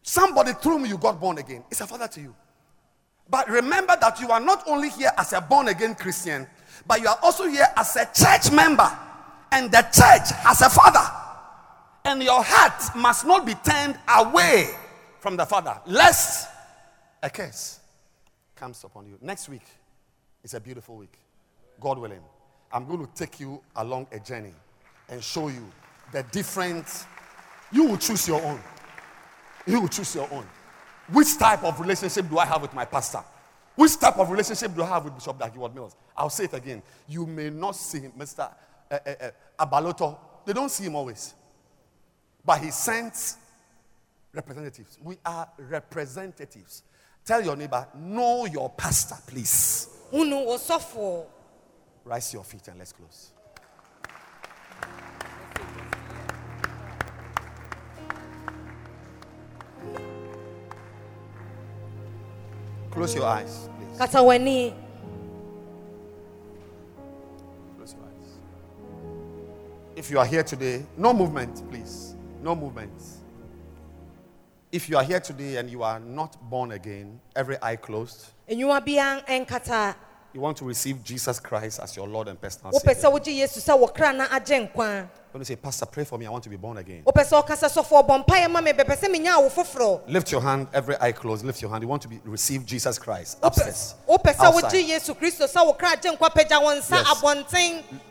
Somebody 0.00 0.54
through 0.54 0.78
me 0.78 0.88
you 0.88 0.96
got 0.96 1.20
born 1.20 1.36
again. 1.36 1.64
It's 1.70 1.82
a 1.82 1.86
father 1.86 2.08
to 2.08 2.20
you. 2.22 2.34
But 3.28 3.50
remember 3.50 3.94
that 4.00 4.18
you 4.18 4.30
are 4.30 4.40
not 4.40 4.64
only 4.66 4.88
here 4.88 5.10
as 5.18 5.34
a 5.34 5.40
born 5.42 5.68
again 5.68 5.94
Christian, 5.94 6.46
but 6.86 7.02
you 7.02 7.08
are 7.08 7.18
also 7.22 7.46
here 7.46 7.66
as 7.76 7.94
a 7.96 8.06
church 8.06 8.50
member. 8.50 8.90
And 9.52 9.70
the 9.70 9.82
church 9.82 10.32
has 10.38 10.62
a 10.62 10.70
father. 10.70 11.06
And 12.06 12.22
your 12.22 12.42
heart 12.42 12.96
must 12.96 13.26
not 13.26 13.44
be 13.44 13.52
turned 13.52 13.98
away 14.08 14.70
from 15.22 15.36
the 15.36 15.46
father, 15.46 15.80
lest 15.86 16.50
a 17.22 17.30
curse 17.30 17.78
comes 18.56 18.82
upon 18.82 19.06
you. 19.06 19.16
Next 19.20 19.48
week 19.48 19.62
is 20.42 20.52
a 20.54 20.60
beautiful 20.60 20.96
week. 20.96 21.16
God 21.80 21.96
willing. 21.96 22.20
I'm 22.72 22.86
going 22.86 23.06
to 23.06 23.14
take 23.14 23.38
you 23.38 23.62
along 23.76 24.08
a 24.10 24.18
journey 24.18 24.52
and 25.08 25.22
show 25.22 25.46
you 25.46 25.64
the 26.10 26.24
different. 26.32 27.06
You 27.70 27.84
will 27.84 27.98
choose 27.98 28.26
your 28.26 28.42
own. 28.42 28.60
You 29.64 29.82
will 29.82 29.88
choose 29.88 30.12
your 30.16 30.28
own. 30.32 30.44
Which 31.12 31.38
type 31.38 31.62
of 31.62 31.78
relationship 31.78 32.28
do 32.28 32.38
I 32.38 32.46
have 32.46 32.60
with 32.60 32.74
my 32.74 32.84
pastor? 32.84 33.22
Which 33.76 33.96
type 34.00 34.18
of 34.18 34.28
relationship 34.28 34.74
do 34.74 34.82
I 34.82 34.86
have 34.86 35.04
with 35.04 35.14
Bishop 35.14 35.38
Dag 35.38 35.54
Mills? 35.56 35.94
I'll 36.16 36.30
say 36.30 36.44
it 36.44 36.54
again. 36.54 36.82
You 37.08 37.26
may 37.26 37.48
not 37.48 37.76
see 37.76 38.00
him, 38.00 38.12
Mr. 38.18 38.50
Uh, 38.90 38.98
uh, 39.06 39.10
uh, 39.58 39.66
Abaloto. 39.66 40.18
They 40.44 40.52
don't 40.52 40.70
see 40.70 40.84
him 40.84 40.96
always. 40.96 41.32
But 42.44 42.60
he 42.60 42.72
sends 42.72 43.36
representatives. 44.34 44.98
We 45.02 45.18
are 45.24 45.48
representatives. 45.58 46.82
Tell 47.24 47.42
your 47.42 47.56
neighbor, 47.56 47.86
know 47.96 48.46
your 48.46 48.70
pastor, 48.70 49.16
please. 49.26 49.88
Rise 52.04 52.32
your 52.32 52.44
feet 52.44 52.68
and 52.68 52.78
let's 52.78 52.92
close. 52.92 53.32
Close 62.90 63.14
your 63.14 63.24
eyes, 63.24 63.68
please. 63.78 63.98
Close 67.76 67.94
your 67.94 68.02
eyes. 68.02 68.38
If 69.96 70.10
you 70.10 70.18
are 70.18 70.26
here 70.26 70.42
today, 70.42 70.84
no 70.98 71.14
movement, 71.14 71.62
please. 71.70 72.14
No 72.42 72.54
movement. 72.54 72.92
If 74.72 74.88
you 74.88 74.96
are 74.96 75.04
here 75.04 75.20
today 75.20 75.56
and 75.56 75.68
you 75.68 75.82
are 75.82 76.00
not 76.00 76.34
born 76.48 76.72
again, 76.72 77.20
every 77.36 77.58
eye 77.60 77.76
closed, 77.76 78.30
Enyuma 78.48 78.80
biang 78.82 79.22
enkata. 79.26 79.94
you 80.32 80.40
want 80.40 80.56
to 80.56 80.64
receive 80.64 81.04
Jesus 81.04 81.38
Christ 81.38 81.78
as 81.78 81.94
your 81.94 82.08
Lord 82.08 82.28
and 82.28 82.40
personal 82.40 82.72
Savior. 82.72 82.94
sɛ 82.94 83.12
wogye 83.12 83.36
Yesu 83.36 83.60
sɛ 83.60 83.78
wo 83.78 83.86
kra 83.88 84.16
na 84.16 84.28
agye 84.28 84.66
nkwa. 84.72 85.06
When 85.30 85.40
you 85.40 85.44
say, 85.44 85.56
Pastor, 85.56 85.84
pray 85.84 86.04
for 86.04 86.16
me, 86.18 86.24
I 86.24 86.30
want 86.30 86.42
to 86.44 86.48
be 86.50 86.56
born 86.56 86.78
again. 86.78 87.02
Wopɛ 87.04 87.22
sɛ 87.22 87.44
ɔka 87.44 87.54
sɛ 87.54 87.68
sɔfo 87.84 88.02
ɔbɔ 88.02 88.24
mpaeɛ 88.24 88.50
ma 88.50 88.62
me 88.62 88.72
bɛpɛ 88.72 88.98
sɛ 88.98 89.14
menya 89.14 89.32
awo 89.32 89.52
foforɔ. 89.52 90.08
Lift 90.08 90.32
your 90.32 90.40
hand, 90.40 90.68
every 90.72 90.96
eye 90.98 91.12
closed. 91.12 91.44
Lift 91.44 91.60
your 91.60 91.70
hand. 91.70 91.82
You 91.82 91.88
want 91.88 92.00
to 92.00 92.08
be, 92.08 92.18
receive 92.24 92.64
Jesus 92.64 92.98
Christ 92.98 93.40
upstairs. 93.42 93.94
outside. 94.08 94.54
wogye 94.54 94.88
Yesu 94.88 95.14
Kristo 95.14 95.46
sɛ 95.46 95.66
wo 95.66 95.74
kra 95.74 95.96
agye 95.96 96.16
nkwa 96.16 96.30
pagya 96.30 96.62
wo 96.62 96.74
nsa 96.74 97.04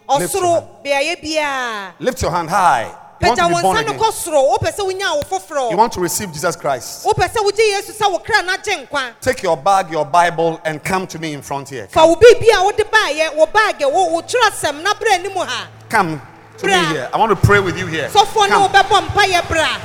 Yes. 0.09 0.19
Lift 0.19 0.33
your 0.35 0.61
biara. 0.83 1.93
Lift 1.99 2.21
your 2.21 2.29
hand 2.29 2.51
high. 2.51 3.00
You 3.21 3.27
want 3.27 3.39
to 3.39 3.47
be 3.47 3.61
born 3.61 3.77
again. 3.77 3.99
kɔ 3.99 4.11
soro. 4.11 4.57
Wopɛ 4.57 4.75
sɛ 4.75 4.91
wonya 4.91 5.21
awo 5.21 5.71
You 5.71 5.77
want 5.77 5.93
to 5.93 5.99
receive 5.99 6.33
Jesus 6.33 6.55
Christ. 6.55 7.05
Wopɛ 7.05 7.29
sɛ 7.29 7.45
wogye 7.45 7.71
Yesu 7.71 7.93
sɛ 7.93 8.11
wo 8.11 8.19
kra 8.19 8.41
na 8.43 8.57
agye 8.57 8.87
nkwa. 8.87 9.13
Take 9.21 9.43
your 9.43 9.57
bag, 9.57 9.91
your 9.91 10.05
Bible, 10.05 10.59
and 10.65 10.83
come 10.83 11.05
to 11.07 11.19
me 11.19 11.33
in 11.33 11.41
front 11.41 11.69
here. 11.69 11.87
Fa 11.87 12.05
wo 12.05 12.15
biribi 12.15 12.47
a 12.57 12.63
wode 12.63 12.77
baeɛ, 12.77 13.35
wo 13.35 13.45
baage, 13.45 13.91
wo 13.91 14.11
wo 14.11 14.21
twerɛsɛm 14.21 14.81
na 14.81 14.93
brɛ 14.93 15.19
anim 15.19 15.31
ha. 15.33 15.67
Come 15.89 16.21
to 16.57 16.67
me 16.67 16.73
here. 16.73 17.09
I 17.13 17.17
want 17.17 17.29
to 17.29 17.35
pray 17.35 17.59
with 17.59 17.77
you 17.77 17.85
here. 17.85 18.09
Come. 18.09 18.27
wobɛbɔ 18.27 19.07
mpaeɛ 19.07 19.47
bra. 19.47 19.77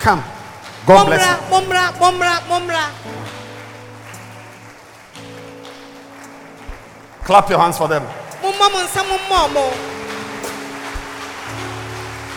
Come. 0.00 0.24
God 0.84 1.06
bless 1.06 1.22
you. 1.22 1.28
Clap 7.24 7.48
your 7.50 7.58
hands 7.60 7.78
for 7.78 7.88
them. 7.88 8.02
Mommɔ 8.42 8.72
mo 8.72 8.78
nsa 8.82 9.02
mommɔ 9.04 9.48
ɔmo. 9.48 9.64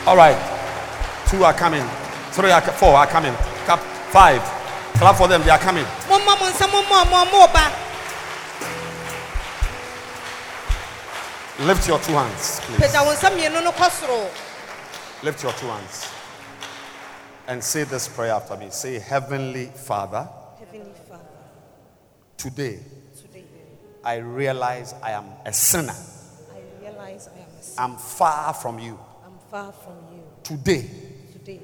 All 0.08 0.16
right. 0.18 0.38
Two 1.28 1.44
are 1.44 1.54
coming. 1.54 1.84
Three 2.32 2.52
are 2.52 2.62
four 2.62 2.96
are 2.96 3.08
coming. 3.08 3.34
Clap. 3.66 3.80
Five. 4.12 4.42
Clap 5.00 5.16
for 5.16 5.28
them. 5.28 5.42
They 5.44 5.50
are 5.50 5.58
coming. 5.60 5.86
Mommɔ 6.08 6.40
mo 6.40 6.46
nsa 6.52 6.68
mommɔ 6.68 7.04
ɔmo 7.04 7.26
ɔmo 7.26 7.54
ba. 7.54 7.72
Lift 11.66 11.88
your 11.88 12.00
two 12.00 12.14
hands, 12.14 12.60
please. 12.62 12.82
Pagya 12.82 13.06
wo 13.06 13.12
nsa 13.14 13.30
mmienu 13.32 13.64
no 13.64 13.72
kɔ 13.72 13.90
soro. 13.90 14.30
Lift 15.24 15.42
your 15.42 15.54
two 15.54 15.68
hands. 15.68 16.08
And 17.48 17.64
say 17.64 17.84
this 17.86 18.08
prayer 18.08 18.34
after 18.34 18.56
me. 18.58 18.68
Say, 18.72 19.00
Heavenly 19.00 19.68
Father, 19.68 20.28
Heavenly 20.60 20.94
Father, 21.08 21.24
today 22.38 22.80
I 24.06 24.18
realize 24.18 24.94
I 25.02 25.12
am 25.12 25.26
a 25.46 25.52
sinner. 25.52 25.94
I 26.54 26.60
realize 26.82 27.28
I 27.36 27.40
am 27.40 27.48
a 27.60 27.64
sinner. 27.64 27.82
I'm 27.88 27.98
far 27.98 28.54
from 28.54 28.78
you. 28.80 29.00
I'm 29.26 29.34
far 29.50 29.72
from 29.74 29.96
you. 30.14 30.22
Today 30.44 30.88
Today, 31.34 31.60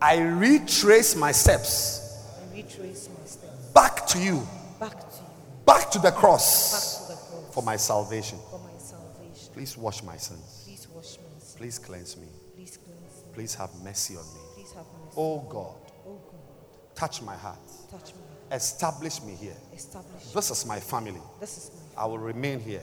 I 0.00 0.18
retrace 0.18 1.14
my 1.14 1.32
steps 1.32 2.02
I 2.40 2.56
retrace 2.56 3.08
my 3.18 3.26
steps 3.26 3.66
back 3.74 4.06
to 4.08 4.18
you, 4.18 4.46
back 4.80 4.98
to 4.98 5.16
you, 5.16 5.28
back 5.66 5.90
to 5.90 5.98
the 5.98 6.10
back 6.10 6.14
cross 6.18 7.06
to 7.06 7.12
the 7.12 7.18
cross 7.18 7.54
for 7.54 7.62
my 7.62 7.76
salvation. 7.76 8.38
for 8.50 8.58
my 8.60 8.78
salvation. 8.78 9.52
Please 9.52 9.76
wash 9.76 10.02
my 10.02 10.16
sins. 10.16 10.62
Please 10.64 10.88
wash 10.94 11.18
my 11.18 11.38
sins. 11.38 11.54
Please 11.58 11.78
cleanse 11.78 12.16
me. 12.16 12.26
Please 12.54 12.78
cleanse 12.78 13.22
me. 13.26 13.32
Please 13.34 13.54
have 13.54 13.70
mercy 13.84 14.16
on 14.16 14.24
me. 14.24 14.40
Please 14.54 14.72
have 14.72 14.86
mercy. 15.04 15.14
Oh 15.18 15.40
God, 15.40 15.76
Oh 16.06 16.20
God, 16.30 16.94
touch 16.94 17.20
my 17.20 17.36
heart. 17.36 17.58
touch 17.90 18.14
me. 18.14 18.20
Establish 18.52 19.22
me 19.22 19.34
here. 19.34 19.56
Establish. 19.74 20.24
This 20.32 20.50
is 20.50 20.66
my 20.66 20.78
family. 20.80 21.20
This 21.40 21.56
is 21.58 21.70
my 21.96 22.02
I 22.02 22.06
will 22.06 22.18
remain 22.18 22.60
here. 22.60 22.82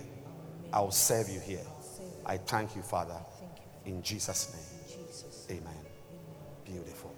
I 0.74 0.82
will 0.82 0.92
serve 0.92 1.30
you 1.30 1.40
here. 1.40 1.60
save. 1.82 2.08
I 2.26 2.38
thank 2.38 2.76
you, 2.76 2.82
Father. 2.82 3.16
Thank 3.40 3.60
you, 3.86 3.94
In 3.96 4.04
Jesus' 4.04 4.54
name. 4.54 5.06
Jesus. 5.08 5.48
Amen. 5.50 5.74
Beautiful. 6.66 7.12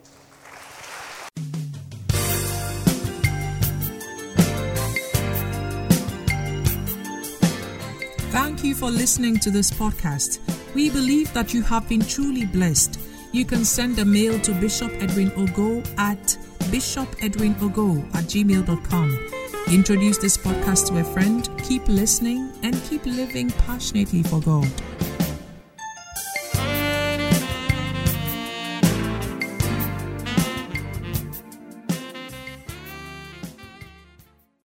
Thank 8.31 8.63
you 8.63 8.75
for 8.75 8.91
listening 8.91 9.39
to 9.39 9.49
this 9.49 9.71
podcast. 9.71 10.39
We 10.75 10.89
believe 10.89 11.33
that 11.33 11.53
you 11.53 11.61
have 11.63 11.87
been 11.87 12.01
truly 12.01 12.45
blessed. 12.45 12.99
You 13.31 13.45
can 13.45 13.63
send 13.63 13.97
a 13.99 14.05
mail 14.05 14.39
to 14.41 14.53
Bishop 14.53 14.91
Edwin 15.01 15.31
Ogo 15.31 15.85
at 15.97 16.37
bishopedwinogo 16.75 18.03
at 18.13 18.25
gmail.com. 18.25 19.29
Introduce 19.69 20.17
this 20.17 20.37
podcast 20.37 20.87
to 20.87 20.99
a 20.99 21.03
friend, 21.05 21.49
keep 21.63 21.87
listening, 21.87 22.51
and 22.63 22.75
keep 22.83 23.05
living 23.05 23.49
passionately 23.65 24.23
for 24.23 24.41
God. 24.41 24.69